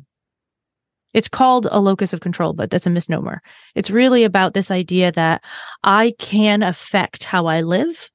It's 1.14 1.30
called 1.30 1.68
a 1.70 1.80
locus 1.80 2.14
of 2.14 2.22
control, 2.22 2.54
but 2.54 2.72
that's 2.72 2.88
a 2.88 2.90
misnomer. 2.90 3.44
It's 3.76 3.92
really 3.92 4.24
about 4.24 4.56
this 4.56 4.72
idea 4.72 5.12
that 5.12 5.44
I 5.84 6.16
can 6.18 6.64
affect 6.64 7.26
how 7.26 7.46
I 7.46 7.62
live. 7.62 8.10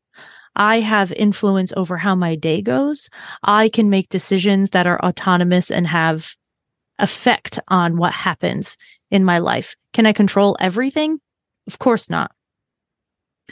I 0.56 0.80
have 0.80 1.12
influence 1.12 1.72
over 1.76 1.98
how 1.98 2.16
my 2.16 2.34
day 2.34 2.62
goes. 2.62 3.10
I 3.44 3.68
can 3.68 3.90
make 3.90 4.08
decisions 4.08 4.70
that 4.70 4.88
are 4.88 5.00
autonomous 5.04 5.70
and 5.70 5.86
have 5.86 6.34
effect 6.98 7.58
on 7.68 7.96
what 7.96 8.12
happens 8.12 8.76
in 9.10 9.24
my 9.24 9.38
life. 9.38 9.74
Can 9.92 10.06
I 10.06 10.12
control 10.12 10.56
everything? 10.60 11.18
Of 11.66 11.78
course 11.78 12.08
not. 12.08 12.32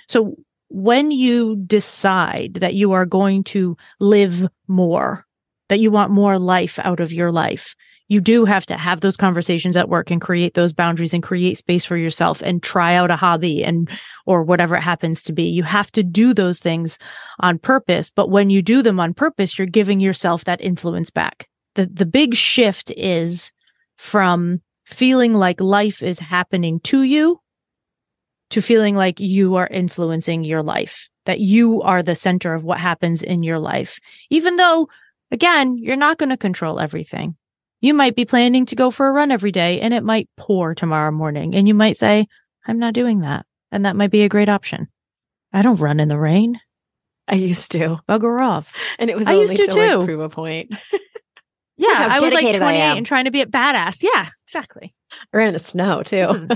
So 0.08 0.36
when 0.68 1.10
you 1.10 1.56
decide 1.56 2.54
that 2.54 2.74
you 2.74 2.92
are 2.92 3.06
going 3.06 3.44
to 3.44 3.76
live 4.00 4.48
more, 4.66 5.24
that 5.68 5.78
you 5.78 5.90
want 5.90 6.10
more 6.10 6.38
life 6.38 6.78
out 6.82 7.00
of 7.00 7.12
your 7.12 7.30
life, 7.30 7.74
you 8.08 8.20
do 8.20 8.44
have 8.44 8.66
to 8.66 8.76
have 8.76 9.00
those 9.00 9.16
conversations 9.16 9.76
at 9.76 9.88
work 9.88 10.10
and 10.10 10.20
create 10.20 10.54
those 10.54 10.72
boundaries 10.74 11.14
and 11.14 11.22
create 11.22 11.56
space 11.56 11.84
for 11.84 11.96
yourself 11.96 12.42
and 12.42 12.62
try 12.62 12.94
out 12.94 13.10
a 13.10 13.16
hobby 13.16 13.64
and 13.64 13.88
or 14.26 14.42
whatever 14.42 14.76
it 14.76 14.82
happens 14.82 15.22
to 15.22 15.32
be. 15.32 15.44
You 15.44 15.62
have 15.62 15.90
to 15.92 16.02
do 16.02 16.34
those 16.34 16.58
things 16.58 16.98
on 17.40 17.58
purpose, 17.58 18.10
but 18.10 18.28
when 18.28 18.50
you 18.50 18.60
do 18.60 18.82
them 18.82 19.00
on 19.00 19.14
purpose, 19.14 19.58
you're 19.58 19.66
giving 19.66 20.00
yourself 20.00 20.44
that 20.44 20.60
influence 20.60 21.10
back. 21.10 21.48
The 21.74 21.86
the 21.86 22.06
big 22.06 22.34
shift 22.34 22.90
is 22.96 23.52
from 23.96 24.60
feeling 24.84 25.32
like 25.32 25.60
life 25.60 26.02
is 26.02 26.18
happening 26.18 26.80
to 26.80 27.02
you 27.02 27.40
to 28.50 28.60
feeling 28.60 28.94
like 28.94 29.18
you 29.20 29.56
are 29.56 29.66
influencing 29.66 30.44
your 30.44 30.62
life, 30.62 31.08
that 31.24 31.40
you 31.40 31.82
are 31.82 32.02
the 32.02 32.14
center 32.14 32.54
of 32.54 32.62
what 32.62 32.78
happens 32.78 33.22
in 33.22 33.42
your 33.42 33.58
life. 33.58 33.98
Even 34.30 34.56
though 34.56 34.88
again, 35.30 35.76
you're 35.76 35.96
not 35.96 36.18
going 36.18 36.28
to 36.28 36.36
control 36.36 36.78
everything. 36.78 37.36
You 37.80 37.92
might 37.92 38.16
be 38.16 38.24
planning 38.24 38.64
to 38.66 38.76
go 38.76 38.90
for 38.90 39.08
a 39.08 39.12
run 39.12 39.30
every 39.30 39.52
day 39.52 39.80
and 39.80 39.92
it 39.92 40.02
might 40.02 40.28
pour 40.36 40.74
tomorrow 40.74 41.10
morning. 41.10 41.54
And 41.54 41.68
you 41.68 41.74
might 41.74 41.96
say, 41.96 42.26
I'm 42.66 42.78
not 42.78 42.94
doing 42.94 43.20
that. 43.20 43.44
And 43.70 43.84
that 43.84 43.96
might 43.96 44.10
be 44.10 44.22
a 44.22 44.28
great 44.28 44.48
option. 44.48 44.88
I 45.52 45.62
don't 45.62 45.80
run 45.80 46.00
in 46.00 46.08
the 46.08 46.18
rain. 46.18 46.60
I 47.28 47.34
used 47.34 47.72
to. 47.72 48.00
Bugger 48.08 48.42
off. 48.42 48.74
And 48.98 49.10
it 49.10 49.16
was 49.16 49.26
I 49.26 49.34
only 49.34 49.56
used 49.56 49.68
to 49.68 49.74
to 49.74 49.96
like 49.96 50.06
prove 50.06 50.20
a 50.20 50.28
point. 50.28 50.74
Yeah. 51.76 52.08
I 52.10 52.18
was 52.22 52.32
like 52.32 52.56
28 52.56 52.62
and 52.62 53.06
trying 53.06 53.24
to 53.24 53.30
be 53.30 53.40
a 53.40 53.46
badass. 53.46 54.02
Yeah, 54.02 54.28
exactly. 54.46 54.94
I 55.12 55.36
ran 55.36 55.48
in 55.48 55.52
the 55.52 55.58
snow 55.58 56.02
too. 56.02 56.48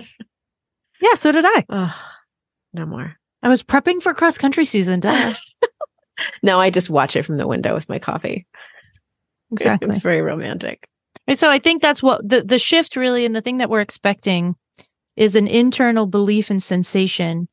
yeah, 1.01 1.15
so 1.15 1.33
did 1.33 1.45
I. 1.47 1.93
No 2.73 2.87
more. 2.87 3.17
I 3.43 3.49
was 3.49 3.63
prepping 3.63 4.03
for 4.03 4.15
cross 4.15 4.39
country 4.39 4.65
season. 4.65 5.01
Duh. 5.01 5.35
No, 6.43 6.59
I 6.59 6.71
just 6.71 6.91
watch 6.91 7.15
it 7.15 7.25
from 7.25 7.37
the 7.37 7.47
window 7.47 7.75
with 7.75 7.89
my 7.89 8.01
coffee. 8.01 8.45
exactly. 9.53 9.89
It's 9.89 10.01
very 10.01 10.21
romantic. 10.21 10.89
And 11.29 11.39
so 11.39 11.49
I 11.49 11.59
think 11.59 11.81
that's 11.81 12.03
what 12.03 12.29
the, 12.29 12.43
the 12.43 12.59
shift 12.59 12.97
really 12.97 13.25
and 13.25 13.37
the 13.37 13.41
thing 13.41 13.59
that 13.59 13.71
we're 13.71 13.81
expecting 13.81 14.57
is 15.17 15.37
an 15.37 15.47
internal 15.47 16.07
belief 16.07 16.51
and 16.51 16.63
sensation 16.63 17.49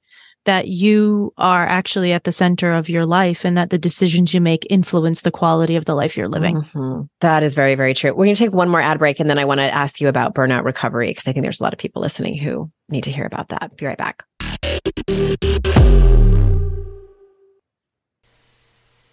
that 0.46 0.68
you 0.68 1.34
are 1.38 1.66
actually 1.68 2.14
at 2.14 2.24
the 2.24 2.32
center 2.32 2.72
of 2.72 2.90
your 2.90 3.06
life 3.06 3.46
and 3.46 3.58
that 3.58 3.70
the 3.70 3.78
decisions 3.78 4.34
you 4.34 4.42
make 4.42 4.66
influence 4.70 5.22
the 5.22 5.32
quality 5.32 5.76
of 5.76 5.86
the 5.86 5.96
life 5.96 6.16
you're 6.16 6.28
living. 6.28 6.62
Mhm. 6.62 7.10
That 7.22 7.44
is 7.44 7.56
very, 7.56 7.76
very 7.76 7.94
true. 7.94 8.12
We're 8.12 8.26
going 8.26 8.36
to 8.36 8.44
take 8.44 8.54
one 8.54 8.70
more 8.70 8.82
ad 8.82 9.00
break 9.00 9.20
and 9.20 9.30
then 9.30 9.40
I 9.40 9.46
want 9.46 9.60
to 9.60 9.74
ask 9.74 10.00
you 10.00 10.08
about 10.08 10.34
burnout 10.36 10.64
recovery 10.64 11.10
because 11.10 11.28
I 11.28 11.34
think 11.34 11.44
there's 11.44 11.60
a 11.60 11.64
lot 11.64 11.74
of 11.74 11.80
people 11.80 12.02
listening 12.02 12.38
who 12.38 12.72
need 12.90 13.04
to 13.06 13.12
hear 13.12 13.26
about 13.26 13.50
that. 13.50 13.76
Be 13.78 13.86
right 13.86 13.98
back. 13.98 14.24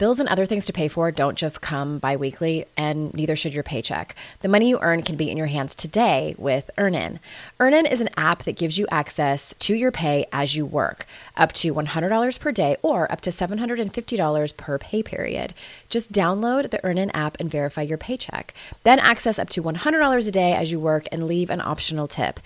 Bills 0.03 0.19
and 0.19 0.29
other 0.29 0.47
things 0.47 0.67
to 0.67 0.73
pay 0.73 0.89
for 0.89 1.13
don't 1.13 1.39
just 1.39 1.61
come 1.61 1.99
bi-weekly, 1.99 2.67
and 2.77 3.15
neither 3.15 3.37
should 3.37 3.55
your 3.55 3.63
paycheck. 3.63 4.17
The 4.41 4.49
money 4.49 4.69
you 4.69 4.81
earn 4.83 5.03
can 5.03 5.15
be 5.15 5.31
in 5.31 5.37
your 5.37 5.47
hands 5.47 5.77
today 5.77 6.35
with 6.39 6.73
Earnin. 6.77 7.21
Earnin 7.61 7.87
is 7.87 8.01
an 8.01 8.09
app 8.17 8.43
that 8.43 8.57
gives 8.57 8.79
you 8.79 8.89
access 8.91 9.55
to 9.61 9.77
your 9.77 9.93
pay 9.93 10.27
as 10.33 10.57
you 10.57 10.67
work, 10.67 11.07
up 11.37 11.53
to 11.53 11.73
$100 11.73 12.41
per 12.41 12.51
day 12.51 12.75
or 12.83 13.13
up 13.13 13.21
to 13.21 13.31
$750 13.31 14.57
per 14.57 14.77
pay 14.77 15.05
period. 15.05 15.55
Just 15.89 16.11
download 16.11 16.71
the 16.71 16.85
Earnin 16.85 17.13
app 17.13 17.37
and 17.39 17.49
verify 17.49 17.83
your 17.83 17.97
paycheck. 17.97 18.55
Then 18.83 18.99
access 18.99 19.39
up 19.39 19.51
to 19.51 19.63
$100 19.63 20.27
a 20.27 20.31
day 20.33 20.53
as 20.53 20.73
you 20.73 20.81
work 20.81 21.07
and 21.13 21.29
leave 21.29 21.49
an 21.49 21.61
optional 21.61 22.09
tip. 22.09 22.41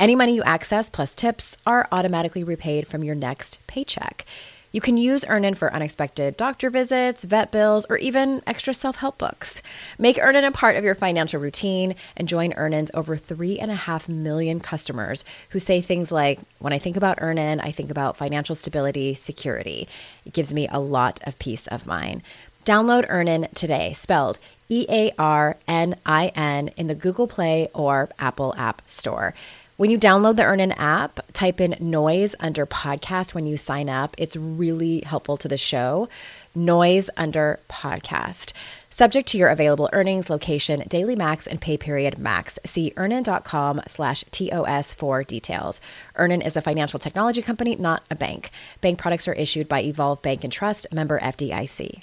Any 0.00 0.16
money 0.16 0.34
you 0.34 0.42
access 0.44 0.88
plus 0.88 1.14
tips 1.14 1.58
are 1.66 1.86
automatically 1.92 2.42
repaid 2.42 2.88
from 2.88 3.04
your 3.04 3.14
next 3.14 3.58
paycheck. 3.66 4.24
You 4.72 4.80
can 4.80 4.96
use 4.96 5.26
Earnin 5.28 5.54
for 5.54 5.72
unexpected 5.72 6.38
doctor 6.38 6.70
visits, 6.70 7.24
vet 7.24 7.52
bills, 7.52 7.84
or 7.90 7.98
even 7.98 8.42
extra 8.46 8.72
self 8.72 8.96
help 8.96 9.18
books. 9.18 9.60
Make 9.98 10.18
Earnin 10.18 10.44
a 10.44 10.50
part 10.50 10.76
of 10.76 10.84
your 10.84 10.94
financial 10.94 11.40
routine 11.40 11.94
and 12.16 12.26
join 12.26 12.54
Earnin's 12.54 12.90
over 12.94 13.16
three 13.16 13.58
and 13.58 13.70
a 13.70 13.74
half 13.74 14.08
million 14.08 14.60
customers 14.60 15.26
who 15.50 15.58
say 15.58 15.82
things 15.82 16.10
like, 16.10 16.40
When 16.58 16.72
I 16.72 16.78
think 16.78 16.96
about 16.96 17.18
Earnin, 17.20 17.60
I 17.60 17.70
think 17.70 17.90
about 17.90 18.16
financial 18.16 18.54
stability, 18.54 19.14
security. 19.14 19.88
It 20.24 20.32
gives 20.32 20.54
me 20.54 20.66
a 20.68 20.80
lot 20.80 21.20
of 21.24 21.38
peace 21.38 21.66
of 21.66 21.86
mind. 21.86 22.22
Download 22.64 23.04
Earnin 23.08 23.48
today, 23.54 23.92
spelled 23.92 24.38
E 24.70 24.86
A 24.88 25.12
R 25.18 25.58
N 25.68 25.96
I 26.06 26.28
N, 26.28 26.68
in 26.78 26.86
the 26.86 26.94
Google 26.94 27.26
Play 27.26 27.68
or 27.74 28.08
Apple 28.18 28.54
App 28.56 28.80
Store. 28.86 29.34
When 29.82 29.90
you 29.90 29.98
download 29.98 30.36
the 30.36 30.44
Earnin 30.44 30.70
app, 30.70 31.18
type 31.32 31.60
in 31.60 31.74
noise 31.80 32.36
under 32.38 32.66
podcast 32.66 33.34
when 33.34 33.46
you 33.46 33.56
sign 33.56 33.88
up. 33.88 34.14
It's 34.16 34.36
really 34.36 35.00
helpful 35.00 35.36
to 35.38 35.48
the 35.48 35.56
show. 35.56 36.08
Noise 36.54 37.10
under 37.16 37.58
podcast. 37.68 38.52
Subject 38.90 39.28
to 39.30 39.38
your 39.38 39.48
available 39.48 39.90
earnings, 39.92 40.30
location, 40.30 40.84
daily 40.86 41.16
max, 41.16 41.48
and 41.48 41.60
pay 41.60 41.76
period 41.76 42.16
max. 42.16 42.60
See 42.64 42.92
earnin.com 42.96 43.80
slash 43.88 44.22
TOS 44.30 44.94
for 44.94 45.24
details. 45.24 45.80
Earnin 46.14 46.42
is 46.42 46.56
a 46.56 46.62
financial 46.62 47.00
technology 47.00 47.42
company, 47.42 47.74
not 47.74 48.04
a 48.08 48.14
bank. 48.14 48.52
Bank 48.82 49.00
products 49.00 49.26
are 49.26 49.32
issued 49.32 49.68
by 49.68 49.82
Evolve 49.82 50.22
Bank 50.22 50.44
and 50.44 50.52
Trust, 50.52 50.86
member 50.92 51.18
FDIC. 51.18 52.02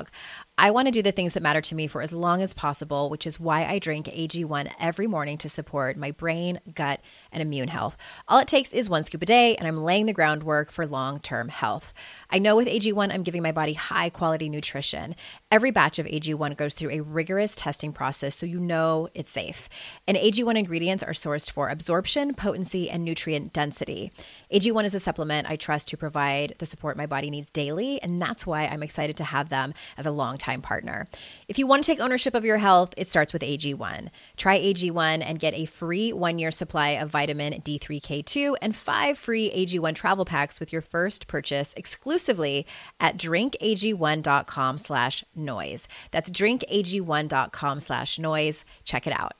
dog. 0.03 0.11
I 0.57 0.69
want 0.69 0.87
to 0.87 0.91
do 0.91 1.01
the 1.01 1.11
things 1.11 1.33
that 1.33 1.41
matter 1.41 1.61
to 1.61 1.75
me 1.75 1.87
for 1.87 2.01
as 2.01 2.11
long 2.11 2.41
as 2.41 2.53
possible, 2.53 3.09
which 3.09 3.25
is 3.25 3.39
why 3.39 3.65
I 3.65 3.79
drink 3.79 4.05
AG1 4.05 4.71
every 4.79 5.07
morning 5.07 5.37
to 5.39 5.49
support 5.49 5.97
my 5.97 6.11
brain, 6.11 6.59
gut, 6.75 6.99
and 7.31 7.41
immune 7.41 7.69
health. 7.69 7.97
All 8.27 8.37
it 8.37 8.47
takes 8.47 8.71
is 8.71 8.87
one 8.87 9.03
scoop 9.03 9.23
a 9.23 9.25
day, 9.25 9.55
and 9.55 9.67
I'm 9.67 9.83
laying 9.83 10.05
the 10.05 10.13
groundwork 10.13 10.71
for 10.71 10.85
long 10.85 11.19
term 11.19 11.49
health. 11.49 11.93
I 12.29 12.37
know 12.37 12.55
with 12.55 12.67
AG1, 12.67 13.11
I'm 13.11 13.23
giving 13.23 13.41
my 13.41 13.51
body 13.51 13.73
high 13.73 14.09
quality 14.09 14.49
nutrition. 14.49 15.15
Every 15.49 15.71
batch 15.71 15.97
of 15.97 16.05
AG1 16.05 16.57
goes 16.57 16.75
through 16.75 16.91
a 16.91 17.01
rigorous 17.01 17.55
testing 17.55 17.91
process 17.91 18.35
so 18.35 18.45
you 18.45 18.59
know 18.59 19.07
it's 19.15 19.31
safe. 19.31 19.67
And 20.05 20.15
AG1 20.15 20.57
ingredients 20.57 21.03
are 21.03 21.13
sourced 21.13 21.49
for 21.49 21.69
absorption, 21.69 22.35
potency, 22.35 22.89
and 22.89 23.03
nutrient 23.03 23.51
density. 23.51 24.11
AG1 24.53 24.83
is 24.83 24.93
a 24.93 24.99
supplement 24.99 25.49
I 25.49 25.55
trust 25.55 25.87
to 25.87 25.97
provide 25.97 26.55
the 26.59 26.65
support 26.67 26.97
my 26.97 27.07
body 27.07 27.31
needs 27.31 27.49
daily, 27.49 27.99
and 28.03 28.21
that's 28.21 28.45
why 28.45 28.65
I'm 28.65 28.83
excited 28.83 29.17
to 29.17 29.23
have 29.23 29.49
them 29.49 29.73
as 29.97 30.05
a 30.05 30.11
longtime 30.51 30.61
partner. 30.61 31.05
If 31.47 31.57
you 31.57 31.67
want 31.67 31.83
to 31.83 31.91
take 31.91 31.99
ownership 31.99 32.35
of 32.35 32.45
your 32.45 32.57
health, 32.57 32.93
it 32.97 33.07
starts 33.07 33.33
with 33.33 33.41
AG1. 33.41 34.09
Try 34.37 34.59
AG1 34.59 35.23
and 35.25 35.39
get 35.39 35.53
a 35.53 35.65
free 35.65 36.13
one 36.13 36.39
year 36.39 36.51
supply 36.51 36.89
of 36.89 37.09
vitamin 37.09 37.61
D3K2 37.61 38.55
and 38.61 38.75
five 38.75 39.17
free 39.17 39.51
AG1 39.51 39.95
travel 39.95 40.25
packs 40.25 40.59
with 40.59 40.71
your 40.71 40.81
first 40.81 41.27
purchase 41.27 41.73
exclusively 41.75 42.01
exclusively 42.11 42.65
at 42.99 43.17
drinkag1.com 43.17 44.77
slash 44.77 45.23
noise. 45.35 45.87
That's 46.11 46.29
drinkag1.com 46.29 47.79
slash 47.79 48.19
noise. 48.19 48.65
Check 48.83 49.07
it 49.07 49.13
out. 49.13 49.33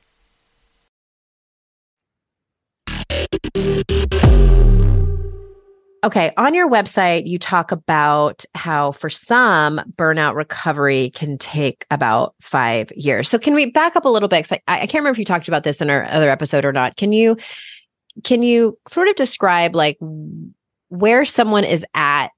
Okay, 6.04 6.32
on 6.36 6.56
your 6.56 6.68
website, 6.68 7.28
you 7.28 7.38
talk 7.38 7.72
about 7.72 8.44
how 8.56 8.92
for 8.92 9.10
some 9.10 9.80
burnout 9.96 10.34
recovery 10.34 11.12
can 11.12 11.38
take 11.38 11.86
about 11.92 12.34
five 12.42 12.92
years. 12.96 13.30
So, 13.30 13.38
can 13.38 13.54
we 13.54 13.70
back 13.70 13.96
up 13.96 14.06
a 14.06 14.10
little 14.10 14.28
bit? 14.28 14.52
I, 14.52 14.60
I 14.68 14.78
can't 14.80 14.96
remember 14.96 15.12
if 15.12 15.20
you 15.20 15.26
talked 15.26 15.48
about 15.48 15.64
this 15.64 15.80
in 15.80 15.92
our 15.92 16.06
other 16.06 16.30
episode 16.30 16.66
or 16.66 16.74
not. 16.74 16.98
Can 16.98 17.14
you 17.14 17.38
can 18.24 18.42
you 18.42 18.80
sort 18.88 19.10
of 19.10 19.16
describe 19.16 19.76
like 19.76 19.98
where 20.90 21.24
someone 21.24 21.64
is 21.64 21.86
at 21.94 22.30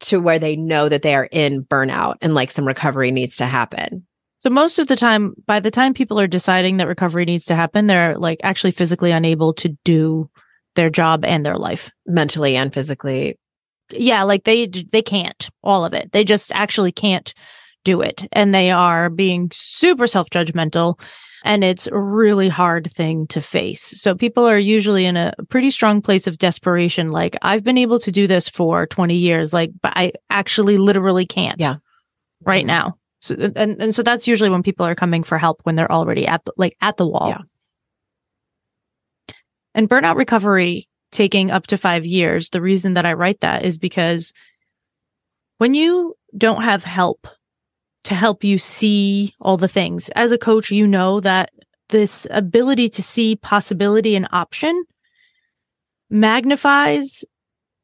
to 0.00 0.18
where 0.18 0.38
they 0.38 0.56
know 0.56 0.88
that 0.88 1.02
they 1.02 1.14
are 1.14 1.28
in 1.30 1.64
burnout 1.64 2.16
and 2.22 2.34
like 2.34 2.50
some 2.50 2.66
recovery 2.66 3.10
needs 3.10 3.36
to 3.36 3.46
happen. 3.46 4.06
So 4.38 4.50
most 4.50 4.78
of 4.78 4.86
the 4.86 4.96
time, 4.96 5.34
by 5.46 5.58
the 5.58 5.70
time 5.70 5.92
people 5.92 6.20
are 6.20 6.28
deciding 6.28 6.76
that 6.76 6.86
recovery 6.86 7.24
needs 7.24 7.44
to 7.46 7.56
happen, 7.56 7.88
they're 7.88 8.16
like 8.16 8.38
actually 8.44 8.70
physically 8.70 9.10
unable 9.10 9.52
to 9.54 9.76
do 9.84 10.30
their 10.78 10.88
job 10.90 11.24
and 11.24 11.44
their 11.44 11.58
life 11.58 11.90
mentally 12.06 12.54
and 12.54 12.72
physically. 12.72 13.36
Yeah, 13.90 14.22
like 14.22 14.44
they 14.44 14.66
they 14.66 15.02
can't 15.02 15.50
all 15.62 15.84
of 15.84 15.92
it. 15.92 16.12
They 16.12 16.22
just 16.22 16.52
actually 16.54 16.92
can't 16.92 17.34
do 17.84 18.00
it 18.00 18.26
and 18.32 18.54
they 18.54 18.70
are 18.70 19.10
being 19.10 19.50
super 19.52 20.06
self-judgmental 20.06 21.00
and 21.44 21.64
it's 21.64 21.86
a 21.86 21.98
really 21.98 22.48
hard 22.48 22.92
thing 22.92 23.26
to 23.28 23.40
face. 23.40 23.82
So 24.00 24.14
people 24.14 24.46
are 24.46 24.58
usually 24.58 25.04
in 25.04 25.16
a 25.16 25.32
pretty 25.48 25.70
strong 25.70 26.02
place 26.02 26.26
of 26.26 26.38
desperation. 26.38 27.10
Like, 27.10 27.36
I've 27.42 27.62
been 27.62 27.78
able 27.78 28.00
to 28.00 28.12
do 28.12 28.26
this 28.26 28.48
for 28.48 28.86
20 28.86 29.14
years, 29.14 29.52
like, 29.52 29.70
but 29.80 29.92
I 29.94 30.12
actually 30.30 30.78
literally 30.78 31.26
can't. 31.26 31.60
Yeah. 31.60 31.76
Right 32.44 32.62
mm-hmm. 32.62 32.66
now. 32.66 32.98
So, 33.20 33.34
and, 33.56 33.80
and 33.80 33.94
so 33.94 34.02
that's 34.02 34.26
usually 34.26 34.50
when 34.50 34.62
people 34.62 34.84
are 34.84 34.94
coming 34.96 35.22
for 35.22 35.38
help 35.38 35.60
when 35.62 35.76
they're 35.76 35.90
already 35.90 36.26
at 36.26 36.44
the, 36.44 36.52
like 36.56 36.76
at 36.80 36.96
the 36.96 37.06
wall. 37.06 37.30
Yeah. 37.30 37.42
And 39.74 39.88
burnout 39.88 40.16
recovery 40.16 40.88
taking 41.12 41.50
up 41.50 41.66
to 41.68 41.78
five 41.78 42.04
years. 42.04 42.50
The 42.50 42.60
reason 42.60 42.94
that 42.94 43.06
I 43.06 43.12
write 43.12 43.40
that 43.40 43.64
is 43.64 43.78
because 43.78 44.32
when 45.58 45.74
you 45.74 46.14
don't 46.36 46.62
have 46.62 46.84
help 46.84 47.26
to 48.04 48.14
help 48.14 48.44
you 48.44 48.58
see 48.58 49.34
all 49.40 49.56
the 49.56 49.68
things. 49.68 50.08
As 50.10 50.32
a 50.32 50.38
coach, 50.38 50.70
you 50.70 50.86
know 50.86 51.20
that 51.20 51.50
this 51.88 52.26
ability 52.30 52.88
to 52.90 53.02
see 53.02 53.36
possibility 53.36 54.14
and 54.14 54.28
option 54.32 54.84
magnifies 56.10 57.24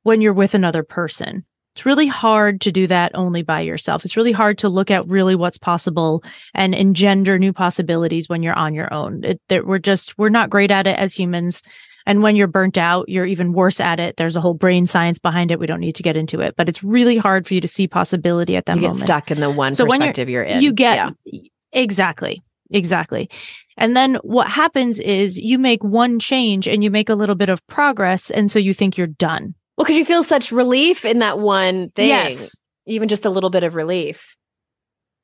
when 0.02 0.20
you're 0.20 0.32
with 0.32 0.54
another 0.54 0.82
person. 0.82 1.44
It's 1.74 1.84
really 1.84 2.06
hard 2.06 2.60
to 2.62 2.72
do 2.72 2.86
that 2.86 3.12
only 3.14 3.42
by 3.42 3.62
yourself. 3.62 4.04
It's 4.04 4.16
really 4.16 4.32
hard 4.32 4.58
to 4.58 4.68
look 4.68 4.92
at 4.92 5.08
really 5.08 5.34
what's 5.34 5.58
possible 5.58 6.22
and 6.54 6.72
engender 6.72 7.36
new 7.36 7.52
possibilities 7.52 8.28
when 8.28 8.44
you're 8.44 8.54
on 8.54 8.74
your 8.74 8.92
own. 8.94 9.24
It, 9.24 9.66
we're 9.66 9.80
just, 9.80 10.16
we're 10.16 10.28
not 10.28 10.50
great 10.50 10.70
at 10.70 10.86
it 10.86 10.96
as 10.96 11.14
humans. 11.14 11.62
And 12.06 12.22
when 12.22 12.36
you're 12.36 12.46
burnt 12.46 12.78
out, 12.78 13.08
you're 13.08 13.26
even 13.26 13.52
worse 13.52 13.80
at 13.80 13.98
it. 13.98 14.16
There's 14.16 14.36
a 14.36 14.40
whole 14.40 14.54
brain 14.54 14.86
science 14.86 15.18
behind 15.18 15.50
it. 15.50 15.58
We 15.58 15.66
don't 15.66 15.80
need 15.80 15.96
to 15.96 16.02
get 16.02 16.16
into 16.16 16.40
it, 16.40 16.54
but 16.56 16.68
it's 16.68 16.84
really 16.84 17.16
hard 17.16 17.46
for 17.48 17.54
you 17.54 17.60
to 17.60 17.68
see 17.68 17.88
possibility 17.88 18.56
at 18.56 18.66
that 18.66 18.76
you 18.76 18.82
moment. 18.82 19.00
get 19.00 19.06
stuck 19.06 19.30
in 19.32 19.40
the 19.40 19.50
one 19.50 19.74
so 19.74 19.86
perspective 19.86 20.28
you're, 20.28 20.44
you're, 20.44 20.56
in. 20.56 20.62
You 20.62 20.72
get 20.72 21.12
yeah. 21.24 21.40
exactly, 21.72 22.42
exactly. 22.70 23.30
And 23.76 23.96
then 23.96 24.16
what 24.22 24.48
happens 24.48 25.00
is 25.00 25.38
you 25.38 25.58
make 25.58 25.82
one 25.82 26.20
change 26.20 26.68
and 26.68 26.84
you 26.84 26.90
make 26.90 27.08
a 27.08 27.14
little 27.14 27.34
bit 27.34 27.48
of 27.48 27.66
progress. 27.66 28.30
And 28.30 28.48
so 28.50 28.60
you 28.60 28.74
think 28.74 28.96
you're 28.96 29.08
done. 29.08 29.54
Well, 29.76 29.84
because 29.84 29.96
you 29.96 30.04
feel 30.04 30.22
such 30.22 30.52
relief 30.52 31.04
in 31.04 31.18
that 31.18 31.38
one 31.38 31.90
thing. 31.90 32.08
Yes. 32.08 32.60
Even 32.86 33.08
just 33.08 33.24
a 33.24 33.30
little 33.30 33.50
bit 33.50 33.64
of 33.64 33.74
relief 33.74 34.36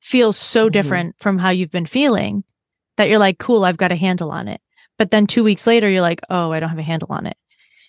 feels 0.00 0.36
so 0.36 0.64
mm-hmm. 0.64 0.72
different 0.72 1.16
from 1.18 1.38
how 1.38 1.50
you've 1.50 1.70
been 1.70 1.86
feeling 1.86 2.42
that 2.96 3.08
you're 3.08 3.18
like, 3.18 3.38
cool, 3.38 3.64
I've 3.64 3.76
got 3.76 3.92
a 3.92 3.96
handle 3.96 4.30
on 4.30 4.48
it. 4.48 4.60
But 4.98 5.10
then 5.10 5.26
two 5.26 5.44
weeks 5.44 5.66
later, 5.66 5.88
you're 5.88 6.02
like, 6.02 6.20
oh, 6.28 6.50
I 6.50 6.60
don't 6.60 6.68
have 6.68 6.78
a 6.78 6.82
handle 6.82 7.08
on 7.10 7.26
it. 7.26 7.36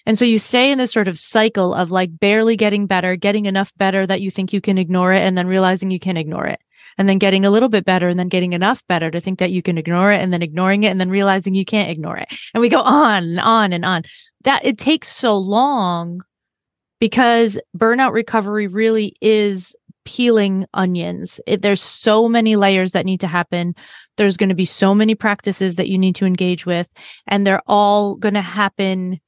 And 0.06 0.18
so 0.18 0.26
you 0.26 0.40
stay 0.40 0.72
in 0.72 0.78
this 0.78 0.92
sort 0.92 1.08
of 1.08 1.20
cycle 1.20 1.74
of 1.74 1.92
like 1.92 2.18
barely 2.20 2.56
getting 2.56 2.88
better, 2.88 3.16
getting 3.16 3.46
enough 3.46 3.72
better 3.78 4.08
that 4.08 4.22
you 4.22 4.32
think 4.32 4.54
you 4.54 4.62
can 4.62 4.78
ignore 4.78 5.14
it, 5.14 5.20
and 5.20 5.38
then 5.38 5.48
realizing 5.48 5.92
you 5.92 6.00
can 6.00 6.18
ignore 6.18 6.48
it. 6.48 6.60
And 6.98 7.08
then 7.08 7.20
getting 7.20 7.46
a 7.46 7.50
little 7.50 7.70
bit 7.70 7.86
better, 7.86 8.10
and 8.10 8.20
then 8.20 8.28
getting 8.28 8.54
enough 8.54 8.84
better 8.88 9.12
to 9.12 9.22
think 9.22 9.40
that 9.40 9.52
you 9.52 9.62
can 9.62 9.78
ignore 9.78 10.12
it, 10.12 10.22
and 10.22 10.34
then 10.34 10.42
ignoring 10.42 10.84
it, 10.84 10.90
and 10.90 11.00
then 11.00 11.10
realizing 11.10 11.56
you 11.56 11.66
can't 11.66 11.90
ignore 11.90 12.18
it. 12.18 12.28
And 12.54 12.62
we 12.62 12.70
go 12.70 12.82
on 12.82 13.24
and 13.24 13.40
on 13.40 13.74
and 13.74 13.86
on. 13.86 14.04
That 14.44 14.66
it 14.66 14.78
takes 14.78 15.16
so 15.16 15.38
long 15.38 16.22
because 17.02 17.60
burnout 17.76 18.14
recovery 18.14 18.68
really 18.68 19.16
is 19.20 19.76
peeling 20.06 20.66
onions. 20.74 21.42
It, 21.48 21.64
there's 21.64 21.82
so 21.82 22.30
many 22.30 22.56
layers 22.56 22.92
that 22.92 23.06
need 23.06 23.20
to 23.22 23.28
happen. 23.28 23.76
There's 24.18 24.38
going 24.38 24.50
to 24.50 24.56
be 24.56 24.66
so 24.66 24.94
many 24.96 25.16
practices 25.16 25.76
that 25.76 25.90
you 25.90 25.98
need 25.98 26.16
to 26.16 26.26
engage 26.26 26.66
with, 26.66 26.88
and 27.28 27.46
they're 27.46 27.64
all 27.68 28.16
going 28.16 28.36
to 28.36 28.42
happen. 28.42 29.20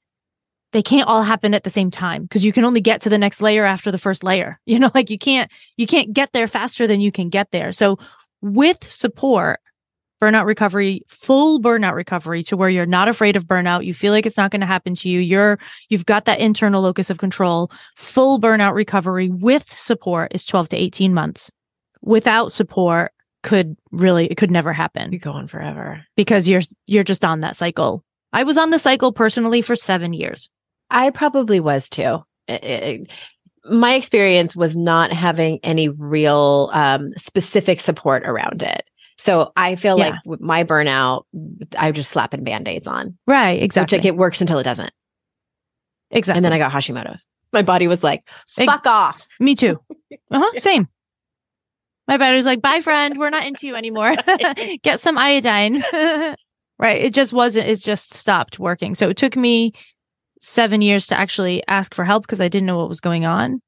They 0.72 0.84
can't 0.84 1.08
all 1.08 1.24
happen 1.24 1.54
at 1.54 1.64
the 1.64 1.70
same 1.70 1.90
time 1.92 2.24
because 2.24 2.46
you 2.46 2.54
can 2.54 2.64
only 2.64 2.82
get 2.82 3.02
to 3.02 3.10
the 3.10 3.18
next 3.18 3.42
layer 3.42 3.66
after 3.66 3.92
the 3.92 3.98
first 3.98 4.24
layer. 4.24 4.60
You 4.66 4.80
know, 4.80 4.92
like 4.94 5.10
you 5.10 5.18
can't 5.18 5.52
you 5.76 5.88
can't 5.88 6.14
get 6.14 6.32
there 6.32 6.48
faster 6.48 6.86
than 6.86 7.02
you 7.02 7.12
can 7.12 7.30
get 7.30 7.50
there. 7.52 7.72
So 7.72 7.98
with 8.42 8.90
support, 8.90 9.60
burnout 10.24 10.46
recovery, 10.46 11.04
full 11.08 11.60
burnout 11.60 11.96
recovery 11.96 12.44
to 12.44 12.56
where 12.56 12.70
you're 12.70 12.86
not 12.86 13.10
afraid 13.10 13.36
of 13.36 13.46
burnout. 13.46 13.86
You 13.86 13.94
feel 13.94 14.14
like 14.14 14.26
it's 14.26 14.38
not 14.38 14.52
going 14.52 14.62
to 14.62 14.68
happen 14.68 14.96
to 14.96 15.10
you. 15.10 15.20
You're, 15.20 15.60
you've 15.90 16.06
got 16.06 16.26
that 16.26 16.40
internal 16.40 16.82
locus 16.82 17.10
of 17.10 17.18
control. 17.18 17.70
Full 17.98 18.40
burnout 18.40 18.74
recovery 18.74 19.30
with 19.30 19.68
support 19.78 20.34
is 20.34 20.46
12 20.46 20.70
to 20.70 20.78
18 20.78 21.14
months. 21.14 21.52
Without 22.02 22.54
support 22.54 23.12
could 23.42 23.76
really, 23.92 24.28
it 24.28 24.36
could 24.36 24.52
never 24.52 24.72
happen. 24.72 25.12
You 25.12 25.20
go 25.20 25.32
on 25.32 25.48
forever 25.48 26.06
because 26.16 26.48
you're, 26.48 26.62
you're 26.86 27.04
just 27.04 27.26
on 27.26 27.42
that 27.42 27.58
cycle. 27.58 28.04
I 28.32 28.44
was 28.44 28.58
on 28.58 28.70
the 28.70 28.80
cycle 28.80 29.12
personally 29.12 29.62
for 29.62 29.76
seven 29.76 30.14
years. 30.14 30.50
I 30.90 31.10
probably 31.10 31.60
was 31.60 31.90
too. 31.90 32.20
It, 32.48 32.64
it, 32.64 33.12
my 33.66 33.94
experience 33.94 34.56
was 34.56 34.76
not 34.76 35.12
having 35.12 35.60
any 35.64 35.90
real 35.90 36.70
um, 36.74 37.14
specific 37.18 37.80
support 37.80 38.24
around 38.26 38.64
it. 38.64 38.84
So 39.18 39.52
I 39.56 39.76
feel 39.76 39.98
yeah. 39.98 40.10
like 40.10 40.20
with 40.26 40.42
my 40.42 40.64
burnout, 40.64 41.24
I'm 41.78 41.94
just 41.94 42.10
slapping 42.10 42.44
band-aids 42.44 42.88
on. 42.88 43.18
Right. 43.28 43.62
Exactly. 43.62 43.98
Which 43.98 44.04
like 44.04 44.08
it 44.08 44.18
works 44.18 44.42
until 44.42 44.60
it 44.60 44.64
doesn't. 44.64 44.92
Exactly. 46.12 46.38
And 46.38 46.46
then 46.46 46.54
I 46.54 46.58
got 46.58 46.72
Hashimoto's. 46.72 47.28
My 47.52 47.62
body 47.62 47.88
was 47.88 48.04
like, 48.04 48.28
fuck 48.50 48.86
off. 48.88 49.28
Me 49.40 49.56
too. 49.56 49.80
Uh-huh. 50.32 50.60
Same. 50.60 50.88
My 52.08 52.18
body 52.18 52.36
was 52.36 52.46
like, 52.46 52.62
bye, 52.62 52.82
friend. 52.82 53.18
We're 53.18 53.32
not 53.32 53.46
into 53.46 53.66
you 53.66 53.76
anymore. 53.76 54.16
Get 54.84 55.00
some 55.00 55.18
iodine. 55.18 55.84
right. 56.80 57.02
It 57.02 57.14
just 57.14 57.34
wasn't, 57.34 57.68
it 57.68 57.82
just 57.82 58.14
stopped 58.14 58.60
working. 58.60 58.94
So 58.94 59.10
it 59.10 59.18
took 59.18 59.36
me 59.36 59.74
seven 60.40 60.82
years 60.82 61.08
to 61.08 61.20
actually 61.20 61.64
ask 61.68 61.96
for 61.96 62.04
help 62.04 62.24
because 62.24 62.42
I 62.42 62.48
didn't 62.48 62.68
know 62.68 62.78
what 62.78 62.90
was 62.90 63.00
going 63.00 63.26
on. 63.26 63.62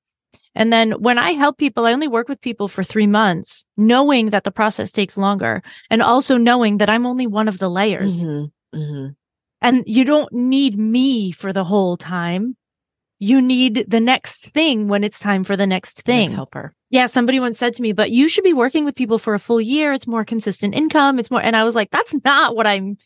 And 0.54 0.72
then 0.72 0.92
when 0.94 1.18
I 1.18 1.32
help 1.32 1.58
people, 1.58 1.86
I 1.86 1.94
only 1.94 2.08
work 2.08 2.30
with 2.30 2.42
people 2.42 2.68
for 2.68 2.84
three 2.84 3.08
months, 3.08 3.66
knowing 3.78 4.30
that 4.30 4.44
the 4.44 4.52
process 4.52 4.92
takes 4.92 5.18
longer 5.18 5.62
and 5.90 6.02
also 6.02 6.38
knowing 6.38 6.78
that 6.78 6.90
I'm 6.90 7.06
only 7.06 7.28
one 7.28 7.48
of 7.48 7.58
the 7.58 7.70
layers. 7.70 8.24
Mm-hmm. 8.24 8.78
Mm-hmm. 8.78 9.12
And 9.62 9.84
you 9.88 10.06
don't 10.06 10.32
need 10.34 10.78
me 10.78 11.32
for 11.32 11.52
the 11.52 11.64
whole 11.64 11.98
time. 11.98 12.56
You 13.20 13.42
need 13.42 13.86
the 13.88 14.00
next 14.02 14.50
thing 14.54 14.88
when 14.88 15.04
it's 15.04 15.20
time 15.20 15.44
for 15.44 15.56
the 15.56 15.66
next 15.66 16.02
thing. 16.02 16.26
Next 16.26 16.36
helper. 16.36 16.76
Yeah, 16.90 17.08
somebody 17.08 17.40
once 17.40 17.58
said 17.58 17.74
to 17.76 17.82
me, 17.82 17.92
but 17.92 18.12
you 18.12 18.30
should 18.30 18.44
be 18.44 18.54
working 18.54 18.86
with 18.86 18.96
people 18.96 19.18
for 19.18 19.34
a 19.34 19.40
full 19.40 19.62
year. 19.62 19.94
It's 19.94 20.08
more 20.08 20.24
consistent 20.24 20.76
income. 20.76 21.18
It's 21.20 21.32
more, 21.32 21.42
and 21.42 21.56
I 21.56 21.64
was 21.64 21.76
like, 21.76 21.92
that's 21.92 22.14
not 22.24 22.56
what 22.56 22.68
I'm 22.68 22.98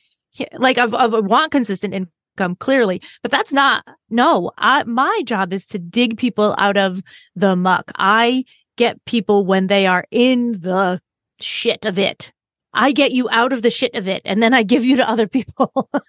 like. 0.58 0.78
I've, 0.78 0.94
I 0.94 1.06
want 1.06 1.52
consistent 1.52 1.94
income 1.94 2.12
clearly, 2.60 3.02
but 3.22 3.32
that's 3.32 3.54
not, 3.54 3.86
no, 4.10 4.52
I, 4.58 4.84
my 4.84 5.22
job 5.26 5.54
is 5.54 5.68
to 5.68 5.80
dig 5.80 6.18
people 6.18 6.56
out 6.58 6.78
of 6.78 7.02
the 7.36 7.56
muck. 7.56 7.92
I 7.96 8.46
get 8.78 9.04
people 9.06 9.46
when 9.46 9.68
they 9.68 9.88
are 9.88 10.06
in 10.12 10.54
the 10.54 11.02
shit 11.40 11.86
of 11.86 12.00
it. 12.00 12.32
I 12.74 12.92
get 12.92 13.12
you 13.12 13.30
out 13.30 13.52
of 13.52 13.62
the 13.62 13.72
shit 13.72 13.96
of 13.96 14.08
it 14.08 14.22
and 14.26 14.42
then 14.42 14.54
I 14.54 14.64
give 14.64 14.86
you 14.86 14.98
to 14.98 15.10
other 15.10 15.28
people. 15.28 15.90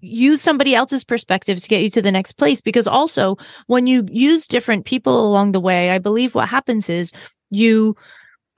use 0.00 0.40
somebody 0.40 0.74
else's 0.74 1.04
perspective 1.04 1.60
to 1.62 1.68
get 1.68 1.82
you 1.82 1.90
to 1.90 2.02
the 2.02 2.12
next 2.12 2.32
place. 2.32 2.60
Because 2.60 2.86
also, 2.86 3.36
when 3.66 3.86
you 3.86 4.06
use 4.10 4.46
different 4.46 4.86
people 4.86 5.26
along 5.26 5.52
the 5.52 5.60
way, 5.60 5.90
I 5.90 5.98
believe 5.98 6.34
what 6.34 6.48
happens 6.48 6.88
is 6.88 7.12
you 7.50 7.96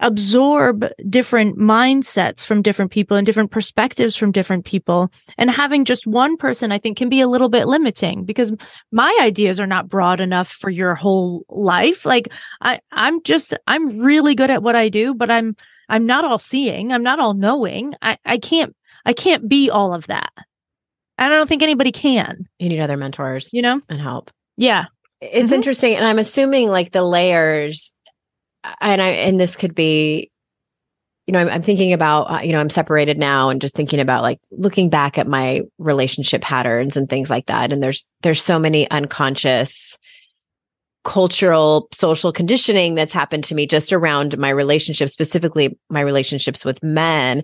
absorb 0.02 0.84
different 1.08 1.56
mindsets 1.56 2.44
from 2.44 2.60
different 2.60 2.90
people 2.90 3.16
and 3.16 3.24
different 3.24 3.50
perspectives 3.50 4.16
from 4.16 4.32
different 4.32 4.64
people. 4.64 5.10
And 5.38 5.50
having 5.50 5.84
just 5.84 6.06
one 6.06 6.36
person, 6.36 6.72
I 6.72 6.78
think, 6.78 6.98
can 6.98 7.08
be 7.08 7.20
a 7.20 7.28
little 7.28 7.48
bit 7.48 7.66
limiting 7.66 8.24
because 8.24 8.52
my 8.90 9.16
ideas 9.22 9.60
are 9.60 9.66
not 9.66 9.88
broad 9.88 10.20
enough 10.20 10.48
for 10.48 10.68
your 10.68 10.94
whole 10.94 11.46
life. 11.48 12.04
Like 12.04 12.28
I, 12.60 12.80
I'm 12.90 13.22
just, 13.22 13.54
I'm 13.66 14.00
really 14.00 14.34
good 14.34 14.50
at 14.50 14.62
what 14.62 14.76
I 14.76 14.88
do, 14.88 15.14
but 15.14 15.30
I'm, 15.30 15.56
I'm 15.88 16.04
not 16.04 16.24
all 16.24 16.38
seeing. 16.38 16.92
I'm 16.92 17.02
not 17.02 17.20
all 17.20 17.34
knowing. 17.34 17.94
I, 18.02 18.18
I 18.24 18.38
can't, 18.38 18.74
I 19.06 19.12
can't 19.12 19.48
be 19.48 19.70
all 19.70 19.94
of 19.94 20.08
that. 20.08 20.32
And 21.16 21.32
I 21.32 21.36
don't 21.36 21.46
think 21.46 21.62
anybody 21.62 21.92
can. 21.92 22.48
You 22.58 22.68
need 22.68 22.80
other 22.80 22.96
mentors, 22.96 23.52
you 23.52 23.62
know, 23.62 23.80
and 23.88 24.00
help. 24.00 24.30
Yeah. 24.56 24.86
It's 25.20 25.46
mm-hmm. 25.46 25.54
interesting. 25.54 25.96
And 25.96 26.06
I'm 26.06 26.18
assuming 26.18 26.68
like 26.68 26.90
the 26.90 27.02
layers, 27.02 27.91
and 28.80 29.02
I, 29.02 29.08
and 29.08 29.40
this 29.40 29.56
could 29.56 29.74
be, 29.74 30.30
you 31.26 31.32
know, 31.32 31.38
I'm, 31.38 31.48
I'm 31.48 31.62
thinking 31.62 31.92
about, 31.92 32.24
uh, 32.24 32.40
you 32.42 32.52
know, 32.52 32.60
I'm 32.60 32.70
separated 32.70 33.18
now 33.18 33.48
and 33.48 33.60
just 33.60 33.74
thinking 33.74 34.00
about 34.00 34.22
like 34.22 34.40
looking 34.50 34.90
back 34.90 35.18
at 35.18 35.26
my 35.26 35.62
relationship 35.78 36.42
patterns 36.42 36.96
and 36.96 37.08
things 37.08 37.30
like 37.30 37.46
that. 37.46 37.72
And 37.72 37.82
there's, 37.82 38.06
there's 38.22 38.42
so 38.42 38.58
many 38.58 38.90
unconscious 38.90 39.98
cultural 41.04 41.88
social 41.92 42.32
conditioning 42.32 42.94
that's 42.94 43.12
happened 43.12 43.42
to 43.44 43.54
me 43.54 43.66
just 43.66 43.92
around 43.92 44.38
my 44.38 44.50
relationships 44.50 45.12
specifically 45.12 45.76
my 45.90 46.00
relationships 46.00 46.64
with 46.64 46.82
men. 46.82 47.42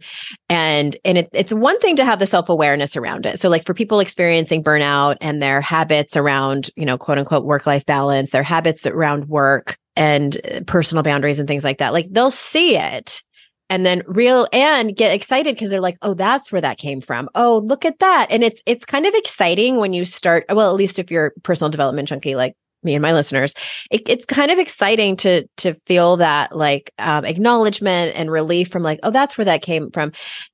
And 0.48 0.96
and 1.04 1.18
it, 1.18 1.28
it's 1.32 1.52
one 1.52 1.78
thing 1.80 1.96
to 1.96 2.04
have 2.04 2.20
the 2.20 2.26
self-awareness 2.26 2.96
around 2.96 3.26
it. 3.26 3.40
So 3.40 3.48
like 3.48 3.64
for 3.64 3.74
people 3.74 4.00
experiencing 4.00 4.62
burnout 4.62 5.16
and 5.20 5.42
their 5.42 5.60
habits 5.60 6.16
around 6.16 6.70
you 6.76 6.84
know 6.84 6.96
quote 6.96 7.18
unquote 7.18 7.44
work 7.44 7.66
life 7.66 7.84
balance 7.84 8.30
their 8.30 8.42
habits 8.42 8.86
around 8.86 9.28
work 9.28 9.76
and 9.96 10.38
uh, 10.46 10.60
personal 10.66 11.02
boundaries 11.02 11.40
and 11.40 11.48
things 11.48 11.64
like 11.64 11.78
that 11.78 11.92
like 11.92 12.06
they'll 12.10 12.30
see 12.30 12.76
it 12.76 13.22
and 13.70 13.84
then 13.84 14.02
real 14.06 14.46
and 14.52 14.96
get 14.96 15.12
excited 15.12 15.54
because 15.54 15.70
they're 15.70 15.80
like 15.80 15.98
oh 16.02 16.14
that's 16.14 16.52
where 16.52 16.60
that 16.60 16.78
came 16.78 17.00
from. 17.00 17.28
Oh 17.34 17.58
look 17.64 17.84
at 17.84 17.98
that. 17.98 18.28
And 18.30 18.44
it's 18.44 18.62
it's 18.66 18.84
kind 18.84 19.04
of 19.04 19.14
exciting 19.14 19.78
when 19.78 19.92
you 19.92 20.04
start 20.04 20.44
well 20.48 20.70
at 20.70 20.76
least 20.76 21.00
if 21.00 21.10
you're 21.10 21.32
personal 21.42 21.70
development 21.70 22.08
junkie 22.08 22.36
like 22.36 22.54
me 22.88 22.94
and 22.94 23.02
my 23.02 23.12
listeners 23.12 23.54
it, 23.90 24.02
it's 24.08 24.24
kind 24.24 24.50
of 24.50 24.58
exciting 24.58 25.16
to 25.16 25.46
to 25.56 25.74
feel 25.86 26.16
that 26.16 26.56
like 26.56 26.90
um, 26.98 27.24
acknowledgement 27.24 28.16
and 28.16 28.30
relief 28.30 28.68
from 28.68 28.82
like 28.82 28.98
oh 29.02 29.10
that's 29.10 29.36
where 29.36 29.44
that 29.44 29.62
came 29.62 29.90
from 29.90 30.10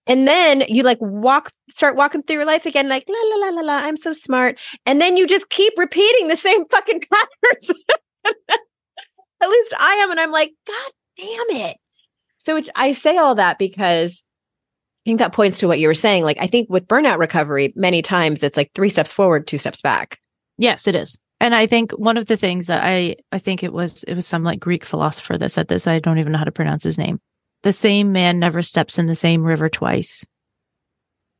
and 0.07 0.27
then 0.27 0.65
you 0.69 0.83
like 0.83 0.99
walk 1.01 1.53
start 1.71 1.97
walking 1.97 2.23
through 2.23 2.37
your 2.37 2.45
life 2.45 2.67
again 2.67 2.89
like 2.89 3.05
la 3.09 3.15
la 3.15 3.47
la 3.47 3.55
la 3.55 3.63
la 3.63 3.87
i'm 3.87 3.97
so 3.97 4.13
smart 4.13 4.59
and 4.85 5.01
then 5.01 5.17
you 5.17 5.27
just 5.27 5.49
keep 5.49 5.73
repeating 5.77 6.29
the 6.29 6.37
same 6.37 6.67
fucking 6.67 7.01
patterns 7.13 7.81
at 8.27 9.49
least 9.49 9.75
i 9.79 9.95
am 9.95 10.11
and 10.11 10.21
i'm 10.21 10.33
like 10.33 10.53
god 10.67 10.93
damn 11.17 11.61
it 11.63 11.77
so 12.39 12.61
i 12.75 12.93
say 12.93 13.17
all 13.17 13.37
that 13.37 13.59
because 13.59 14.25
I 15.05 15.11
think 15.11 15.19
that 15.19 15.35
points 15.35 15.59
to 15.59 15.69
what 15.69 15.79
you 15.79 15.87
were 15.87 15.93
saying. 15.93 16.25
Like, 16.25 16.39
I 16.41 16.47
think 16.47 16.71
with 16.71 16.89
burnout 16.89 17.19
recovery, 17.19 17.75
many 17.77 18.01
times 18.01 18.43
it's 18.43 18.57
like 18.57 18.71
three 18.75 18.89
steps 18.89 19.13
forward, 19.13 19.47
two 19.47 19.59
steps 19.59 19.83
back. 19.83 20.19
Yes, 20.57 20.87
it 20.87 20.95
is. 20.95 21.19
And 21.41 21.55
I 21.55 21.67
think 21.67 21.93
one 21.93 22.17
of 22.17 22.27
the 22.27 22.37
things 22.37 22.69
that 22.69 22.83
I 22.85 23.17
I 23.33 23.39
think 23.39 23.63
it 23.63 23.73
was 23.73 24.03
it 24.05 24.15
was 24.15 24.27
some 24.27 24.45
like 24.45 24.61
Greek 24.61 24.85
philosopher 24.85 25.37
that 25.39 25.51
said 25.51 25.69
this. 25.69 25.87
I 25.87 25.99
don't 25.99 26.19
even 26.19 26.33
know 26.33 26.39
how 26.39 26.45
to 26.45 26.53
pronounce 26.53 26.85
his 26.85 26.99
name. 26.99 27.21
The 27.63 27.73
same 27.73 28.13
man 28.13 28.39
never 28.39 28.63
steps 28.63 28.99
in 28.99 29.07
the 29.07 29.15
same 29.15 29.43
river 29.43 29.69
twice 29.69 30.25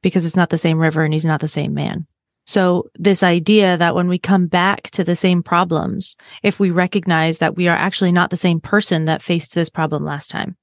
because 0.03 0.27
it's 0.27 0.37
not 0.37 0.51
the 0.51 0.59
same 0.59 0.79
river 0.79 1.05
and 1.05 1.13
he's 1.13 1.25
not 1.25 1.41
the 1.41 1.49
same 1.49 1.75
man. 1.75 2.07
So 2.47 2.91
this 2.97 3.23
idea 3.23 3.77
that 3.79 3.95
when 3.95 4.09
we 4.09 4.19
come 4.19 4.47
back 4.47 4.91
to 4.91 5.05
the 5.05 5.17
same 5.17 5.43
problems, 5.43 6.15
if 6.43 6.61
we 6.61 6.71
recognize 6.71 7.39
that 7.39 7.57
we 7.57 7.69
are 7.69 7.77
actually 7.77 8.13
not 8.13 8.31
the 8.31 8.37
same 8.37 8.61
person 8.61 9.07
that 9.07 9.23
faced 9.23 9.55
this 9.55 9.71
problem 9.71 10.05
last 10.05 10.31
time, 10.31 10.57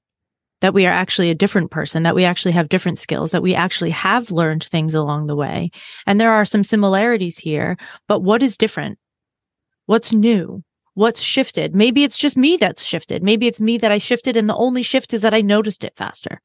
that 0.60 0.74
we 0.74 0.86
are 0.86 0.92
actually 0.92 1.30
a 1.30 1.34
different 1.34 1.72
person, 1.72 2.04
that 2.04 2.14
we 2.14 2.24
actually 2.24 2.52
have 2.52 2.68
different 2.68 3.00
skills, 3.00 3.32
that 3.32 3.42
we 3.42 3.54
actually 3.54 3.90
have 3.90 4.30
learned 4.30 4.62
things 4.62 4.94
along 4.94 5.26
the 5.26 5.34
way. 5.34 5.72
And 6.06 6.20
there 6.20 6.32
are 6.32 6.44
some 6.44 6.62
similarities 6.62 7.36
here, 7.36 7.76
but 8.06 8.20
what 8.20 8.44
is 8.44 8.56
different? 8.56 8.98
What's 9.86 10.12
new? 10.12 10.62
What's 10.94 11.20
shifted? 11.20 11.74
Maybe 11.74 12.04
it's 12.04 12.18
just 12.18 12.36
me 12.36 12.56
that's 12.56 12.84
shifted. 12.84 13.22
Maybe 13.22 13.46
it's 13.46 13.60
me 13.60 13.78
that 13.78 13.90
I 13.90 13.98
shifted 13.98 14.36
and 14.36 14.48
the 14.48 14.56
only 14.56 14.82
shift 14.82 15.14
is 15.14 15.22
that 15.22 15.34
I 15.34 15.40
noticed 15.40 15.84
it 15.84 15.94
faster. 15.96 16.40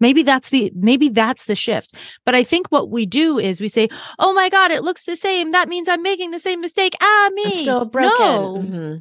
Maybe 0.00 0.24
that's 0.24 0.50
the 0.50 0.72
maybe 0.74 1.10
that's 1.10 1.44
the 1.44 1.54
shift. 1.54 1.94
But 2.24 2.34
I 2.34 2.42
think 2.42 2.66
what 2.68 2.90
we 2.90 3.06
do 3.06 3.38
is 3.38 3.60
we 3.60 3.68
say, 3.68 3.88
"Oh 4.18 4.32
my 4.32 4.48
god, 4.48 4.72
it 4.72 4.82
looks 4.82 5.04
the 5.04 5.14
same. 5.14 5.52
That 5.52 5.68
means 5.68 5.88
I'm 5.88 6.02
making 6.02 6.32
the 6.32 6.40
same 6.40 6.60
mistake." 6.60 6.96
Ah, 7.00 7.30
me. 7.32 7.44
I'm 7.44 7.54
still 7.54 7.84
broken. 7.84 8.18
No. 8.18 8.56
Mm-hmm. 8.58 8.94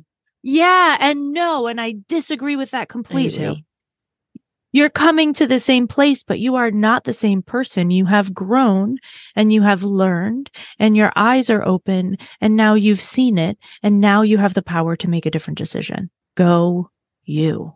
Yeah, 0.44 0.98
and 1.00 1.34
no, 1.34 1.66
and 1.66 1.82
I 1.82 1.96
disagree 2.08 2.56
with 2.56 2.70
that 2.72 2.88
completely. 2.88 3.66
You're 4.72 4.90
coming 4.90 5.34
to 5.34 5.48
the 5.48 5.60
same 5.60 5.88
place, 5.88 6.24
but 6.24 6.40
you 6.40 6.56
are 6.56 6.72
not 6.72 7.04
the 7.04 7.14
same 7.14 7.42
person. 7.42 7.92
You 7.92 8.06
have 8.06 8.34
grown 8.34 8.98
and 9.36 9.52
you 9.52 9.62
have 9.62 9.84
learned 9.84 10.50
and 10.80 10.96
your 10.96 11.12
eyes 11.16 11.50
are 11.50 11.66
open 11.66 12.18
and 12.40 12.56
now 12.56 12.76
you've 12.76 13.02
seen 13.02 13.38
it 13.38 13.58
and 13.84 14.00
now 14.00 14.22
you 14.22 14.38
have 14.38 14.54
the 14.54 14.62
power 14.62 14.96
to 14.96 15.10
make 15.10 15.26
a 15.26 15.32
different 15.32 15.58
decision. 15.58 16.10
Go 16.36 16.90
you. 17.26 17.74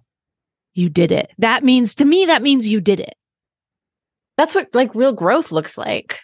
You 0.74 0.90
did 0.90 1.12
it. 1.12 1.32
That 1.38 1.64
means 1.64 1.96
to 1.96 2.06
me, 2.06 2.26
that 2.26 2.42
means 2.42 2.68
you 2.68 2.82
did 2.82 3.00
it. 3.00 3.16
That's 4.38 4.56
what 4.56 4.74
like 4.74 4.96
real 4.96 5.14
growth 5.14 5.52
looks 5.52 5.78
like. 5.78 6.20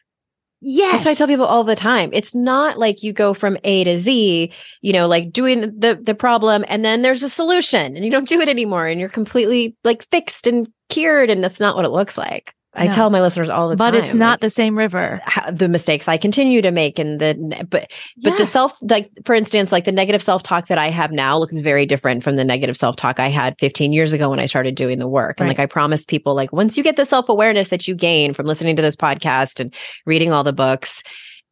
Yes. 0.61 0.91
That's 0.91 1.05
what 1.05 1.11
I 1.11 1.15
tell 1.15 1.27
people 1.27 1.45
all 1.45 1.63
the 1.63 1.75
time. 1.75 2.11
It's 2.13 2.35
not 2.35 2.77
like 2.77 3.01
you 3.01 3.13
go 3.13 3.33
from 3.33 3.57
A 3.63 3.83
to 3.83 3.97
Z, 3.97 4.51
you 4.81 4.93
know, 4.93 5.07
like 5.07 5.31
doing 5.31 5.61
the 5.61 5.99
the 6.01 6.13
problem 6.13 6.63
and 6.67 6.85
then 6.85 7.01
there's 7.01 7.23
a 7.23 7.29
solution 7.29 7.95
and 7.95 8.05
you 8.05 8.11
don't 8.11 8.27
do 8.27 8.39
it 8.39 8.47
anymore 8.49 8.85
and 8.85 8.99
you're 8.99 9.09
completely 9.09 9.75
like 9.83 10.07
fixed 10.11 10.45
and 10.45 10.67
cured 10.89 11.31
and 11.31 11.43
that's 11.43 11.59
not 11.59 11.75
what 11.75 11.85
it 11.85 11.89
looks 11.89 12.17
like. 12.17 12.53
I 12.73 12.87
tell 12.87 13.09
my 13.09 13.19
listeners 13.19 13.49
all 13.49 13.67
the 13.67 13.75
but 13.75 13.91
time. 13.91 13.99
But 13.99 14.03
it's 14.03 14.13
not 14.13 14.33
like, 14.33 14.39
the 14.41 14.49
same 14.49 14.77
river. 14.77 15.21
the 15.51 15.67
mistakes 15.67 16.07
I 16.07 16.17
continue 16.17 16.61
to 16.61 16.71
make 16.71 16.99
and 16.99 17.19
the 17.19 17.65
but 17.69 17.91
but 18.17 18.31
yeah. 18.31 18.37
the 18.37 18.45
self 18.45 18.77
like 18.81 19.09
for 19.25 19.35
instance 19.35 19.71
like 19.71 19.83
the 19.83 19.91
negative 19.91 20.21
self-talk 20.21 20.67
that 20.67 20.77
I 20.77 20.89
have 20.89 21.11
now 21.11 21.37
looks 21.37 21.57
very 21.59 21.85
different 21.85 22.23
from 22.23 22.37
the 22.37 22.45
negative 22.45 22.77
self-talk 22.77 23.19
I 23.19 23.29
had 23.29 23.55
15 23.59 23.91
years 23.91 24.13
ago 24.13 24.29
when 24.29 24.39
I 24.39 24.45
started 24.45 24.75
doing 24.75 24.99
the 24.99 25.07
work. 25.07 25.39
And 25.39 25.49
like 25.49 25.59
I 25.59 25.65
promised 25.65 26.07
people 26.07 26.33
like 26.33 26.53
once 26.53 26.77
you 26.77 26.83
get 26.83 26.95
the 26.95 27.05
self-awareness 27.05 27.69
that 27.69 27.87
you 27.87 27.95
gain 27.95 28.33
from 28.33 28.45
listening 28.45 28.75
to 28.77 28.81
this 28.81 28.95
podcast 28.95 29.59
and 29.59 29.73
reading 30.05 30.31
all 30.31 30.43
the 30.43 30.53
books, 30.53 31.03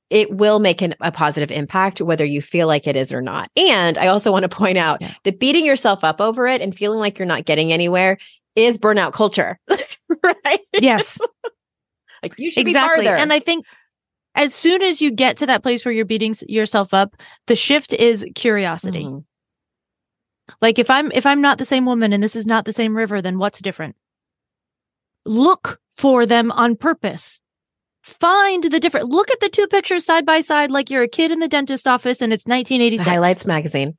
it 0.09 0.35
will 0.35 0.59
make 0.59 0.81
an, 0.81 0.95
a 1.01 1.11
positive 1.11 1.51
impact 1.51 2.01
whether 2.01 2.25
you 2.25 2.41
feel 2.41 2.67
like 2.67 2.87
it 2.87 2.95
is 2.95 3.11
or 3.11 3.21
not. 3.21 3.51
And 3.55 3.97
I 3.97 4.07
also 4.07 4.31
want 4.31 4.43
to 4.43 4.49
point 4.49 4.77
out 4.77 5.01
yeah. 5.01 5.13
that 5.23 5.39
beating 5.39 5.65
yourself 5.65 6.03
up 6.03 6.19
over 6.19 6.47
it 6.47 6.61
and 6.61 6.75
feeling 6.75 6.99
like 6.99 7.19
you're 7.19 7.27
not 7.27 7.45
getting 7.45 7.71
anywhere 7.71 8.17
is 8.55 8.77
burnout 8.77 9.13
culture. 9.13 9.59
right? 10.23 10.59
Yes. 10.73 11.19
like 12.23 12.37
you 12.37 12.51
should 12.51 12.67
exactly. 12.67 13.01
be 13.01 13.07
farther. 13.07 13.17
And 13.17 13.31
I 13.31 13.39
think 13.39 13.65
as 14.35 14.53
soon 14.53 14.81
as 14.81 15.01
you 15.01 15.11
get 15.11 15.37
to 15.37 15.45
that 15.47 15.63
place 15.63 15.83
where 15.83 15.93
you're 15.93 16.05
beating 16.05 16.35
yourself 16.47 16.93
up, 16.93 17.15
the 17.47 17.55
shift 17.55 17.93
is 17.93 18.25
curiosity. 18.35 19.05
Mm-hmm. 19.05 19.19
Like 20.61 20.79
if 20.79 20.89
I'm 20.89 21.11
if 21.11 21.25
I'm 21.25 21.41
not 21.41 21.57
the 21.57 21.65
same 21.65 21.85
woman 21.85 22.13
and 22.13 22.23
this 22.23 22.35
is 22.35 22.47
not 22.47 22.65
the 22.65 22.73
same 22.73 22.95
river, 22.95 23.21
then 23.21 23.37
what's 23.37 23.61
different? 23.61 23.95
Look 25.25 25.79
for 25.95 26.25
them 26.25 26.51
on 26.51 26.75
purpose. 26.75 27.39
Find 28.01 28.63
the 28.63 28.79
different. 28.79 29.09
Look 29.09 29.29
at 29.29 29.39
the 29.41 29.49
two 29.49 29.67
pictures 29.67 30.05
side 30.05 30.25
by 30.25 30.41
side, 30.41 30.71
like 30.71 30.89
you're 30.89 31.03
a 31.03 31.07
kid 31.07 31.31
in 31.31 31.39
the 31.39 31.47
dentist 31.47 31.87
office 31.87 32.21
and 32.21 32.33
it's 32.33 32.45
1986. 32.45 33.07
Highlights 33.07 33.45
magazine. 33.45 33.97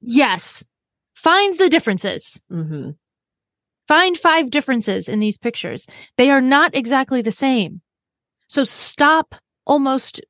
Yes. 0.00 0.64
Find 1.14 1.56
the 1.56 1.70
differences. 1.70 2.42
Mm-hmm. 2.52 2.90
Find 3.88 4.18
five 4.18 4.50
differences 4.50 5.08
in 5.08 5.20
these 5.20 5.38
pictures. 5.38 5.86
They 6.16 6.30
are 6.30 6.40
not 6.40 6.74
exactly 6.74 7.22
the 7.22 7.32
same. 7.32 7.82
So 8.48 8.64
stop 8.64 9.34
almost 9.66 10.20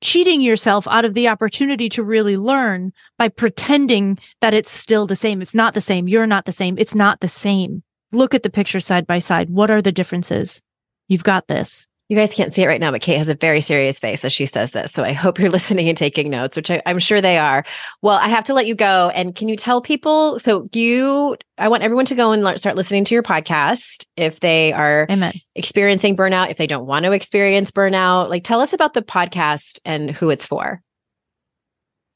cheating 0.00 0.40
yourself 0.40 0.86
out 0.88 1.04
of 1.04 1.14
the 1.14 1.28
opportunity 1.28 1.88
to 1.88 2.02
really 2.02 2.36
learn 2.36 2.92
by 3.18 3.28
pretending 3.28 4.18
that 4.40 4.54
it's 4.54 4.70
still 4.70 5.06
the 5.06 5.16
same. 5.16 5.40
It's 5.40 5.54
not 5.54 5.74
the 5.74 5.80
same. 5.80 6.08
You're 6.08 6.26
not 6.26 6.44
the 6.44 6.52
same. 6.52 6.76
It's 6.78 6.94
not 6.94 7.20
the 7.20 7.28
same. 7.28 7.82
Look 8.12 8.34
at 8.34 8.42
the 8.42 8.50
picture 8.50 8.80
side 8.80 9.06
by 9.06 9.18
side. 9.18 9.50
What 9.50 9.70
are 9.70 9.82
the 9.82 9.92
differences? 9.92 10.60
You've 11.08 11.24
got 11.24 11.48
this. 11.48 11.88
You 12.14 12.20
guys 12.20 12.32
can't 12.32 12.52
see 12.52 12.62
it 12.62 12.68
right 12.68 12.80
now, 12.80 12.92
but 12.92 13.02
Cait 13.02 13.18
has 13.18 13.28
a 13.28 13.34
very 13.34 13.60
serious 13.60 13.98
face 13.98 14.24
as 14.24 14.32
she 14.32 14.46
says 14.46 14.70
this. 14.70 14.92
So 14.92 15.02
I 15.02 15.12
hope 15.14 15.40
you're 15.40 15.50
listening 15.50 15.88
and 15.88 15.98
taking 15.98 16.30
notes, 16.30 16.56
which 16.56 16.70
I, 16.70 16.80
am 16.86 17.00
sure 17.00 17.20
they 17.20 17.38
are. 17.38 17.64
Well, 18.02 18.18
I 18.18 18.28
have 18.28 18.44
to 18.44 18.54
let 18.54 18.68
you 18.68 18.76
go. 18.76 19.10
And 19.16 19.34
can 19.34 19.48
you 19.48 19.56
tell 19.56 19.82
people? 19.82 20.38
So 20.38 20.68
you, 20.72 21.36
I 21.58 21.66
want 21.66 21.82
everyone 21.82 22.04
to 22.04 22.14
go 22.14 22.30
and 22.30 22.60
start 22.60 22.76
listening 22.76 23.04
to 23.06 23.16
your 23.16 23.24
podcast 23.24 24.06
if 24.16 24.38
they 24.38 24.72
are 24.72 25.08
Amen. 25.10 25.32
experiencing 25.56 26.16
burnout, 26.16 26.52
if 26.52 26.56
they 26.56 26.68
don't 26.68 26.86
want 26.86 27.04
to 27.04 27.10
experience 27.10 27.72
burnout. 27.72 28.28
Like, 28.28 28.44
tell 28.44 28.60
us 28.60 28.72
about 28.72 28.94
the 28.94 29.02
podcast 29.02 29.80
and 29.84 30.12
who 30.12 30.30
it's 30.30 30.46
for. 30.46 30.80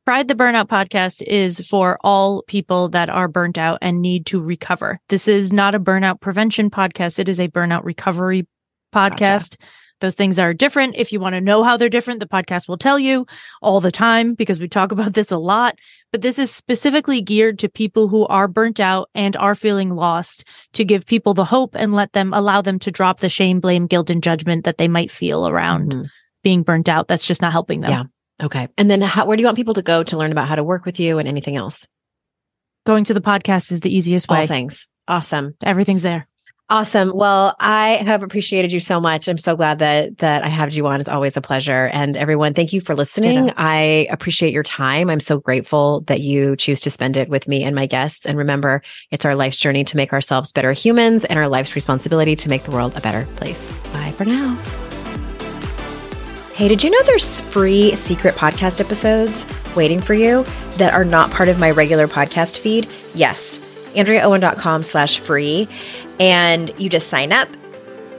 Fried 0.05 0.29
the 0.29 0.37
Burnout 0.37 0.69
podcast 0.69 1.23
is 1.23 1.59
for 1.67 1.99
all 2.05 2.45
people 2.47 2.89
that 2.91 3.11
are 3.11 3.27
burnt 3.27 3.59
out 3.59 3.79
and 3.83 4.01
need 4.01 4.27
to 4.27 4.41
recover. 4.41 5.01
This 5.09 5.27
is 5.27 5.53
not 5.53 5.75
a 5.75 5.81
burnout 5.81 6.21
prevention 6.21 6.71
podcast. 6.71 7.19
It 7.19 7.29
is 7.29 7.41
a 7.41 7.49
burnout 7.49 7.83
recovery 7.83 8.47
podcast. 8.95 9.59
Gotcha. 9.59 9.69
Those 10.01 10.15
things 10.15 10.39
are 10.39 10.55
different. 10.55 10.95
If 10.97 11.13
you 11.13 11.21
want 11.21 11.35
to 11.35 11.41
know 11.41 11.63
how 11.63 11.77
they're 11.77 11.89
different, 11.89 12.21
the 12.21 12.27
podcast 12.27 12.69
will 12.69 12.79
tell 12.79 12.99
you 12.99 13.27
all 13.61 13.81
the 13.81 13.91
time 13.93 14.35
because 14.35 14.61
we 14.61 14.69
talk 14.69 14.93
about 14.93 15.15
this 15.15 15.31
a 15.31 15.39
lot. 15.39 15.79
But 16.13 16.23
this 16.23 16.39
is 16.39 16.51
specifically 16.51 17.21
geared 17.21 17.59
to 17.59 17.69
people 17.69 18.09
who 18.09 18.27
are 18.27 18.49
burnt 18.49 18.81
out 18.81 19.11
and 19.15 19.37
are 19.37 19.55
feeling 19.55 19.95
lost 19.95 20.45
to 20.73 20.85
give 20.85 21.07
people 21.07 21.35
the 21.35 21.45
hope 21.45 21.75
and 21.75 21.93
let 21.93 22.13
them 22.13 22.33
allow 22.33 22.63
them 22.63 22.79
to 22.81 22.91
drop 22.91 23.21
the 23.21 23.29
shame, 23.29 23.61
blame, 23.61 23.87
guilt, 23.87 24.09
and 24.09 24.23
judgment 24.23 24.65
that 24.65 24.79
they 24.79 24.89
might 24.89 25.11
feel 25.11 25.47
around 25.47 25.93
mm-hmm. 25.93 26.05
being 26.43 26.63
burnt 26.63 26.89
out. 26.89 27.09
That's 27.09 27.27
just 27.27 27.43
not 27.43 27.53
helping 27.53 27.81
them. 27.81 27.91
Yeah. 27.91 28.45
Okay. 28.47 28.69
And 28.79 28.91
then 28.91 29.01
how, 29.01 29.27
where 29.27 29.37
do 29.37 29.41
you 29.43 29.47
want 29.47 29.57
people 29.57 29.75
to 29.75 29.83
go 29.83 30.03
to 30.05 30.17
learn 30.17 30.33
about 30.33 30.49
how 30.49 30.55
to 30.55 30.65
work 30.65 30.85
with 30.87 31.01
you 31.01 31.19
and 31.19 31.29
anything 31.29 31.57
else? 31.57 31.87
Going 32.87 33.05
to 33.05 33.15
the 33.15 33.21
podcast 33.21 33.73
is 33.73 33.81
the 33.81 33.95
easiest 33.95 34.29
way. 34.29 34.41
All 34.41 34.47
things. 34.47 34.87
Awesome. 35.09 35.57
Everything's 35.63 36.03
there. 36.03 36.28
Awesome. 36.71 37.13
Well, 37.15 37.57
I 37.59 37.95
have 37.95 38.23
appreciated 38.23 38.73
you 38.73 38.81
so 38.81 39.01
much. 39.01 39.27
I'm 39.27 39.39
so 39.39 39.57
glad 39.57 39.79
that 39.79 40.19
that 40.19 40.45
I 40.45 40.49
have 40.49 40.75
you 40.75 40.87
on. 40.87 41.01
It's 41.01 41.09
always 41.09 41.35
a 41.35 41.41
pleasure. 41.41 41.87
And 41.95 42.15
everyone, 42.19 42.53
thank 42.53 42.75
you 42.75 42.83
for 42.83 42.95
listening. 42.95 43.47
Ditto. 43.47 43.55
I 43.57 44.07
appreciate 44.11 44.53
your 44.53 44.63
time. 44.63 45.09
I'm 45.09 45.21
so 45.21 45.39
grateful 45.39 46.03
that 46.03 46.21
you 46.21 46.57
choose 46.57 46.83
to 46.83 46.91
spend 46.91 47.17
it 47.17 47.31
with 47.31 47.49
me 47.49 47.65
and 47.65 47.75
my 47.75 47.87
guests. 47.87 48.27
And 48.27 48.37
remember, 48.37 48.83
it's 49.11 49.25
our 49.25 49.35
life's 49.35 49.59
journey 49.59 49.83
to 49.85 49.97
make 49.97 50.13
ourselves 50.13 50.53
better 50.53 50.73
humans 50.73 51.25
and 51.25 51.39
our 51.39 51.49
life's 51.49 51.75
responsibility 51.75 52.37
to 52.37 52.51
make 52.51 52.65
the 52.65 52.71
world 52.71 52.95
a 52.99 53.01
better 53.01 53.27
place. 53.37 53.75
Bye 53.95 54.13
for 54.13 54.27
now. 54.27 54.55
Hey, 56.55 56.69
did 56.69 56.85
you 56.85 56.91
know 56.91 57.03
there's 57.07 57.41
free 57.41 57.97
secret 57.97 58.35
podcast 58.35 58.79
episodes 58.79 59.47
waiting 59.75 60.03
for 60.03 60.13
you 60.13 60.45
that 60.73 60.93
are 60.93 61.05
not 61.05 61.31
part 61.31 61.49
of 61.49 61.59
my 61.59 61.71
regular 61.71 62.09
podcast 62.09 62.59
feed? 62.59 62.87
Yes. 63.15 63.59
AndreaOwen.com 63.95 64.83
slash 64.83 65.19
free 65.19 65.67
and 66.21 66.73
you 66.79 66.89
just 66.89 67.09
sign 67.09 67.33
up. 67.33 67.49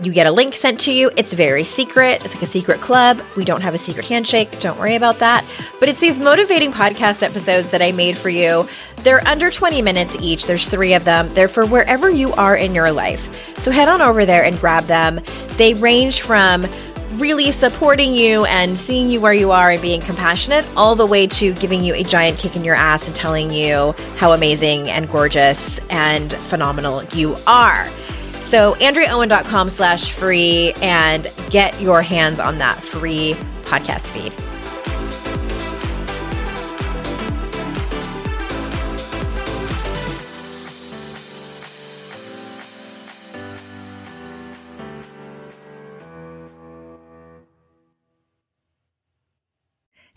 You 0.02 0.14
get 0.14 0.28
a 0.28 0.32
link 0.32 0.54
sent 0.54 0.80
to 0.82 0.94
you. 0.94 1.12
It's 1.18 1.34
very 1.34 1.66
secret. 1.66 2.24
It's 2.24 2.34
like 2.34 2.44
a 2.44 2.46
secret 2.46 2.80
club. 2.80 3.22
We 3.36 3.44
don't 3.44 3.60
have 3.62 3.74
a 3.74 3.78
secret 3.78 4.08
handshake. 4.08 4.60
Don't 4.62 4.80
worry 4.80 4.96
about 4.96 5.20
that. 5.20 5.46
But 5.82 5.90
it's 5.90 6.00
these 6.00 6.18
motivating 6.18 6.72
podcast 6.72 7.22
episodes 7.22 7.72
that 7.72 7.82
I 7.82 7.92
made 7.92 8.18
for 8.18 8.30
you. 8.30 8.66
They're 8.98 9.26
under 9.28 9.52
20 9.52 9.82
minutes 9.82 10.16
each. 10.22 10.46
There's 10.46 10.68
three 10.68 10.94
of 10.94 11.04
them. 11.04 11.34
They're 11.34 11.50
for 11.50 11.66
wherever 11.66 12.10
you 12.10 12.34
are 12.34 12.56
in 12.56 12.74
your 12.74 12.94
life. 12.94 13.58
So 13.60 13.72
head 13.72 13.90
on 13.90 14.02
over 14.02 14.26
there 14.26 14.44
and 14.44 14.58
grab 14.58 14.86
them. 14.86 15.20
They 15.58 15.74
range 15.74 16.22
from 16.22 16.66
really 17.14 17.52
supporting 17.52 18.14
you 18.14 18.46
and 18.46 18.78
seeing 18.78 19.10
you 19.10 19.22
where 19.22 19.34
you 19.34 19.52
are 19.52 19.72
and 19.72 19.82
being 19.82 20.02
compassionate, 20.02 20.66
all 20.76 20.96
the 20.96 21.06
way 21.06 21.28
to 21.28 21.54
giving 21.54 21.84
you 21.84 21.94
a 21.94 22.04
giant 22.04 22.38
kick 22.38 22.56
in 22.56 22.64
your 22.64 22.76
ass 22.76 23.08
and 23.08 23.16
telling 23.16 23.52
you 23.52 23.94
how 24.18 24.32
amazing 24.32 24.90
and 24.90 25.10
gorgeous 25.10 25.80
and 25.90 26.34
phenomenal 26.34 27.04
you 27.14 27.36
are. 27.48 27.88
So 28.36 28.74
AndreaOwen.com 28.76 29.70
slash 29.70 30.12
free 30.12 30.74
and 30.82 31.32
get 31.50 31.80
your 31.82 32.02
hands 32.02 32.40
on 32.40 32.58
that 32.60 32.82
free 32.82 33.36
podcast 33.64 34.12
feed. 34.12 34.49